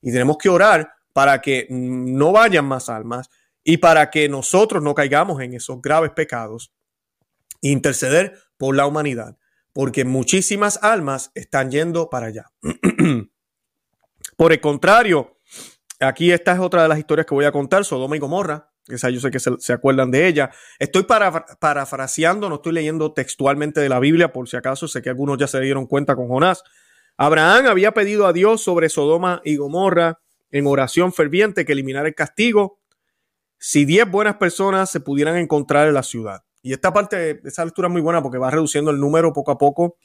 Y 0.00 0.10
tenemos 0.10 0.38
que 0.38 0.48
orar 0.48 0.90
para 1.12 1.40
que 1.40 1.66
no 1.70 2.32
vayan 2.32 2.64
más 2.64 2.88
almas 2.88 3.30
y 3.64 3.78
para 3.78 4.10
que 4.10 4.28
nosotros 4.28 4.82
no 4.82 4.94
caigamos 4.94 5.40
en 5.42 5.54
esos 5.54 5.80
graves 5.82 6.10
pecados, 6.12 6.72
interceder 7.60 8.38
por 8.56 8.76
la 8.76 8.86
humanidad, 8.86 9.36
porque 9.72 10.04
muchísimas 10.04 10.78
almas 10.82 11.30
están 11.34 11.70
yendo 11.70 12.10
para 12.10 12.26
allá. 12.26 12.50
por 14.36 14.52
el 14.52 14.60
contrario, 14.60 15.36
aquí 16.00 16.32
esta 16.32 16.52
es 16.52 16.60
otra 16.60 16.82
de 16.82 16.88
las 16.88 16.98
historias 16.98 17.26
que 17.26 17.34
voy 17.34 17.44
a 17.44 17.52
contar, 17.52 17.84
Sodoma 17.84 18.16
y 18.16 18.18
Gomorra. 18.18 18.72
Esa 18.88 19.10
yo 19.10 19.20
sé 19.20 19.30
que 19.30 19.38
se, 19.38 19.72
acuerdan 19.72 20.10
de 20.10 20.26
ella. 20.26 20.50
Estoy 20.78 21.02
para, 21.02 21.44
parafraseando, 21.60 22.48
no 22.48 22.56
estoy 22.56 22.72
leyendo 22.72 23.12
textualmente 23.12 23.80
de 23.80 23.88
la 23.90 23.98
Biblia, 23.98 24.32
por 24.32 24.48
si 24.48 24.56
acaso, 24.56 24.88
sé 24.88 25.02
que 25.02 25.10
algunos 25.10 25.36
ya 25.36 25.46
se 25.46 25.60
dieron 25.60 25.86
cuenta 25.86 26.16
con 26.16 26.28
Jonás. 26.28 26.62
Abraham 27.18 27.66
había 27.66 27.92
pedido 27.92 28.26
a 28.26 28.32
Dios 28.32 28.62
sobre 28.62 28.88
Sodoma 28.88 29.42
y 29.44 29.56
Gomorra 29.56 30.20
en 30.50 30.66
oración 30.66 31.12
ferviente 31.12 31.66
que 31.66 31.72
eliminara 31.72 32.08
el 32.08 32.14
castigo 32.14 32.78
si 33.58 33.84
diez 33.84 34.08
buenas 34.08 34.36
personas 34.36 34.90
se 34.90 35.00
pudieran 35.00 35.36
encontrar 35.36 35.88
en 35.88 35.94
la 35.94 36.02
ciudad. 36.02 36.44
Y 36.62 36.72
esta 36.72 36.92
parte, 36.92 37.40
esa 37.44 37.64
lectura 37.64 37.88
es 37.88 37.92
muy 37.92 38.02
buena 38.02 38.22
porque 38.22 38.38
va 38.38 38.50
reduciendo 38.50 38.90
el 38.90 38.98
número 38.98 39.32
poco 39.32 39.52
a 39.52 39.58
poco. 39.58 39.96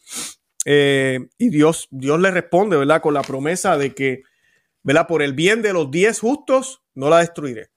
Eh, 0.66 1.20
y 1.38 1.50
Dios, 1.50 1.88
Dios 1.92 2.20
le 2.20 2.32
responde, 2.32 2.78
¿verdad? 2.78 3.02
Con 3.02 3.14
la 3.14 3.22
promesa 3.22 3.78
de 3.78 3.94
que, 3.94 4.24
¿verdad? 4.84 5.08
Por 5.08 5.22
el 5.22 5.34
bien 5.34 5.62
de 5.62 5.74
los 5.74 5.92
diez 5.92 6.20
justos, 6.20 6.84
no 6.94 7.10
la 7.10 7.20
destruiré. 7.20 7.72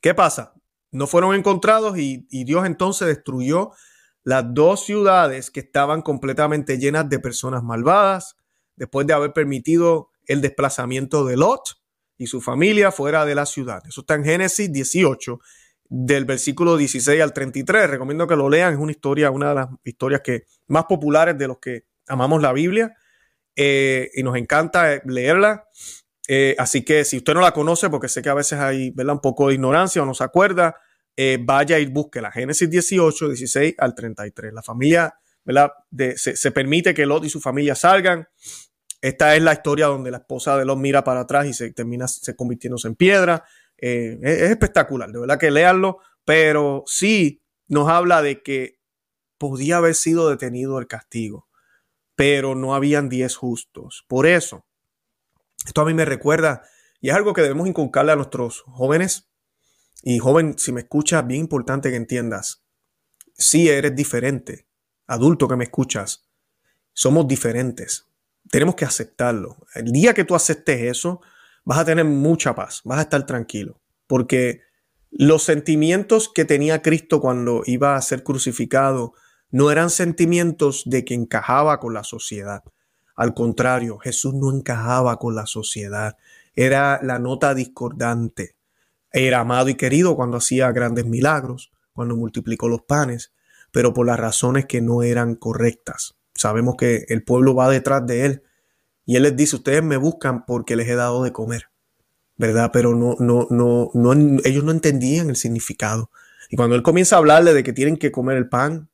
¿Qué 0.00 0.14
pasa? 0.14 0.54
No 0.90 1.06
fueron 1.06 1.34
encontrados 1.34 1.98
y, 1.98 2.26
y 2.30 2.44
Dios 2.44 2.66
entonces 2.66 3.08
destruyó 3.08 3.72
las 4.22 4.44
dos 4.54 4.84
ciudades 4.84 5.50
que 5.50 5.60
estaban 5.60 6.02
completamente 6.02 6.78
llenas 6.78 7.08
de 7.08 7.18
personas 7.18 7.62
malvadas, 7.62 8.36
después 8.76 9.06
de 9.06 9.12
haber 9.12 9.32
permitido 9.32 10.10
el 10.26 10.40
desplazamiento 10.40 11.24
de 11.24 11.36
Lot 11.36 11.78
y 12.16 12.26
su 12.26 12.40
familia 12.40 12.90
fuera 12.90 13.24
de 13.24 13.34
la 13.34 13.46
ciudad. 13.46 13.82
Eso 13.86 14.00
está 14.00 14.14
en 14.14 14.24
Génesis 14.24 14.72
18, 14.72 15.40
del 15.96 16.24
versículo 16.24 16.76
16 16.76 17.22
al 17.22 17.32
33. 17.32 17.88
Recomiendo 17.88 18.26
que 18.26 18.34
lo 18.34 18.48
lean, 18.48 18.74
es 18.74 18.80
una 18.80 18.90
historia, 18.90 19.30
una 19.30 19.50
de 19.50 19.54
las 19.54 19.68
historias 19.84 20.22
que, 20.22 20.44
más 20.66 20.86
populares 20.86 21.38
de 21.38 21.46
los 21.46 21.58
que 21.58 21.84
amamos 22.08 22.42
la 22.42 22.52
Biblia 22.52 22.96
eh, 23.54 24.10
y 24.14 24.24
nos 24.24 24.36
encanta 24.36 25.00
leerla. 25.04 25.68
Eh, 26.26 26.56
así 26.58 26.84
que 26.84 27.04
si 27.04 27.18
usted 27.18 27.34
no 27.34 27.40
la 27.40 27.52
conoce, 27.52 27.90
porque 27.90 28.08
sé 28.08 28.22
que 28.22 28.28
a 28.28 28.34
veces 28.34 28.58
hay 28.58 28.92
un 28.96 29.20
poco 29.20 29.48
de 29.48 29.54
ignorancia 29.54 30.02
o 30.02 30.06
no 30.06 30.14
se 30.14 30.24
acuerda, 30.24 30.74
eh, 31.16 31.38
vaya 31.40 31.78
y 31.78 31.92
la 32.14 32.32
Génesis 32.32 32.68
18, 32.68 33.28
16 33.28 33.74
al 33.78 33.94
33. 33.94 34.52
La 34.52 34.62
familia, 34.62 35.14
¿verdad? 35.44 35.70
se, 36.16 36.34
se, 36.34 36.50
permite 36.50 36.92
que 36.92 37.06
Lot 37.06 37.24
y 37.24 37.28
su 37.28 37.40
familia 37.40 37.76
salgan. 37.76 38.26
Esta 39.00 39.36
es 39.36 39.42
la 39.42 39.52
historia 39.52 39.86
donde 39.86 40.10
la 40.10 40.16
esposa 40.16 40.58
de 40.58 40.64
Lot 40.64 40.78
mira 40.78 41.04
para 41.04 41.20
atrás 41.20 41.46
y 41.46 41.52
se 41.52 41.72
termina 41.72 42.08
se 42.08 42.34
convirtiéndose 42.34 42.88
en 42.88 42.96
piedra. 42.96 43.44
Eh, 43.78 44.18
es, 44.22 44.50
espectacular, 44.50 45.10
de 45.10 45.20
verdad 45.20 45.38
que 45.38 45.50
leanlo, 45.50 45.98
pero 46.24 46.84
sí 46.86 47.42
nos 47.68 47.88
habla 47.88 48.22
de 48.22 48.42
que 48.42 48.78
podía 49.38 49.78
haber 49.78 49.94
sido 49.94 50.30
detenido 50.30 50.78
el 50.78 50.86
castigo, 50.86 51.48
pero 52.14 52.54
no 52.54 52.74
habían 52.74 53.08
diez 53.08 53.36
justos. 53.36 54.04
Por 54.08 54.26
eso, 54.26 54.64
esto 55.66 55.80
a 55.80 55.84
mí 55.84 55.94
me 55.94 56.04
recuerda, 56.04 56.62
y 57.00 57.10
es 57.10 57.14
algo 57.14 57.34
que 57.34 57.42
debemos 57.42 57.68
inculcarle 57.68 58.12
a 58.12 58.16
nuestros 58.16 58.62
jóvenes, 58.62 59.28
y 60.02 60.18
joven, 60.18 60.58
si 60.58 60.72
me 60.72 60.82
escuchas, 60.82 61.26
bien 61.26 61.40
importante 61.40 61.90
que 61.90 61.96
entiendas, 61.96 62.64
si 63.36 63.68
eres 63.68 63.96
diferente, 63.96 64.66
adulto 65.06 65.48
que 65.48 65.56
me 65.56 65.64
escuchas, 65.64 66.28
somos 66.92 67.26
diferentes. 67.26 68.06
Tenemos 68.50 68.74
que 68.74 68.84
aceptarlo. 68.84 69.56
El 69.74 69.90
día 69.90 70.14
que 70.14 70.24
tú 70.24 70.34
aceptes 70.34 70.82
eso, 70.82 71.20
vas 71.64 71.78
a 71.78 71.84
tener 71.84 72.04
mucha 72.04 72.54
paz, 72.54 72.82
vas 72.84 72.98
a 72.98 73.02
estar 73.02 73.26
tranquilo, 73.26 73.80
porque 74.06 74.60
los 75.10 75.42
sentimientos 75.42 76.30
que 76.32 76.44
tenía 76.44 76.82
Cristo 76.82 77.20
cuando 77.20 77.62
iba 77.66 77.96
a 77.96 78.02
ser 78.02 78.22
crucificado 78.22 79.14
no 79.50 79.70
eran 79.70 79.90
sentimientos 79.90 80.82
de 80.86 81.04
que 81.04 81.14
encajaba 81.14 81.78
con 81.78 81.94
la 81.94 82.02
sociedad. 82.02 82.64
Al 83.14 83.34
contrario, 83.34 83.98
Jesús 83.98 84.34
no 84.34 84.52
encajaba 84.52 85.18
con 85.18 85.36
la 85.36 85.46
sociedad. 85.46 86.16
Era 86.54 87.00
la 87.02 87.20
nota 87.20 87.54
discordante. 87.54 88.56
Era 89.12 89.40
amado 89.40 89.68
y 89.68 89.76
querido 89.76 90.16
cuando 90.16 90.38
hacía 90.38 90.72
grandes 90.72 91.06
milagros, 91.06 91.70
cuando 91.92 92.16
multiplicó 92.16 92.68
los 92.68 92.82
panes, 92.82 93.32
pero 93.70 93.94
por 93.94 94.06
las 94.06 94.18
razones 94.18 94.66
que 94.66 94.80
no 94.80 95.04
eran 95.04 95.36
correctas. 95.36 96.16
Sabemos 96.34 96.74
que 96.76 97.04
el 97.08 97.22
pueblo 97.22 97.54
va 97.54 97.68
detrás 97.70 98.04
de 98.06 98.26
él 98.26 98.42
y 99.06 99.16
él 99.16 99.24
les 99.24 99.36
dice, 99.36 99.56
ustedes 99.56 99.82
me 99.82 99.96
buscan 99.96 100.46
porque 100.46 100.76
les 100.76 100.88
he 100.88 100.94
dado 100.94 101.22
de 101.22 101.32
comer, 101.32 101.68
¿verdad? 102.36 102.70
Pero 102.72 102.94
no, 102.94 103.16
no, 103.18 103.46
no, 103.50 103.90
no, 103.92 104.40
ellos 104.44 104.64
no 104.64 104.70
entendían 104.70 105.28
el 105.28 105.36
significado. 105.36 106.10
Y 106.48 106.56
cuando 106.56 106.74
él 106.74 106.82
comienza 106.82 107.16
a 107.16 107.18
hablarle 107.18 107.52
de 107.52 107.62
que 107.62 107.72
tienen 107.72 107.96
que 107.96 108.12
comer 108.12 108.36
el 108.36 108.48
pan 108.48 108.88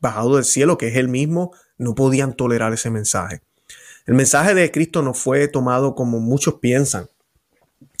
bajado 0.00 0.36
del 0.36 0.44
cielo, 0.44 0.78
que 0.78 0.88
es 0.88 0.96
el 0.96 1.08
mismo, 1.08 1.52
no 1.76 1.94
podían 1.94 2.34
tolerar 2.34 2.72
ese 2.72 2.90
mensaje. 2.90 3.42
El 4.06 4.14
mensaje 4.14 4.54
de 4.54 4.70
Cristo 4.70 5.02
no 5.02 5.14
fue 5.14 5.48
tomado 5.48 5.96
como 5.96 6.20
muchos 6.20 6.54
piensan. 6.54 7.08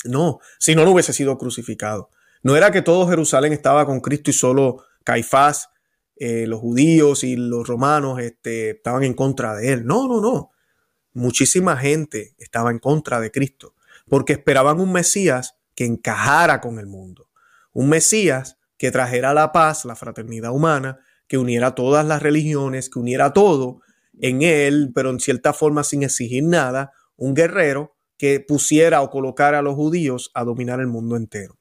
No, 0.04 0.38
si 0.60 0.76
no, 0.76 0.84
no 0.84 0.92
hubiese 0.92 1.12
sido 1.12 1.36
crucificado. 1.36 2.10
No 2.42 2.56
era 2.56 2.70
que 2.70 2.82
todo 2.82 3.08
Jerusalén 3.08 3.52
estaba 3.52 3.86
con 3.86 4.00
Cristo 4.00 4.30
y 4.30 4.34
solo 4.34 4.84
Caifás, 5.02 5.70
eh, 6.14 6.46
los 6.46 6.60
judíos 6.60 7.24
y 7.24 7.34
los 7.34 7.66
romanos 7.66 8.20
este, 8.20 8.70
estaban 8.70 9.02
en 9.02 9.14
contra 9.14 9.56
de 9.56 9.72
él. 9.72 9.86
No, 9.86 10.06
no, 10.06 10.20
no 10.20 10.52
muchísima 11.16 11.76
gente 11.76 12.34
estaba 12.38 12.70
en 12.70 12.78
contra 12.78 13.20
de 13.20 13.30
Cristo, 13.30 13.74
porque 14.08 14.34
esperaban 14.34 14.80
un 14.80 14.92
Mesías 14.92 15.56
que 15.74 15.84
encajara 15.84 16.60
con 16.60 16.78
el 16.78 16.86
mundo, 16.86 17.28
un 17.72 17.88
Mesías 17.88 18.58
que 18.78 18.90
trajera 18.90 19.34
la 19.34 19.52
paz, 19.52 19.84
la 19.84 19.96
fraternidad 19.96 20.52
humana, 20.52 21.00
que 21.26 21.38
uniera 21.38 21.74
todas 21.74 22.06
las 22.06 22.22
religiones, 22.22 22.90
que 22.90 22.98
uniera 22.98 23.32
todo 23.32 23.80
en 24.20 24.42
él, 24.42 24.92
pero 24.94 25.10
en 25.10 25.18
cierta 25.18 25.52
forma 25.52 25.82
sin 25.82 26.02
exigir 26.02 26.44
nada, 26.44 26.92
un 27.16 27.34
guerrero 27.34 27.96
que 28.18 28.40
pusiera 28.40 29.02
o 29.02 29.10
colocara 29.10 29.58
a 29.58 29.62
los 29.62 29.74
judíos 29.74 30.30
a 30.34 30.44
dominar 30.44 30.80
el 30.80 30.86
mundo 30.86 31.16
entero. 31.16 31.58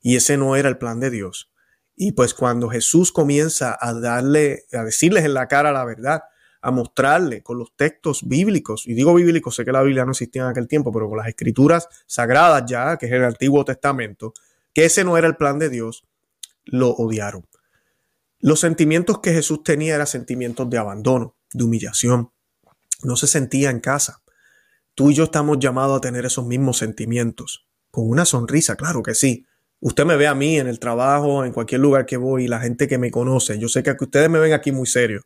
Y 0.00 0.16
ese 0.16 0.36
no 0.36 0.56
era 0.56 0.68
el 0.68 0.78
plan 0.78 1.00
de 1.00 1.10
Dios. 1.10 1.50
Y 1.96 2.12
pues 2.12 2.32
cuando 2.32 2.68
Jesús 2.68 3.12
comienza 3.12 3.76
a 3.78 3.92
darle, 3.92 4.64
a 4.72 4.84
decirles 4.84 5.24
en 5.24 5.34
la 5.34 5.48
cara 5.48 5.72
la 5.72 5.84
verdad, 5.84 6.22
a 6.62 6.70
mostrarle 6.70 7.42
con 7.42 7.58
los 7.58 7.74
textos 7.74 8.26
bíblicos, 8.26 8.86
y 8.86 8.94
digo 8.94 9.14
bíblicos, 9.14 9.54
sé 9.54 9.64
que 9.64 9.72
la 9.72 9.82
Biblia 9.82 10.04
no 10.04 10.12
existía 10.12 10.42
en 10.42 10.48
aquel 10.48 10.68
tiempo, 10.68 10.92
pero 10.92 11.08
con 11.08 11.18
las 11.18 11.28
escrituras 11.28 11.88
sagradas 12.06 12.64
ya, 12.66 12.96
que 12.98 13.06
es 13.06 13.12
el 13.12 13.24
Antiguo 13.24 13.64
Testamento, 13.64 14.34
que 14.74 14.84
ese 14.84 15.04
no 15.04 15.16
era 15.16 15.26
el 15.26 15.36
plan 15.36 15.58
de 15.58 15.70
Dios, 15.70 16.04
lo 16.64 16.90
odiaron. 16.90 17.46
Los 18.38 18.60
sentimientos 18.60 19.20
que 19.20 19.32
Jesús 19.32 19.62
tenía 19.62 19.94
eran 19.94 20.06
sentimientos 20.06 20.68
de 20.70 20.78
abandono, 20.78 21.36
de 21.52 21.64
humillación. 21.64 22.30
No 23.02 23.16
se 23.16 23.26
sentía 23.26 23.70
en 23.70 23.80
casa. 23.80 24.22
Tú 24.94 25.10
y 25.10 25.14
yo 25.14 25.24
estamos 25.24 25.58
llamados 25.58 25.98
a 25.98 26.00
tener 26.00 26.24
esos 26.24 26.46
mismos 26.46 26.78
sentimientos. 26.78 27.66
Con 27.90 28.08
una 28.08 28.24
sonrisa, 28.24 28.76
claro 28.76 29.02
que 29.02 29.14
sí. 29.14 29.46
Usted 29.80 30.04
me 30.04 30.16
ve 30.16 30.26
a 30.26 30.34
mí 30.34 30.58
en 30.58 30.68
el 30.68 30.78
trabajo, 30.78 31.44
en 31.44 31.52
cualquier 31.52 31.80
lugar 31.80 32.06
que 32.06 32.16
voy, 32.16 32.44
y 32.44 32.48
la 32.48 32.60
gente 32.60 32.86
que 32.86 32.98
me 32.98 33.10
conoce. 33.10 33.58
Yo 33.58 33.68
sé 33.68 33.82
que 33.82 33.94
ustedes 33.98 34.30
me 34.30 34.38
ven 34.38 34.52
aquí 34.52 34.72
muy 34.72 34.86
serio. 34.86 35.22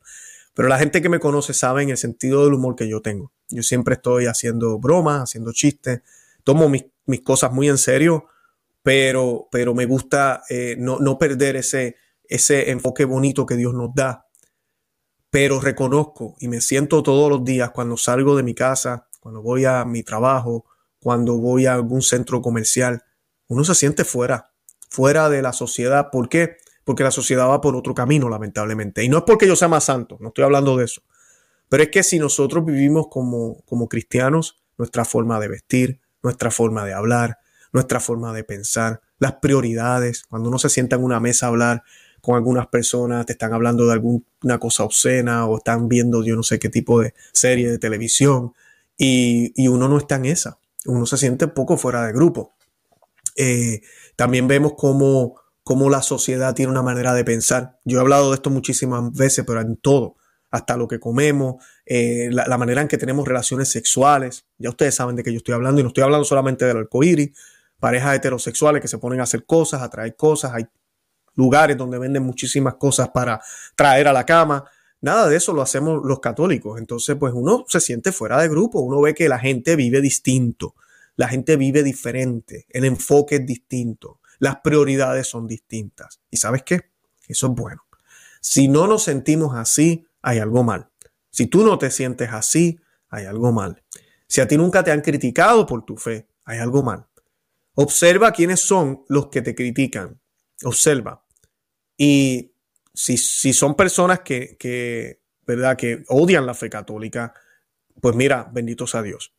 Pero 0.55 0.69
la 0.69 0.79
gente 0.79 1.03
que 1.03 1.09
me 1.09 1.19
conoce 1.19 1.53
sabe 1.53 1.83
en 1.83 1.91
el 1.91 1.97
sentido 1.97 2.45
del 2.45 2.55
humor 2.55 2.77
que 2.77 2.89
yo 2.89 3.03
tengo. 3.03 3.33
Yo 3.49 3.63
siempre 3.63 3.95
estoy 3.95 4.27
haciendo 4.27 4.79
bromas, 4.79 5.23
haciendo 5.23 5.53
chistes, 5.53 6.03
tomo 6.45 6.69
mis, 6.69 6.85
cosas 7.23 7.53
muy 7.53 7.69
en 7.69 7.79
serio, 7.79 8.27
pero, 8.83 9.49
pero 9.51 9.75
me 9.75 9.87
gusta 9.87 10.43
eh, 10.49 10.77
no, 10.79 10.99
no, 11.01 11.19
perder 11.19 11.57
ese, 11.57 11.97
ese 12.25 12.71
enfoque 12.71 13.05
bonito 13.05 13.45
que 13.47 13.57
Dios 13.57 13.75
nos 13.75 13.95
da. 13.95 14.29
Pero 15.31 15.61
reconozco 15.61 16.37
y 16.39 16.47
me 16.47 16.61
siento 16.61 17.03
todos 17.03 17.29
los 17.29 17.45
días 17.45 17.71
cuando 17.71 17.97
salgo 17.97 18.37
de 18.37 18.45
mi 18.45 18.55
casa, 18.55 19.09
cuando 19.21 19.43
voy 19.43 19.65
a 19.65 19.85
mi 19.85 20.05
trabajo, 20.05 20.67
cuando 21.01 21.39
voy 21.39 21.67
a 21.67 21.75
algún 21.75 22.03
centro 22.03 22.41
comercial, 22.41 23.03
uno 23.49 23.65
se 23.65 23.75
siente 23.75 24.05
fuera, 24.05 24.53
fuera 24.89 25.29
de 25.29 25.43
la 25.43 25.53
sociedad. 25.53 26.11
¿Por 26.13 26.29
qué? 26.29 26.59
Porque 26.85 27.03
la 27.03 27.11
sociedad 27.11 27.49
va 27.49 27.61
por 27.61 27.77
otro 27.77 27.95
camino, 27.95 28.29
lamentablemente. 28.29 29.03
Y 29.03 29.09
no 29.09 29.19
es 29.19 29.25
porque 29.25 29.47
yo 29.47 29.57
sea 29.57 29.69
más 29.69 29.85
santo, 29.85 30.19
no 30.21 30.29
estoy 30.29 30.45
hablando 30.45 30.77
de 30.77 30.85
eso. 30.85 31.03
Pero 31.69 31.83
es 31.83 31.89
que 31.89 32.03
si 32.03 32.19
nosotros 32.19 32.65
vivimos 32.65 33.07
como, 33.09 33.61
como 33.65 33.89
cristianos, 33.89 34.63
nuestra 34.77 35.05
forma 35.05 35.41
de 35.41 35.49
vestir, 35.49 36.01
nuestra 36.23 36.51
forma 36.51 36.85
de 36.85 36.93
hablar, 36.93 37.39
nuestra 37.73 38.01
forma 38.01 38.33
de 38.33 38.45
pensar, 38.45 39.01
las 39.19 39.35
prioridades, 39.35 40.25
cuando 40.29 40.49
uno 40.49 40.59
se 40.59 40.69
sienta 40.69 40.97
en 40.97 41.05
una 41.05 41.21
mesa 41.21 41.47
a 41.47 41.49
hablar 41.49 41.83
con 42.21 42.37
algunas 42.37 42.69
personas, 42.69 43.27
te 43.27 43.33
están 43.33 43.53
hablando 43.53 43.87
de 43.87 43.93
alguna 43.93 44.59
cosa 44.59 44.85
obscena 44.85 45.47
o 45.47 45.59
están 45.59 45.89
viendo 45.89 46.25
yo 46.25 46.37
no 46.37 46.43
sé 46.43 46.59
qué 46.59 46.71
tipo 46.71 47.01
de 47.01 47.15
serie 47.33 47.71
de 47.71 47.79
televisión 47.79 48.55
y, 48.97 49.53
y 49.63 49.69
uno 49.69 49.89
no 49.89 49.99
está 49.99 50.17
en 50.17 50.27
esa, 50.27 50.59
uno 50.87 51.05
se 51.05 51.19
siente 51.19 51.47
un 51.47 51.51
poco 51.53 51.77
fuera 51.77 52.07
de 52.07 52.13
grupo. 52.13 52.55
Eh, 53.37 53.83
también 54.17 54.47
vemos 54.47 54.75
cómo 54.77 55.35
cómo 55.65 55.89
la 55.89 56.03
sociedad 56.03 56.55
tiene 56.55 56.71
una 56.71 56.83
manera 56.83 57.15
de 57.15 57.25
pensar. 57.25 57.81
Yo 57.85 57.99
he 57.99 58.01
hablado 58.01 58.31
de 58.31 58.37
esto 58.37 58.51
muchísimas 58.51 59.11
veces, 59.13 59.45
pero 59.47 59.63
en 59.63 59.77
todo, 59.77 60.17
hasta 60.51 60.77
lo 60.77 60.87
que 60.87 61.01
comemos, 61.01 61.57
eh, 61.87 62.29
la, 62.31 62.59
manera 62.59 62.83
en 62.83 62.89
que 62.89 62.99
tenemos 62.99 63.27
relaciones 63.27 63.71
sexuales. 63.71 64.47
Ya 64.59 64.69
ustedes 64.69 64.95
saben 64.95 65.17
de 65.17 65.25
qué 65.25 65.33
yo 65.33 65.39
estoy 65.39 65.55
hablando 65.55 65.81
y 65.81 65.83
no 65.83 65.89
estoy 65.89 66.05
hablando 66.05 66.25
solamente 66.25 66.67
del 66.67 66.77
arcoíris, 66.77 67.31
parejas 67.81 68.15
heterosexuales 68.15 68.83
que 68.83 68.89
se 68.89 68.99
ponen 68.99 69.21
a 69.21 69.25
hacer 69.25 69.47
cosas, 69.47 69.83
a 69.83 69.89
traer 69.89 70.15
cosas. 70.15 70.53
Hay 70.53 70.67
lugares 71.35 71.77
donde 71.79 71.99
venden 71.99 72.23
muchísimas 72.23 72.75
cosas 72.75 73.09
para 73.09 73.41
traer 73.75 74.07
a 74.07 74.13
la 74.13 74.27
cama. 74.27 74.65
Nada 75.01 75.29
de 75.29 75.37
eso 75.37 75.55
lo 75.55 75.63
hacemos 75.63 76.03
los 76.05 76.21
católicos. 76.21 76.79
Entonces, 76.79 77.17
pues 77.19 77.33
uno 77.35 77.65
se 77.69 77.81
siente 77.81 78.13
fuera 78.13 78.41
de 78.41 78.49
grupo, 78.49 78.81
uno 78.81 79.01
ve 79.01 79.15
que 79.15 79.31
la 79.31 79.39
gente 79.39 79.77
vive 79.77 80.03
distinto, 80.03 80.75
la 81.17 81.29
gente 81.29 81.57
vive 81.57 81.83
diferente, 81.83 82.67
el 82.69 82.85
enfoque 82.85 83.37
es 83.37 83.47
distinto 83.47 84.21
Las 84.45 84.57
prioridades 84.57 85.27
son 85.27 85.47
distintas. 85.47 86.21
¿Y 86.31 86.37
sabes 86.37 86.65
qué? 86.65 86.91
Eso 87.27 87.47
es 87.47 87.53
bueno. 87.55 87.87
Si 88.43 88.69
no 88.69 88.87
nos 88.87 89.05
sentimos 89.05 89.57
así, 89.57 90.07
hay 90.21 90.39
algo 90.39 90.63
mal. 90.63 90.91
Si 91.31 91.47
tú 91.47 91.65
no 91.65 91.79
te 91.79 91.91
sientes 91.91 92.29
así, 92.31 92.79
hay 93.09 93.25
algo 93.25 93.53
mal. 93.53 93.83
Si 94.27 94.43
a 94.43 94.47
ti 94.47 94.59
nunca 94.59 94.85
te 94.85 94.93
han 94.93 95.01
criticado 95.01 95.65
por 95.65 95.87
tu 95.87 95.97
fe, 95.97 96.29
hay 96.45 96.59
algo 96.59 96.83
mal. 96.83 97.07
Observa 97.73 98.33
quiénes 98.33 98.61
son 98.61 99.07
los 99.09 99.29
que 99.29 99.41
te 99.41 99.55
critican. 99.55 100.21
Observa. 100.63 101.25
Y 101.97 102.53
si, 102.93 103.17
si 103.17 103.55
son 103.55 103.75
personas 103.75 104.21
que, 104.21 104.59
que, 104.59 105.23
¿verdad? 105.47 105.75
que 105.75 106.05
odian 106.09 106.45
la 106.45 106.53
fe 106.53 106.69
católica, 106.69 107.33
pues 107.99 108.15
mira, 108.15 108.51
benditos 108.53 108.95
a 108.95 109.01
Dios. 109.01 109.33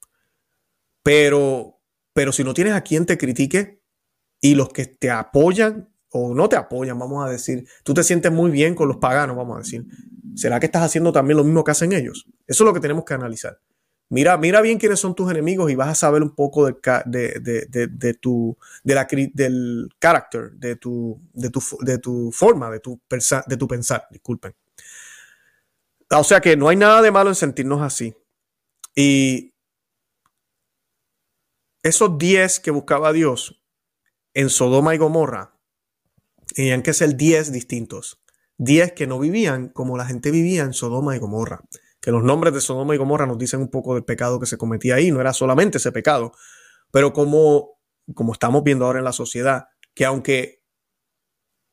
Pero, 1.03 1.79
pero 2.11 2.31
si 2.31 2.43
no 2.43 2.55
tienes 2.55 2.73
a 2.73 2.81
quien 2.81 3.05
te 3.05 3.19
critique 3.19 3.84
y 4.45 4.53
los 4.53 4.69
que 4.69 4.85
te 4.85 5.09
apoyan 5.09 5.89
o 6.11 6.35
no 6.35 6.47
te 6.47 6.55
apoyan, 6.55 6.99
vamos 6.99 7.25
a 7.25 7.31
decir, 7.31 7.67
tú 7.83 7.95
te 7.95 8.03
sientes 8.03 8.31
muy 8.31 8.51
bien 8.51 8.75
con 8.75 8.87
los 8.87 8.97
paganos, 8.97 9.35
vamos 9.35 9.55
a 9.55 9.59
decir, 9.61 9.87
¿será 10.35 10.59
que 10.59 10.67
estás 10.67 10.83
haciendo 10.83 11.11
también 11.11 11.37
lo 11.37 11.43
mismo 11.43 11.63
que 11.63 11.71
hacen 11.71 11.93
ellos? 11.93 12.27
Eso 12.45 12.63
es 12.63 12.65
lo 12.67 12.71
que 12.71 12.79
tenemos 12.79 13.05
que 13.05 13.15
analizar. 13.15 13.59
Mira, 14.07 14.37
mira 14.37 14.61
bien 14.61 14.77
quiénes 14.77 14.99
son 14.99 15.15
tus 15.15 15.31
enemigos 15.31 15.71
y 15.71 15.75
vas 15.75 15.89
a 15.89 15.95
saber 15.95 16.21
un 16.21 16.35
poco 16.35 16.67
de, 16.67 16.75
de, 17.07 18.13
tu, 18.21 18.55
de 18.83 18.93
la, 18.93 19.07
del 19.33 19.89
carácter, 19.97 20.51
de 20.51 20.75
tu, 20.75 21.19
de, 21.33 21.49
tu, 21.49 21.59
de 21.79 21.97
tu 21.97 22.31
forma, 22.31 22.69
de 22.69 22.81
tu, 22.81 23.01
de 23.47 23.57
tu 23.57 23.67
pensar, 23.67 24.05
disculpen. 24.11 24.53
O 26.11 26.23
sea 26.23 26.39
que 26.39 26.55
no 26.55 26.69
hay 26.69 26.75
nada 26.75 27.01
de 27.01 27.09
malo 27.09 27.29
en 27.29 27.35
sentirnos 27.35 27.81
así. 27.81 28.15
Y 28.95 29.55
esos 31.81 32.15
10 32.19 32.59
que 32.59 32.69
buscaba 32.69 33.11
Dios 33.11 33.59
en 34.35 34.51
Sodoma 34.51 34.93
y 34.93 34.99
Gomorra, 34.99 35.57
tenían 36.53 36.83
que 36.83 36.93
ser 36.93 37.15
10 37.15 37.51
distintos. 37.51 38.21
10 38.57 38.91
que 38.91 39.07
no 39.07 39.17
vivían 39.17 39.69
como 39.69 39.97
la 39.97 40.05
gente 40.05 40.29
vivía 40.29 40.63
en 40.63 40.73
Sodoma 40.73 41.15
y 41.15 41.19
Gomorra. 41.19 41.61
Que 41.99 42.11
los 42.11 42.23
nombres 42.23 42.53
de 42.53 42.61
Sodoma 42.61 42.93
y 42.93 42.99
Gomorra 42.99 43.25
nos 43.25 43.39
dicen 43.39 43.61
un 43.61 43.69
poco 43.69 43.95
del 43.95 44.03
pecado 44.03 44.39
que 44.39 44.45
se 44.45 44.57
cometía 44.57 44.95
ahí. 44.95 45.09
No 45.09 45.19
era 45.19 45.33
solamente 45.33 45.79
ese 45.79 45.91
pecado, 45.91 46.33
pero 46.91 47.13
como, 47.13 47.79
como 48.13 48.33
estamos 48.33 48.63
viendo 48.63 48.85
ahora 48.85 48.99
en 48.99 49.05
la 49.05 49.11
sociedad, 49.11 49.69
que 49.95 50.05
aunque 50.05 50.61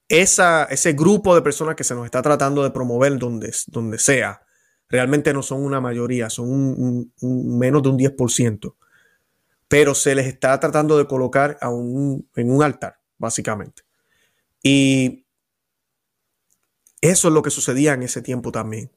esa, 0.08 0.64
ese 0.64 0.92
grupo 0.92 1.34
de 1.34 1.42
personas 1.42 1.74
que 1.74 1.84
se 1.84 1.94
nos 1.94 2.04
está 2.04 2.22
tratando 2.22 2.62
de 2.62 2.70
promover 2.70 3.18
donde, 3.18 3.54
donde 3.66 3.98
sea, 3.98 4.42
realmente 4.88 5.32
no 5.32 5.42
son 5.42 5.64
una 5.64 5.80
mayoría, 5.80 6.30
son 6.30 6.48
un, 6.48 7.12
menos 7.58 7.82
de 7.82 7.88
un 7.88 7.98
10%, 7.98 8.76
pero 9.72 9.94
se 9.94 10.14
les 10.14 10.26
está 10.26 10.60
tratando 10.60 10.98
de 10.98 11.06
colocar 11.06 11.56
a 11.62 11.70
un, 11.70 12.28
en 12.36 12.50
un 12.50 12.62
altar, 12.62 13.00
básicamente. 13.16 13.84
Y 14.62 15.24
eso 17.00 17.28
es 17.28 17.32
lo 17.32 17.40
que 17.40 17.48
sucedía 17.48 17.94
en 17.94 18.02
ese 18.02 18.20
tiempo 18.20 18.52
también, 18.52 18.92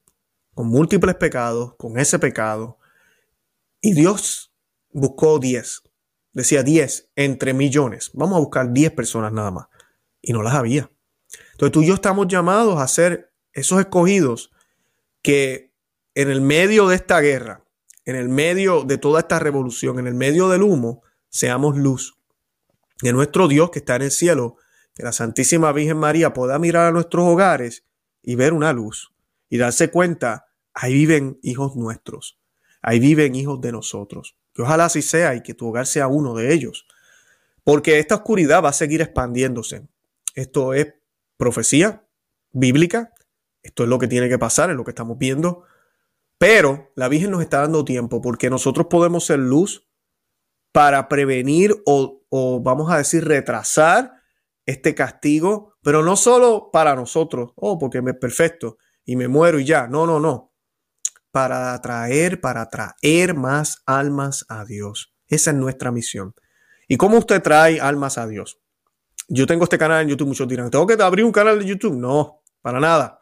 con 0.52 0.66
múltiples 0.66 1.14
pecados, 1.14 1.76
con 1.76 1.98
ese 1.98 2.18
pecado. 2.18 2.78
Y 3.80 3.94
Dios 3.94 4.52
buscó 4.90 5.38
10, 5.38 5.82
decía 6.34 6.62
10 6.62 7.10
entre 7.16 7.54
millones. 7.54 8.10
Vamos 8.12 8.36
a 8.36 8.40
buscar 8.40 8.70
10 8.70 8.92
personas 8.92 9.32
nada 9.32 9.50
más. 9.50 9.68
Y 10.20 10.34
no 10.34 10.42
las 10.42 10.52
había. 10.52 10.90
Entonces 11.52 11.72
tú 11.72 11.80
y 11.80 11.86
yo 11.86 11.94
estamos 11.94 12.26
llamados 12.28 12.78
a 12.78 12.86
ser 12.86 13.32
esos 13.54 13.80
escogidos 13.80 14.52
que 15.22 15.72
en 16.14 16.28
el 16.28 16.42
medio 16.42 16.86
de 16.86 16.96
esta 16.96 17.18
guerra, 17.20 17.65
en 18.06 18.16
el 18.16 18.28
medio 18.28 18.84
de 18.84 18.98
toda 18.98 19.20
esta 19.20 19.38
revolución, 19.38 19.98
en 19.98 20.06
el 20.06 20.14
medio 20.14 20.48
del 20.48 20.62
humo, 20.62 21.02
seamos 21.28 21.76
luz. 21.76 22.16
De 23.02 23.12
nuestro 23.12 23.48
Dios 23.48 23.70
que 23.70 23.80
está 23.80 23.96
en 23.96 24.02
el 24.02 24.10
cielo, 24.10 24.56
que 24.94 25.02
la 25.02 25.12
Santísima 25.12 25.70
Virgen 25.72 25.98
María 25.98 26.32
pueda 26.32 26.58
mirar 26.58 26.86
a 26.86 26.92
nuestros 26.92 27.26
hogares 27.26 27.84
y 28.22 28.36
ver 28.36 28.54
una 28.54 28.72
luz 28.72 29.12
y 29.50 29.58
darse 29.58 29.90
cuenta, 29.90 30.46
ahí 30.72 30.94
viven 30.94 31.38
hijos 31.42 31.76
nuestros, 31.76 32.38
ahí 32.80 32.98
viven 32.98 33.34
hijos 33.34 33.60
de 33.60 33.72
nosotros. 33.72 34.38
Que 34.54 34.62
ojalá 34.62 34.86
así 34.86 35.02
sea 35.02 35.34
y 35.34 35.42
que 35.42 35.52
tu 35.52 35.68
hogar 35.68 35.86
sea 35.86 36.06
uno 36.06 36.34
de 36.34 36.54
ellos. 36.54 36.86
Porque 37.62 37.98
esta 37.98 38.14
oscuridad 38.14 38.64
va 38.64 38.70
a 38.70 38.72
seguir 38.72 39.02
expandiéndose. 39.02 39.86
Esto 40.34 40.72
es 40.72 40.94
profecía 41.36 42.06
bíblica. 42.52 43.12
Esto 43.62 43.82
es 43.82 43.88
lo 43.88 43.98
que 43.98 44.08
tiene 44.08 44.28
que 44.28 44.38
pasar, 44.38 44.70
es 44.70 44.76
lo 44.76 44.84
que 44.84 44.92
estamos 44.92 45.18
viendo. 45.18 45.64
Pero 46.38 46.92
la 46.96 47.08
Virgen 47.08 47.30
nos 47.30 47.42
está 47.42 47.60
dando 47.60 47.84
tiempo 47.84 48.20
porque 48.20 48.50
nosotros 48.50 48.86
podemos 48.90 49.24
ser 49.24 49.38
luz 49.38 49.86
para 50.72 51.08
prevenir 51.08 51.74
o, 51.86 52.22
vamos 52.62 52.92
a 52.92 52.98
decir 52.98 53.24
retrasar 53.24 54.12
este 54.66 54.94
castigo, 54.94 55.74
pero 55.82 56.02
no 56.02 56.16
solo 56.16 56.70
para 56.70 56.94
nosotros, 56.94 57.52
oh, 57.56 57.78
porque 57.78 58.02
me 58.02 58.10
es 58.10 58.18
perfecto 58.18 58.76
y 59.04 59.16
me 59.16 59.28
muero 59.28 59.58
y 59.58 59.64
ya. 59.64 59.86
No, 59.86 60.06
no, 60.06 60.20
no. 60.20 60.52
Para 61.30 61.72
atraer, 61.72 62.40
para 62.40 62.62
atraer 62.62 63.34
más 63.34 63.82
almas 63.86 64.44
a 64.48 64.64
Dios. 64.64 65.14
Esa 65.28 65.50
es 65.50 65.56
nuestra 65.56 65.90
misión. 65.92 66.34
¿Y 66.88 66.96
cómo 66.96 67.18
usted 67.18 67.40
trae 67.42 67.80
almas 67.80 68.18
a 68.18 68.26
Dios? 68.26 68.60
Yo 69.28 69.46
tengo 69.46 69.64
este 69.64 69.78
canal 69.78 70.02
en 70.02 70.08
YouTube, 70.08 70.28
muchos 70.28 70.46
dirán, 70.46 70.70
¿tengo 70.70 70.86
que 70.86 71.02
abrir 71.02 71.24
un 71.24 71.32
canal 71.32 71.58
de 71.58 71.64
YouTube? 71.64 71.96
No, 71.96 72.42
para 72.60 72.78
nada. 72.78 73.20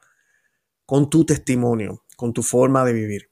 Con 0.84 1.08
tu 1.08 1.24
testimonio, 1.24 2.03
con 2.16 2.32
tu 2.32 2.42
forma 2.42 2.84
de 2.84 2.92
vivir, 2.92 3.30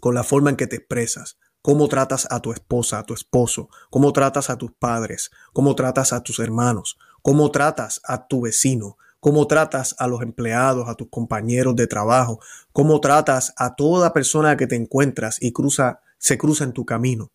con 0.00 0.14
la 0.14 0.24
forma 0.24 0.50
en 0.50 0.56
que 0.56 0.66
te 0.66 0.76
expresas, 0.76 1.38
cómo 1.62 1.88
tratas 1.88 2.26
a 2.30 2.40
tu 2.40 2.52
esposa, 2.52 2.98
a 2.98 3.04
tu 3.04 3.14
esposo, 3.14 3.70
cómo 3.90 4.12
tratas 4.12 4.50
a 4.50 4.58
tus 4.58 4.72
padres, 4.72 5.30
cómo 5.52 5.74
tratas 5.74 6.12
a 6.12 6.22
tus 6.22 6.38
hermanos, 6.38 6.98
cómo 7.22 7.50
tratas 7.50 8.02
a 8.04 8.26
tu 8.26 8.42
vecino, 8.42 8.98
cómo 9.18 9.46
tratas 9.46 9.96
a 9.98 10.06
los 10.06 10.20
empleados, 10.20 10.86
a 10.88 10.94
tus 10.94 11.08
compañeros 11.08 11.74
de 11.74 11.86
trabajo, 11.86 12.38
cómo 12.74 13.00
tratas 13.00 13.54
a 13.56 13.74
toda 13.74 14.12
persona 14.12 14.58
que 14.58 14.66
te 14.66 14.76
encuentras 14.76 15.38
y 15.40 15.52
cruza, 15.52 16.00
se 16.18 16.36
cruza 16.36 16.64
en 16.64 16.74
tu 16.74 16.84
camino. 16.84 17.32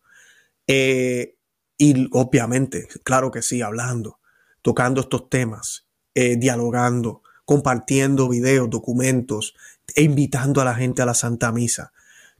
Eh, 0.68 1.34
y 1.76 2.08
obviamente, 2.12 2.86
claro 3.02 3.32
que 3.32 3.42
sí, 3.42 3.62
hablando, 3.62 4.20
tocando 4.62 5.00
estos 5.00 5.28
temas, 5.28 5.88
eh, 6.14 6.36
dialogando, 6.36 7.22
compartiendo 7.44 8.28
videos, 8.28 8.70
documentos, 8.70 9.56
e 9.94 10.02
invitando 10.02 10.60
a 10.60 10.64
la 10.64 10.74
gente 10.74 11.02
a 11.02 11.06
la 11.06 11.14
Santa 11.14 11.52
Misa, 11.52 11.92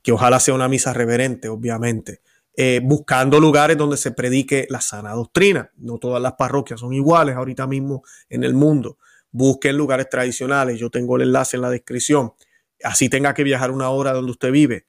que 0.02 0.12
ojalá 0.12 0.40
sea 0.40 0.54
una 0.54 0.68
misa 0.68 0.92
reverente, 0.92 1.48
obviamente, 1.48 2.20
eh, 2.56 2.80
buscando 2.82 3.40
lugares 3.40 3.76
donde 3.76 3.96
se 3.96 4.10
predique 4.10 4.66
la 4.70 4.80
sana 4.80 5.12
doctrina. 5.12 5.70
No 5.76 5.98
todas 5.98 6.20
las 6.20 6.34
parroquias 6.34 6.80
son 6.80 6.92
iguales 6.92 7.36
ahorita 7.36 7.66
mismo 7.66 8.02
en 8.28 8.44
el 8.44 8.54
mundo. 8.54 8.98
Busquen 9.30 9.76
lugares 9.76 10.08
tradicionales, 10.08 10.78
yo 10.78 10.90
tengo 10.90 11.16
el 11.16 11.22
enlace 11.22 11.56
en 11.56 11.62
la 11.62 11.70
descripción. 11.70 12.32
Así 12.82 13.08
tenga 13.08 13.34
que 13.34 13.44
viajar 13.44 13.70
una 13.70 13.90
hora 13.90 14.12
donde 14.12 14.32
usted 14.32 14.50
vive, 14.50 14.86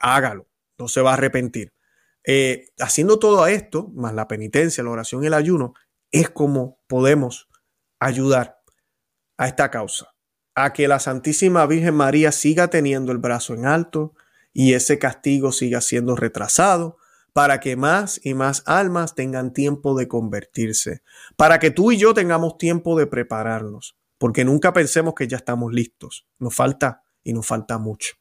hágalo, 0.00 0.48
no 0.76 0.88
se 0.88 1.00
va 1.00 1.10
a 1.10 1.14
arrepentir. 1.14 1.72
Eh, 2.24 2.66
haciendo 2.78 3.18
todo 3.18 3.46
esto, 3.46 3.88
más 3.94 4.12
la 4.12 4.28
penitencia, 4.28 4.84
la 4.84 4.90
oración 4.90 5.24
y 5.24 5.28
el 5.28 5.34
ayuno, 5.34 5.74
es 6.10 6.28
como 6.28 6.78
podemos 6.88 7.48
ayudar 8.00 8.60
a 9.38 9.46
esta 9.46 9.70
causa 9.70 10.17
a 10.64 10.72
que 10.72 10.88
la 10.88 10.98
Santísima 10.98 11.64
Virgen 11.66 11.94
María 11.94 12.32
siga 12.32 12.68
teniendo 12.68 13.12
el 13.12 13.18
brazo 13.18 13.54
en 13.54 13.66
alto 13.66 14.14
y 14.52 14.74
ese 14.74 14.98
castigo 14.98 15.52
siga 15.52 15.80
siendo 15.80 16.16
retrasado 16.16 16.96
para 17.32 17.60
que 17.60 17.76
más 17.76 18.20
y 18.24 18.34
más 18.34 18.64
almas 18.66 19.14
tengan 19.14 19.52
tiempo 19.52 19.96
de 19.96 20.08
convertirse, 20.08 21.02
para 21.36 21.60
que 21.60 21.70
tú 21.70 21.92
y 21.92 21.96
yo 21.96 22.12
tengamos 22.12 22.58
tiempo 22.58 22.98
de 22.98 23.06
prepararnos, 23.06 23.96
porque 24.18 24.44
nunca 24.44 24.72
pensemos 24.72 25.14
que 25.14 25.28
ya 25.28 25.36
estamos 25.36 25.72
listos, 25.72 26.26
nos 26.40 26.54
falta 26.54 27.04
y 27.22 27.32
nos 27.32 27.46
falta 27.46 27.78
mucho. 27.78 28.14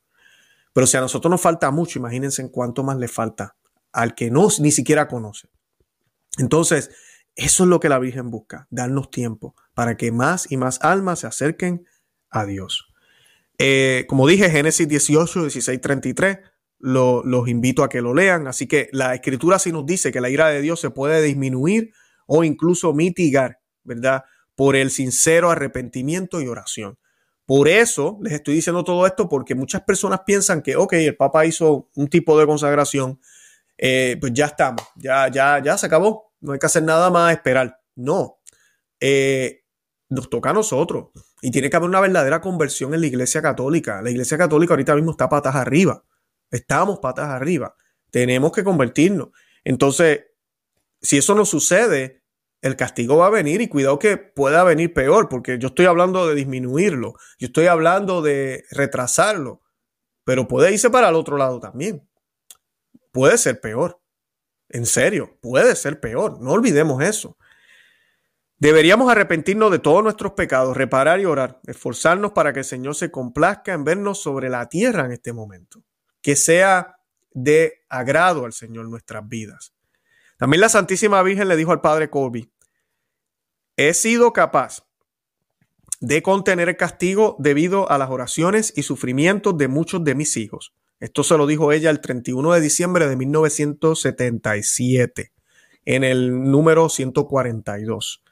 Pero 0.74 0.86
si 0.86 0.98
a 0.98 1.02
nosotros 1.02 1.32
nos 1.32 1.42
falta 1.42 1.72
mucho, 1.72 1.98
imagínense 1.98 2.44
en 2.44 2.50
cuánto 2.50 2.84
más 2.84 2.98
le 2.98 3.08
falta 3.08 3.56
al 3.92 4.14
que 4.14 4.30
no 4.30 4.48
ni 4.60 4.72
siquiera 4.72 5.08
conoce. 5.08 5.50
Entonces, 6.38 6.92
eso 7.34 7.64
es 7.64 7.70
lo 7.70 7.80
que 7.80 7.90
la 7.90 7.98
Virgen 7.98 8.30
busca, 8.30 8.68
darnos 8.70 9.10
tiempo 9.10 9.56
para 9.74 9.98
que 9.98 10.12
más 10.12 10.52
y 10.52 10.58
más 10.58 10.80
almas 10.84 11.20
se 11.20 11.28
acerquen 11.28 11.88
a 12.30 12.46
Dios. 12.46 12.88
Eh, 13.58 14.06
como 14.08 14.28
dije, 14.28 14.50
Génesis 14.50 14.88
18, 14.88 15.42
16, 15.44 15.82
33, 15.82 16.38
los 16.80 17.48
invito 17.48 17.84
a 17.84 17.90
que 17.90 18.02
lo 18.02 18.14
lean. 18.14 18.48
Así 18.48 18.68
que 18.68 18.90
la 18.92 19.16
escritura 19.16 19.60
sí 19.60 19.72
nos 19.72 19.86
dice 19.86 20.12
que 20.12 20.22
la 20.22 20.30
ira 20.30 20.50
de 20.50 20.62
Dios 20.62 20.80
se 20.80 20.90
puede 20.90 21.22
disminuir 21.22 21.94
o 22.28 22.44
incluso 22.44 22.94
mitigar, 22.94 23.60
¿verdad? 23.84 24.24
Por 24.56 24.76
el 24.76 24.92
sincero 24.92 25.50
arrepentimiento 25.50 26.42
y 26.42 26.48
oración. 26.48 26.98
Por 27.46 27.70
eso 27.70 28.20
les 28.22 28.34
estoy 28.34 28.56
diciendo 28.56 28.84
todo 28.84 29.08
esto, 29.08 29.30
porque 29.30 29.56
muchas 29.56 29.82
personas 29.84 30.22
piensan 30.26 30.62
que, 30.62 30.76
ok, 30.76 30.94
el 30.94 31.16
Papa 31.16 31.46
hizo 31.46 31.90
un 31.96 32.10
tipo 32.10 32.38
de 32.38 32.46
consagración, 32.46 33.22
eh, 33.78 34.18
pues 34.20 34.34
ya 34.34 34.48
estamos, 34.48 34.84
ya, 34.96 35.30
ya, 35.30 35.62
ya 35.64 35.78
se 35.78 35.86
acabó, 35.86 36.34
no 36.42 36.52
hay 36.52 36.60
que 36.60 36.66
hacer 36.66 36.84
nada 36.84 37.10
más, 37.10 37.32
esperar. 37.32 37.80
No, 37.96 38.40
eh, 39.00 39.64
nos 40.10 40.30
toca 40.30 40.50
a 40.50 40.54
nosotros. 40.54 41.08
Y 41.42 41.52
tiene 41.52 41.70
que 41.70 41.78
haber 41.78 41.90
una 41.90 42.02
verdadera 42.02 42.42
conversión 42.42 42.94
en 42.94 43.02
la 43.02 43.08
iglesia 43.08 43.42
católica. 43.42 44.02
La 44.02 44.10
iglesia 44.10 44.38
católica 44.38 44.74
ahorita 44.74 44.96
mismo 44.96 45.12
está 45.12 45.30
patas 45.30 45.56
arriba. 45.56 46.04
Estamos 46.50 47.00
patas 47.00 47.30
arriba. 47.30 47.76
Tenemos 48.12 48.52
que 48.52 48.64
convertirnos. 48.64 49.30
Entonces, 49.64 50.26
si 51.02 51.18
eso 51.18 51.36
no 51.36 51.46
sucede, 51.46 52.24
el 52.62 52.76
castigo 52.76 53.18
va 53.18 53.28
a 53.28 53.32
venir 53.32 53.62
y 53.62 53.68
cuidado 53.68 54.00
que 54.00 54.18
pueda 54.18 54.64
venir 54.64 54.94
peor, 54.94 55.30
porque 55.30 55.60
yo 55.60 55.68
estoy 55.68 55.86
hablando 55.86 56.28
de 56.28 56.36
disminuirlo, 56.36 57.14
yo 57.38 57.48
estoy 57.48 57.68
hablando 57.68 58.22
de 58.22 58.64
retrasarlo, 58.72 59.62
pero 60.24 60.48
puede 60.48 60.72
irse 60.72 60.90
para 60.90 61.10
el 61.10 61.16
otro 61.16 61.38
lado 61.38 61.60
también. 61.60 62.08
Puede 63.12 63.38
ser 63.38 63.62
peor. 63.62 64.02
En 64.70 64.86
serio, 64.86 65.38
puede 65.42 65.76
ser 65.76 66.00
peor. 66.00 66.42
No 66.42 66.52
olvidemos 66.52 67.02
eso. 67.02 67.37
Deberíamos 68.60 69.12
arrepentirnos 69.12 69.72
de 69.72 69.80
todos 69.80 70.04
nuestros 70.04 70.32
pecados, 70.32 70.76
reparar 70.76 71.20
y 71.20 71.26
orar, 71.26 71.60
esforzarnos 71.68 72.32
para 72.32 72.54
que 72.54 72.60
el 72.60 72.66
Señor 72.66 72.96
se 72.96 73.12
complazca 73.12 73.74
en 73.74 73.84
vernos 73.84 74.22
sobre 74.22 74.50
la 74.50 74.68
tierra 74.68 75.06
en 75.06 75.12
este 75.12 75.32
momento. 75.32 75.84
Que 76.22 76.36
sea 76.36 76.98
de 77.32 77.84
agrado 77.88 78.46
al 78.46 78.54
Señor 78.54 78.90
nuestras 78.90 79.28
vidas. 79.28 79.74
También 80.38 80.62
la 80.62 80.70
Santísima 80.70 81.22
Virgen 81.22 81.48
le 81.48 81.56
dijo 81.56 81.72
al 81.72 81.82
Padre 81.82 82.10
Colby, 82.10 82.52
he 83.76 83.94
sido 83.94 84.34
capaz 84.34 84.88
de 86.00 86.24
contener 86.24 86.70
el 86.70 86.78
castigo 86.78 87.36
debido 87.40 87.92
a 87.92 88.00
las 88.00 88.10
oraciones 88.10 88.74
y 88.76 88.82
sufrimientos 88.84 89.58
de 89.58 89.68
muchos 89.68 90.04
de 90.04 90.16
mis 90.16 90.38
hijos. 90.38 90.74
Esto 91.00 91.24
se 91.24 91.38
lo 91.38 91.46
dijo 91.46 91.72
ella 91.72 91.92
el 91.92 92.02
31 92.02 92.54
de 92.54 92.62
diciembre 92.62 93.08
de 93.08 93.16
1977, 93.16 95.32
en 95.86 96.04
el 96.04 96.50
número 96.50 96.90
142. 96.90 98.24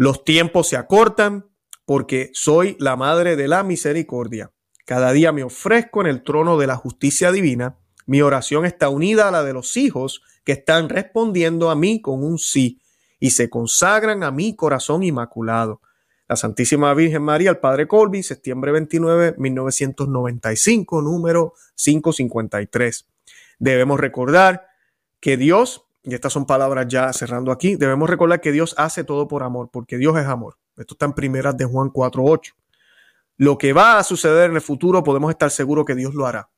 Los 0.00 0.24
tiempos 0.24 0.66
se 0.66 0.78
acortan 0.78 1.50
porque 1.84 2.30
soy 2.32 2.74
la 2.78 2.96
Madre 2.96 3.36
de 3.36 3.48
la 3.48 3.62
Misericordia. 3.62 4.50
Cada 4.86 5.12
día 5.12 5.30
me 5.30 5.42
ofrezco 5.42 6.00
en 6.00 6.06
el 6.06 6.22
trono 6.22 6.56
de 6.56 6.66
la 6.66 6.76
justicia 6.76 7.30
divina. 7.32 7.76
Mi 8.06 8.22
oración 8.22 8.64
está 8.64 8.88
unida 8.88 9.28
a 9.28 9.30
la 9.30 9.44
de 9.44 9.52
los 9.52 9.76
hijos 9.76 10.22
que 10.42 10.52
están 10.52 10.88
respondiendo 10.88 11.68
a 11.68 11.74
mí 11.74 12.00
con 12.00 12.24
un 12.24 12.38
sí 12.38 12.80
y 13.18 13.32
se 13.32 13.50
consagran 13.50 14.22
a 14.22 14.30
mi 14.30 14.56
corazón 14.56 15.02
inmaculado. 15.02 15.82
La 16.28 16.36
Santísima 16.36 16.94
Virgen 16.94 17.20
María, 17.20 17.50
el 17.50 17.58
Padre 17.58 17.86
Colby, 17.86 18.22
septiembre 18.22 18.72
29, 18.72 19.34
1995, 19.36 21.02
número 21.02 21.52
553. 21.74 23.06
Debemos 23.58 24.00
recordar 24.00 24.66
que 25.20 25.36
Dios, 25.36 25.89
y 26.02 26.14
estas 26.14 26.32
son 26.32 26.46
palabras 26.46 26.86
ya 26.88 27.12
cerrando 27.12 27.52
aquí, 27.52 27.76
debemos 27.76 28.08
recordar 28.08 28.40
que 28.40 28.52
Dios 28.52 28.74
hace 28.78 29.04
todo 29.04 29.28
por 29.28 29.42
amor, 29.42 29.68
porque 29.72 29.98
Dios 29.98 30.18
es 30.18 30.26
amor. 30.26 30.56
Esto 30.76 30.94
está 30.94 31.06
en 31.06 31.12
primeras 31.12 31.56
de 31.56 31.64
Juan 31.64 31.90
4.8. 31.90 32.54
Lo 33.36 33.58
que 33.58 33.72
va 33.72 33.98
a 33.98 34.04
suceder 34.04 34.50
en 34.50 34.56
el 34.56 34.62
futuro 34.62 35.02
podemos 35.02 35.30
estar 35.30 35.50
seguros 35.50 35.84
que 35.84 35.94
Dios 35.94 36.14
lo 36.14 36.26
hará 36.26 36.50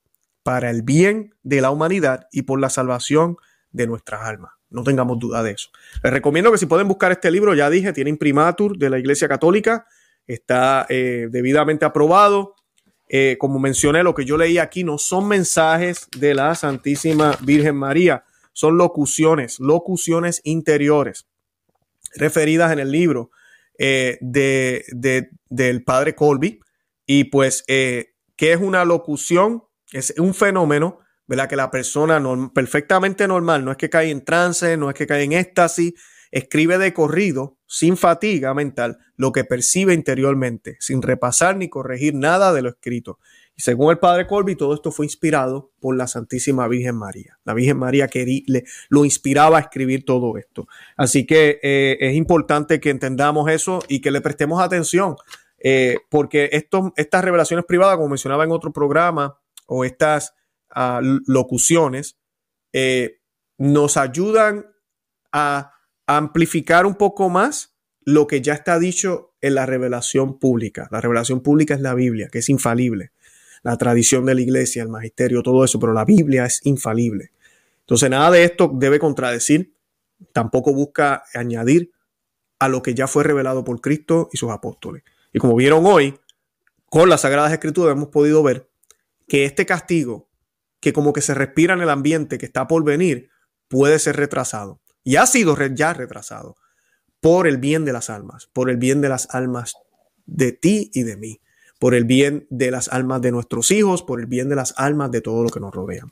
para 0.42 0.70
el 0.70 0.82
bien 0.82 1.34
de 1.42 1.60
la 1.60 1.70
humanidad 1.70 2.26
y 2.32 2.42
por 2.42 2.60
la 2.60 2.70
salvación 2.70 3.36
de 3.70 3.86
nuestras 3.86 4.22
almas. 4.22 4.52
No 4.70 4.82
tengamos 4.82 5.18
duda 5.18 5.42
de 5.42 5.52
eso. 5.52 5.68
Les 6.02 6.12
recomiendo 6.12 6.50
que 6.50 6.58
si 6.58 6.66
pueden 6.66 6.88
buscar 6.88 7.12
este 7.12 7.30
libro, 7.30 7.54
ya 7.54 7.70
dije, 7.70 7.92
tiene 7.92 8.10
imprimatur 8.10 8.76
de 8.76 8.90
la 8.90 8.98
Iglesia 8.98 9.28
Católica, 9.28 9.86
está 10.26 10.86
eh, 10.88 11.28
debidamente 11.30 11.84
aprobado. 11.84 12.54
Eh, 13.08 13.36
como 13.38 13.58
mencioné, 13.58 14.02
lo 14.02 14.14
que 14.14 14.24
yo 14.24 14.36
leí 14.36 14.58
aquí 14.58 14.84
no 14.84 14.98
son 14.98 15.28
mensajes 15.28 16.08
de 16.16 16.34
la 16.34 16.54
Santísima 16.54 17.36
Virgen 17.42 17.76
María, 17.76 18.24
son 18.52 18.76
locuciones, 18.76 19.60
locuciones 19.60 20.40
interiores 20.44 21.26
referidas 22.14 22.72
en 22.72 22.78
el 22.78 22.90
libro 22.90 23.30
eh, 23.78 24.18
de, 24.20 25.30
del 25.48 25.84
padre 25.84 26.14
Colby. 26.14 26.60
Y 27.06 27.24
pues, 27.24 27.64
¿qué 27.66 28.12
es 28.38 28.60
una 28.60 28.84
locución? 28.84 29.64
Es 29.92 30.14
un 30.18 30.34
fenómeno 30.34 31.02
¿verdad? 31.26 31.48
Que 31.48 31.56
la 31.56 31.70
persona 31.70 32.22
perfectamente 32.54 33.26
normal, 33.26 33.64
no 33.64 33.70
es 33.70 33.76
que 33.76 33.88
cae 33.88 34.10
en 34.10 34.24
trance, 34.24 34.76
no 34.76 34.90
es 34.90 34.94
que 34.94 35.06
cae 35.06 35.22
en 35.22 35.32
éxtasis, 35.32 35.94
escribe 36.30 36.78
de 36.78 36.92
corrido, 36.92 37.58
sin 37.66 37.96
fatiga 37.96 38.52
mental, 38.54 38.98
lo 39.16 39.32
que 39.32 39.44
percibe 39.44 39.94
interiormente, 39.94 40.76
sin 40.80 41.00
repasar 41.00 41.56
ni 41.56 41.68
corregir 41.68 42.14
nada 42.14 42.52
de 42.52 42.62
lo 42.62 42.68
escrito. 42.68 43.18
Según 43.56 43.90
el 43.90 43.98
padre 43.98 44.26
Colby, 44.26 44.56
todo 44.56 44.74
esto 44.74 44.90
fue 44.90 45.06
inspirado 45.06 45.72
por 45.78 45.96
la 45.96 46.06
Santísima 46.06 46.66
Virgen 46.68 46.96
María. 46.96 47.38
La 47.44 47.54
Virgen 47.54 47.78
María 47.78 48.08
le, 48.12 48.64
lo 48.88 49.04
inspiraba 49.04 49.58
a 49.58 49.60
escribir 49.60 50.04
todo 50.04 50.36
esto. 50.38 50.66
Así 50.96 51.26
que 51.26 51.60
eh, 51.62 51.98
es 52.00 52.14
importante 52.14 52.80
que 52.80 52.90
entendamos 52.90 53.50
eso 53.50 53.80
y 53.88 54.00
que 54.00 54.10
le 54.10 54.20
prestemos 54.20 54.60
atención, 54.60 55.16
eh, 55.58 55.98
porque 56.10 56.50
estas 56.52 57.24
revelaciones 57.24 57.64
privadas, 57.66 57.96
como 57.96 58.08
mencionaba 58.08 58.44
en 58.44 58.52
otro 58.52 58.72
programa, 58.72 59.38
o 59.66 59.84
estas 59.84 60.34
locuciones, 61.26 62.16
eh, 62.72 63.20
nos 63.58 63.96
ayudan 63.96 64.66
a 65.30 65.74
amplificar 66.06 66.86
un 66.86 66.94
poco 66.94 67.28
más 67.28 67.76
lo 68.04 68.26
que 68.26 68.40
ya 68.40 68.54
está 68.54 68.78
dicho 68.78 69.34
en 69.40 69.54
la 69.54 69.66
revelación 69.66 70.38
pública. 70.38 70.88
La 70.90 71.00
revelación 71.00 71.40
pública 71.42 71.74
es 71.74 71.80
la 71.80 71.94
Biblia, 71.94 72.28
que 72.30 72.38
es 72.38 72.48
infalible. 72.48 73.12
La 73.62 73.76
tradición 73.76 74.26
de 74.26 74.34
la 74.34 74.40
iglesia, 74.40 74.82
el 74.82 74.88
magisterio, 74.88 75.42
todo 75.42 75.64
eso, 75.64 75.78
pero 75.78 75.92
la 75.92 76.04
Biblia 76.04 76.46
es 76.46 76.60
infalible. 76.64 77.30
Entonces, 77.80 78.10
nada 78.10 78.30
de 78.30 78.44
esto 78.44 78.70
debe 78.72 78.98
contradecir, 78.98 79.74
tampoco 80.32 80.72
busca 80.72 81.24
añadir 81.34 81.92
a 82.58 82.68
lo 82.68 82.82
que 82.82 82.94
ya 82.94 83.06
fue 83.06 83.24
revelado 83.24 83.64
por 83.64 83.80
Cristo 83.80 84.28
y 84.32 84.36
sus 84.36 84.50
apóstoles. 84.50 85.02
Y 85.32 85.38
como 85.38 85.56
vieron 85.56 85.86
hoy, 85.86 86.18
con 86.86 87.08
las 87.08 87.22
Sagradas 87.22 87.52
Escrituras 87.52 87.96
hemos 87.96 88.08
podido 88.08 88.42
ver 88.42 88.68
que 89.26 89.44
este 89.44 89.66
castigo 89.66 90.28
que 90.82 90.92
como 90.92 91.12
que 91.12 91.20
se 91.20 91.32
respira 91.32 91.74
en 91.74 91.80
el 91.80 91.88
ambiente 91.88 92.38
que 92.38 92.46
está 92.46 92.66
por 92.66 92.84
venir, 92.84 93.30
puede 93.68 94.00
ser 94.00 94.16
retrasado. 94.16 94.80
Y 95.04 95.14
ha 95.14 95.26
sido 95.26 95.56
ya 95.68 95.94
retrasado 95.94 96.56
por 97.20 97.46
el 97.46 97.56
bien 97.56 97.84
de 97.84 97.92
las 97.92 98.10
almas, 98.10 98.48
por 98.52 98.68
el 98.68 98.78
bien 98.78 99.00
de 99.00 99.08
las 99.08 99.32
almas 99.32 99.74
de 100.26 100.50
ti 100.50 100.90
y 100.92 101.04
de 101.04 101.16
mí, 101.16 101.40
por 101.82 101.96
el 101.96 102.04
bien 102.04 102.46
de 102.48 102.70
las 102.70 102.86
almas 102.86 103.20
de 103.22 103.32
nuestros 103.32 103.72
hijos, 103.72 104.04
por 104.04 104.20
el 104.20 104.26
bien 104.26 104.48
de 104.48 104.54
las 104.54 104.72
almas 104.76 105.10
de 105.10 105.20
todo 105.20 105.42
lo 105.42 105.48
que 105.48 105.58
nos 105.58 105.74
rodea. 105.74 106.06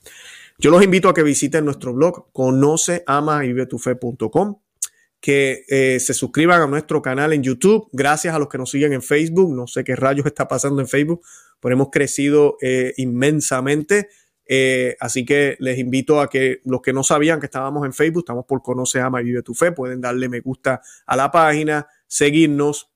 Yo 0.58 0.68
los 0.72 0.82
invito 0.82 1.08
a 1.08 1.14
que 1.14 1.22
visiten 1.22 1.64
nuestro 1.64 1.94
blog 1.94 2.32
conoce, 2.32 3.04
ama 3.06 3.44
y 3.44 3.54
que 5.20 5.64
eh, 5.68 6.00
se 6.00 6.12
suscriban 6.12 6.60
a 6.60 6.66
nuestro 6.66 7.00
canal 7.00 7.32
en 7.32 7.44
YouTube. 7.44 7.88
Gracias 7.92 8.34
a 8.34 8.40
los 8.40 8.48
que 8.48 8.58
nos 8.58 8.68
siguen 8.68 8.94
en 8.94 9.00
Facebook. 9.00 9.54
No 9.54 9.68
sé 9.68 9.84
qué 9.84 9.94
rayos 9.94 10.26
está 10.26 10.48
pasando 10.48 10.80
en 10.80 10.88
Facebook, 10.88 11.22
pero 11.60 11.76
hemos 11.76 11.90
crecido 11.90 12.56
eh, 12.60 12.92
inmensamente. 12.96 14.08
Eh, 14.46 14.96
así 14.98 15.24
que 15.24 15.56
les 15.60 15.78
invito 15.78 16.20
a 16.20 16.28
que 16.28 16.62
los 16.64 16.82
que 16.82 16.92
no 16.92 17.04
sabían 17.04 17.38
que 17.38 17.46
estábamos 17.46 17.86
en 17.86 17.92
Facebook, 17.92 18.22
estamos 18.22 18.44
por 18.44 18.60
Conoce, 18.60 19.00
Ama 19.00 19.20
y 19.20 19.24
Vive 19.26 19.44
tu 19.44 19.54
Fe, 19.54 19.70
pueden 19.70 20.00
darle 20.00 20.28
me 20.28 20.40
gusta 20.40 20.82
a 21.06 21.14
la 21.14 21.30
página, 21.30 21.86
seguirnos. 22.08 22.90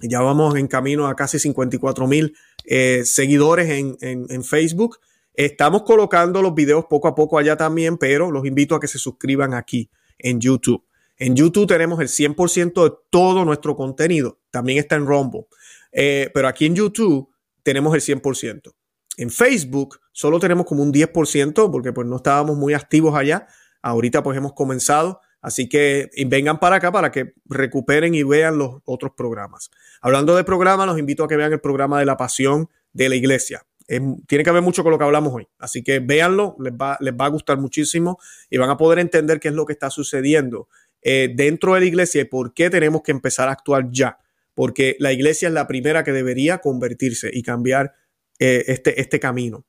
Ya 0.00 0.20
vamos 0.20 0.56
en 0.56 0.66
camino 0.66 1.06
a 1.06 1.14
casi 1.14 1.38
54 1.38 2.06
mil 2.06 2.36
eh, 2.64 3.02
seguidores 3.04 3.70
en, 3.70 3.96
en 4.00 4.44
Facebook. 4.44 4.98
Estamos 5.34 5.82
colocando 5.82 6.42
los 6.42 6.54
videos 6.54 6.86
poco 6.86 7.08
a 7.08 7.14
poco 7.14 7.38
allá 7.38 7.56
también, 7.56 7.96
pero 7.98 8.30
los 8.30 8.44
invito 8.44 8.74
a 8.74 8.80
que 8.80 8.88
se 8.88 8.98
suscriban 8.98 9.54
aquí 9.54 9.90
en 10.18 10.40
YouTube. 10.40 10.84
En 11.18 11.36
YouTube 11.36 11.68
tenemos 11.68 12.00
el 12.00 12.08
100% 12.08 12.84
de 12.84 12.96
todo 13.10 13.44
nuestro 13.44 13.76
contenido. 13.76 14.40
También 14.50 14.78
está 14.78 14.96
en 14.96 15.06
Rumble. 15.06 15.46
Eh, 15.92 16.30
pero 16.34 16.48
aquí 16.48 16.66
en 16.66 16.74
YouTube 16.74 17.28
tenemos 17.62 17.94
el 17.94 18.00
100%. 18.00 18.72
En 19.18 19.30
Facebook 19.30 20.00
solo 20.10 20.40
tenemos 20.40 20.66
como 20.66 20.82
un 20.82 20.92
10% 20.92 21.70
porque 21.70 21.92
pues 21.92 22.06
no 22.06 22.16
estábamos 22.16 22.56
muy 22.56 22.74
activos 22.74 23.14
allá. 23.14 23.46
Ahorita 23.82 24.22
pues 24.22 24.36
hemos 24.36 24.52
comenzado. 24.52 25.20
Así 25.42 25.68
que 25.68 26.08
vengan 26.26 26.60
para 26.60 26.76
acá 26.76 26.92
para 26.92 27.10
que 27.10 27.34
recuperen 27.46 28.14
y 28.14 28.22
vean 28.22 28.56
los 28.58 28.80
otros 28.84 29.12
programas. 29.16 29.70
Hablando 30.00 30.36
de 30.36 30.44
programas, 30.44 30.86
los 30.86 30.98
invito 30.98 31.24
a 31.24 31.28
que 31.28 31.36
vean 31.36 31.52
el 31.52 31.60
programa 31.60 31.98
de 31.98 32.06
la 32.06 32.16
pasión 32.16 32.70
de 32.92 33.08
la 33.08 33.16
iglesia. 33.16 33.66
tiene 33.86 34.44
que 34.44 34.50
ver 34.52 34.62
mucho 34.62 34.84
con 34.84 34.92
lo 34.92 34.98
que 34.98 35.04
hablamos 35.04 35.34
hoy. 35.34 35.48
Así 35.58 35.82
que 35.82 35.98
véanlo, 35.98 36.56
les 36.60 36.72
va, 36.72 36.96
les 37.00 37.12
va 37.12 37.26
a 37.26 37.28
gustar 37.28 37.58
muchísimo 37.58 38.18
y 38.48 38.56
van 38.56 38.70
a 38.70 38.76
poder 38.76 39.00
entender 39.00 39.40
qué 39.40 39.48
es 39.48 39.54
lo 39.54 39.66
que 39.66 39.72
está 39.72 39.90
sucediendo 39.90 40.68
eh, 41.02 41.28
dentro 41.34 41.74
de 41.74 41.80
la 41.80 41.86
iglesia 41.86 42.22
y 42.22 42.24
por 42.24 42.54
qué 42.54 42.70
tenemos 42.70 43.02
que 43.02 43.10
empezar 43.10 43.48
a 43.48 43.52
actuar 43.52 43.90
ya. 43.90 44.18
Porque 44.54 44.96
la 45.00 45.12
iglesia 45.12 45.48
es 45.48 45.54
la 45.54 45.66
primera 45.66 46.04
que 46.04 46.12
debería 46.12 46.58
convertirse 46.58 47.30
y 47.32 47.42
cambiar 47.42 47.94
eh, 48.38 48.64
este, 48.68 49.00
este 49.00 49.18
camino. 49.18 49.64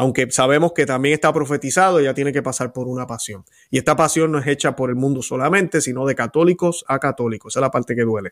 Aunque 0.00 0.30
sabemos 0.30 0.74
que 0.74 0.86
también 0.86 1.14
está 1.14 1.32
profetizado, 1.32 2.00
ya 2.00 2.14
tiene 2.14 2.32
que 2.32 2.40
pasar 2.40 2.72
por 2.72 2.86
una 2.86 3.04
pasión. 3.04 3.44
Y 3.68 3.78
esta 3.78 3.96
pasión 3.96 4.30
no 4.30 4.38
es 4.38 4.46
hecha 4.46 4.76
por 4.76 4.90
el 4.90 4.94
mundo 4.94 5.22
solamente, 5.22 5.80
sino 5.80 6.06
de 6.06 6.14
católicos 6.14 6.84
a 6.86 7.00
católicos. 7.00 7.52
Esa 7.52 7.58
es 7.58 7.62
la 7.62 7.72
parte 7.72 7.96
que 7.96 8.02
duele. 8.02 8.30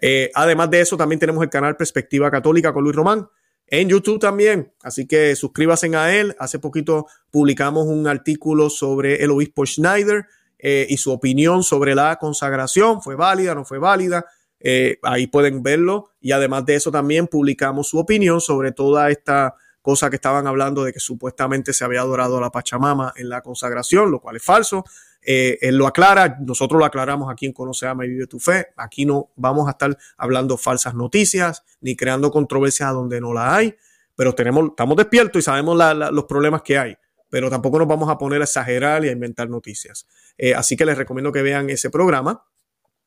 Eh, 0.00 0.32
además 0.34 0.70
de 0.70 0.80
eso, 0.80 0.96
también 0.96 1.20
tenemos 1.20 1.44
el 1.44 1.50
canal 1.50 1.76
Perspectiva 1.76 2.32
Católica 2.32 2.72
con 2.72 2.82
Luis 2.82 2.96
Román 2.96 3.28
en 3.68 3.88
YouTube 3.88 4.18
también. 4.18 4.72
Así 4.82 5.06
que 5.06 5.36
suscríbanse 5.36 5.94
a 5.94 6.12
él. 6.12 6.34
Hace 6.40 6.58
poquito 6.58 7.06
publicamos 7.30 7.86
un 7.86 8.08
artículo 8.08 8.68
sobre 8.68 9.22
el 9.22 9.30
obispo 9.30 9.64
Schneider 9.64 10.26
eh, 10.58 10.84
y 10.88 10.96
su 10.96 11.12
opinión 11.12 11.62
sobre 11.62 11.94
la 11.94 12.16
consagración. 12.16 13.00
¿Fue 13.00 13.14
válida? 13.14 13.54
¿No 13.54 13.64
fue 13.64 13.78
válida? 13.78 14.26
Eh, 14.58 14.98
ahí 15.04 15.28
pueden 15.28 15.62
verlo. 15.62 16.10
Y 16.20 16.32
además 16.32 16.66
de 16.66 16.74
eso 16.74 16.90
también 16.90 17.28
publicamos 17.28 17.86
su 17.86 18.00
opinión 18.00 18.40
sobre 18.40 18.72
toda 18.72 19.10
esta 19.10 19.54
cosa 19.84 20.08
que 20.08 20.16
estaban 20.16 20.46
hablando 20.46 20.82
de 20.82 20.94
que 20.94 20.98
supuestamente 20.98 21.74
se 21.74 21.84
había 21.84 22.00
adorado 22.00 22.38
a 22.38 22.40
la 22.40 22.50
Pachamama 22.50 23.12
en 23.16 23.28
la 23.28 23.42
consagración, 23.42 24.10
lo 24.10 24.18
cual 24.18 24.36
es 24.36 24.42
falso. 24.42 24.82
eh, 25.20 25.58
él 25.60 25.76
lo 25.76 25.86
aclara, 25.86 26.38
nosotros 26.40 26.78
lo 26.78 26.86
aclaramos 26.86 27.30
aquí 27.30 27.44
en 27.44 27.52
Conoce, 27.52 27.86
Ama 27.86 28.06
y 28.06 28.08
Vive 28.08 28.26
tu 28.26 28.40
Fe. 28.40 28.68
Aquí 28.78 29.04
no 29.04 29.30
vamos 29.36 29.68
a 29.68 29.72
estar 29.72 29.94
hablando 30.16 30.56
falsas 30.56 30.94
noticias 30.94 31.64
ni 31.82 31.96
creando 31.96 32.30
controversias 32.30 32.94
donde 32.94 33.20
no 33.20 33.34
la 33.34 33.54
hay, 33.54 33.76
pero 34.14 34.34
tenemos, 34.34 34.70
estamos 34.70 34.96
despiertos 34.96 35.40
y 35.40 35.42
sabemos 35.42 35.78
los 36.12 36.24
problemas 36.24 36.62
que 36.62 36.78
hay, 36.78 36.96
pero 37.28 37.50
tampoco 37.50 37.78
nos 37.78 37.86
vamos 37.86 38.08
a 38.08 38.16
poner 38.16 38.40
a 38.40 38.44
exagerar 38.44 39.04
y 39.04 39.08
a 39.10 39.12
inventar 39.12 39.50
noticias. 39.50 40.06
Eh, 40.38 40.54
así 40.54 40.76
que 40.76 40.86
les 40.86 40.96
recomiendo 40.96 41.30
que 41.30 41.42
vean 41.42 41.68
ese 41.68 41.90
programa. 41.90 42.42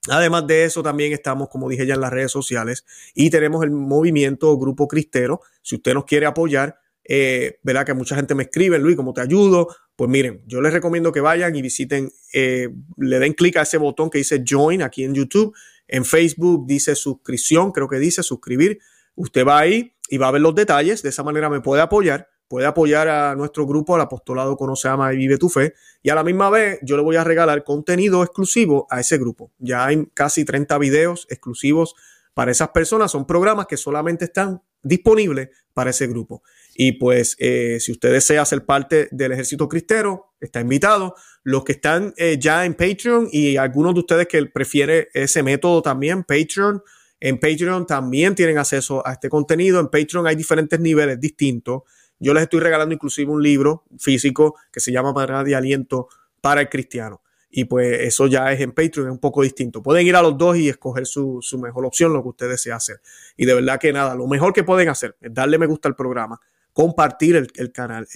Además 0.09 0.47
de 0.47 0.63
eso, 0.63 0.83
también 0.83 1.11
estamos, 1.13 1.49
como 1.49 1.67
dije 1.69 1.85
ya, 1.85 1.95
en 1.95 2.01
las 2.01 2.11
redes 2.11 2.31
sociales 2.31 2.85
y 3.13 3.29
tenemos 3.29 3.63
el 3.63 3.71
movimiento 3.71 4.57
Grupo 4.57 4.87
Cristero. 4.87 5.41
Si 5.61 5.75
usted 5.75 5.93
nos 5.93 6.05
quiere 6.05 6.25
apoyar, 6.25 6.79
eh, 7.03 7.59
¿verdad? 7.63 7.85
Que 7.85 7.93
mucha 7.93 8.15
gente 8.15 8.35
me 8.35 8.43
escribe, 8.43 8.79
Luis, 8.79 8.95
¿cómo 8.95 9.13
te 9.13 9.21
ayudo? 9.21 9.67
Pues 9.95 10.09
miren, 10.09 10.43
yo 10.45 10.61
les 10.61 10.73
recomiendo 10.73 11.11
que 11.11 11.21
vayan 11.21 11.55
y 11.55 11.61
visiten, 11.61 12.11
eh, 12.33 12.69
le 12.97 13.19
den 13.19 13.33
clic 13.33 13.57
a 13.57 13.63
ese 13.63 13.77
botón 13.77 14.09
que 14.09 14.17
dice 14.17 14.43
Join 14.47 14.81
aquí 14.81 15.03
en 15.03 15.13
YouTube. 15.13 15.55
En 15.87 16.05
Facebook 16.05 16.67
dice 16.67 16.95
suscripción, 16.95 17.71
creo 17.71 17.87
que 17.87 17.97
dice 17.97 18.23
suscribir. 18.23 18.79
Usted 19.15 19.45
va 19.45 19.59
ahí 19.59 19.95
y 20.09 20.17
va 20.17 20.27
a 20.27 20.31
ver 20.31 20.41
los 20.41 20.53
detalles. 20.53 21.01
De 21.01 21.09
esa 21.09 21.23
manera 21.23 21.49
me 21.49 21.61
puede 21.61 21.81
apoyar. 21.81 22.29
Puede 22.47 22.65
apoyar 22.65 23.07
a 23.09 23.35
nuestro 23.35 23.65
grupo, 23.65 23.95
al 23.95 24.01
apostolado 24.01 24.55
Conoce, 24.55 24.87
Ama 24.87 25.13
y 25.13 25.17
Vive 25.17 25.37
tu 25.37 25.49
Fe. 25.49 25.73
Y 26.01 26.09
a 26.09 26.15
la 26.15 26.23
misma 26.23 26.49
vez, 26.49 26.79
yo 26.81 26.95
le 26.95 27.03
voy 27.03 27.17
a 27.17 27.23
regalar 27.23 27.63
contenido 27.63 28.23
exclusivo 28.23 28.87
a 28.89 28.99
ese 29.01 29.17
grupo. 29.17 29.51
Ya 29.57 29.85
hay 29.85 30.05
casi 30.13 30.45
30 30.45 30.77
videos 30.77 31.27
exclusivos 31.29 31.95
para 32.33 32.51
esas 32.51 32.69
personas. 32.69 33.11
Son 33.11 33.25
programas 33.25 33.67
que 33.67 33.75
solamente 33.75 34.25
están 34.25 34.61
disponibles 34.81 35.49
para 35.73 35.89
ese 35.89 36.07
grupo. 36.07 36.41
Y 36.75 36.93
pues 36.93 37.35
eh, 37.39 37.79
si 37.79 37.91
usted 37.91 38.11
desea 38.11 38.45
ser 38.45 38.65
parte 38.65 39.09
del 39.11 39.31
ejército 39.33 39.67
cristero, 39.67 40.33
está 40.39 40.61
invitado. 40.61 41.15
Los 41.43 41.63
que 41.63 41.73
están 41.73 42.13
eh, 42.17 42.37
ya 42.39 42.65
en 42.65 42.75
Patreon 42.75 43.27
y 43.31 43.57
algunos 43.57 43.93
de 43.93 43.99
ustedes 43.99 44.27
que 44.27 44.45
prefieren 44.45 45.07
ese 45.13 45.43
método 45.43 45.81
también, 45.81 46.23
Patreon, 46.23 46.81
en 47.19 47.39
Patreon 47.39 47.85
también 47.87 48.35
tienen 48.35 48.57
acceso 48.57 49.05
a 49.05 49.13
este 49.13 49.29
contenido. 49.29 49.79
En 49.79 49.87
Patreon 49.87 50.27
hay 50.27 50.35
diferentes 50.35 50.79
niveles 50.79 51.19
distintos. 51.19 51.81
Yo 52.19 52.33
les 52.33 52.43
estoy 52.43 52.59
regalando 52.59 52.93
inclusive 52.93 53.31
un 53.31 53.41
libro 53.41 53.83
físico 53.97 54.55
que 54.71 54.79
se 54.79 54.91
llama 54.91 55.13
Madre 55.13 55.43
de 55.43 55.55
Aliento 55.55 56.07
para 56.41 56.61
el 56.61 56.69
Cristiano. 56.69 57.21
Y 57.49 57.65
pues 57.65 58.01
eso 58.01 58.27
ya 58.27 58.51
es 58.51 58.59
en 58.59 58.71
Patreon, 58.71 59.07
es 59.07 59.11
un 59.11 59.19
poco 59.19 59.41
distinto. 59.41 59.81
Pueden 59.81 60.05
ir 60.05 60.15
a 60.15 60.21
los 60.21 60.37
dos 60.37 60.57
y 60.57 60.69
escoger 60.69 61.05
su, 61.05 61.39
su 61.41 61.57
mejor 61.57 61.85
opción, 61.85 62.11
lo 62.13 62.21
que 62.21 62.29
usted 62.29 62.49
desea 62.49 62.75
hacer. 62.75 63.01
Y 63.37 63.45
de 63.45 63.53
verdad 63.53 63.79
que 63.79 63.93
nada, 63.93 64.15
lo 64.15 64.27
mejor 64.27 64.53
que 64.53 64.63
pueden 64.63 64.89
hacer 64.89 65.15
es 65.21 65.33
darle 65.33 65.57
me 65.57 65.65
gusta 65.65 65.87
al 65.87 65.95
programa, 65.95 66.39
compartir 66.77 67.35
el, 67.35 67.71
canal, 67.71 68.07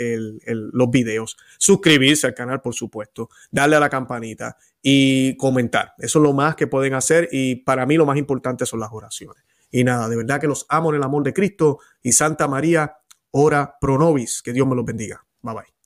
los 0.45 0.91
videos, 0.91 1.36
suscribirse 1.58 2.28
al 2.28 2.36
canal, 2.36 2.62
por 2.62 2.76
supuesto, 2.76 3.28
darle 3.49 3.78
a 3.78 3.80
la 3.80 3.89
campanita 3.89 4.56
y 4.84 5.36
comentar. 5.38 5.95
Eso 5.97 6.20
es 6.20 6.24
lo 6.24 6.32
más 6.34 6.56
que 6.56 6.68
pueden 6.68 6.93
hacer 6.93 7.28
y 7.32 7.56
para 7.56 7.88
mí 7.88 7.95
lo 7.95 8.06
más 8.06 8.20
importante 8.20 8.68
son 8.68 8.80
las 8.80 8.89
oraciones. 8.91 9.43
Y 9.72 9.84
nada, 9.84 10.08
de 10.08 10.16
verdad 10.16 10.39
que 10.39 10.45
los 10.45 10.68
amo 10.70 10.91
en 10.91 10.97
el 10.97 11.04
amor 11.04 11.24
de 11.24 11.34
Cristo 11.34 11.80
y 12.04 12.12
Santa 12.12 12.47
María, 12.47 12.97
ora 13.32 13.78
pro 13.80 13.98
nobis. 13.98 14.42
Que 14.42 14.54
Dios 14.54 14.68
me 14.68 14.76
los 14.76 14.86
bendiga. 14.86 15.26
Bye 15.42 15.56
bye. 15.56 15.81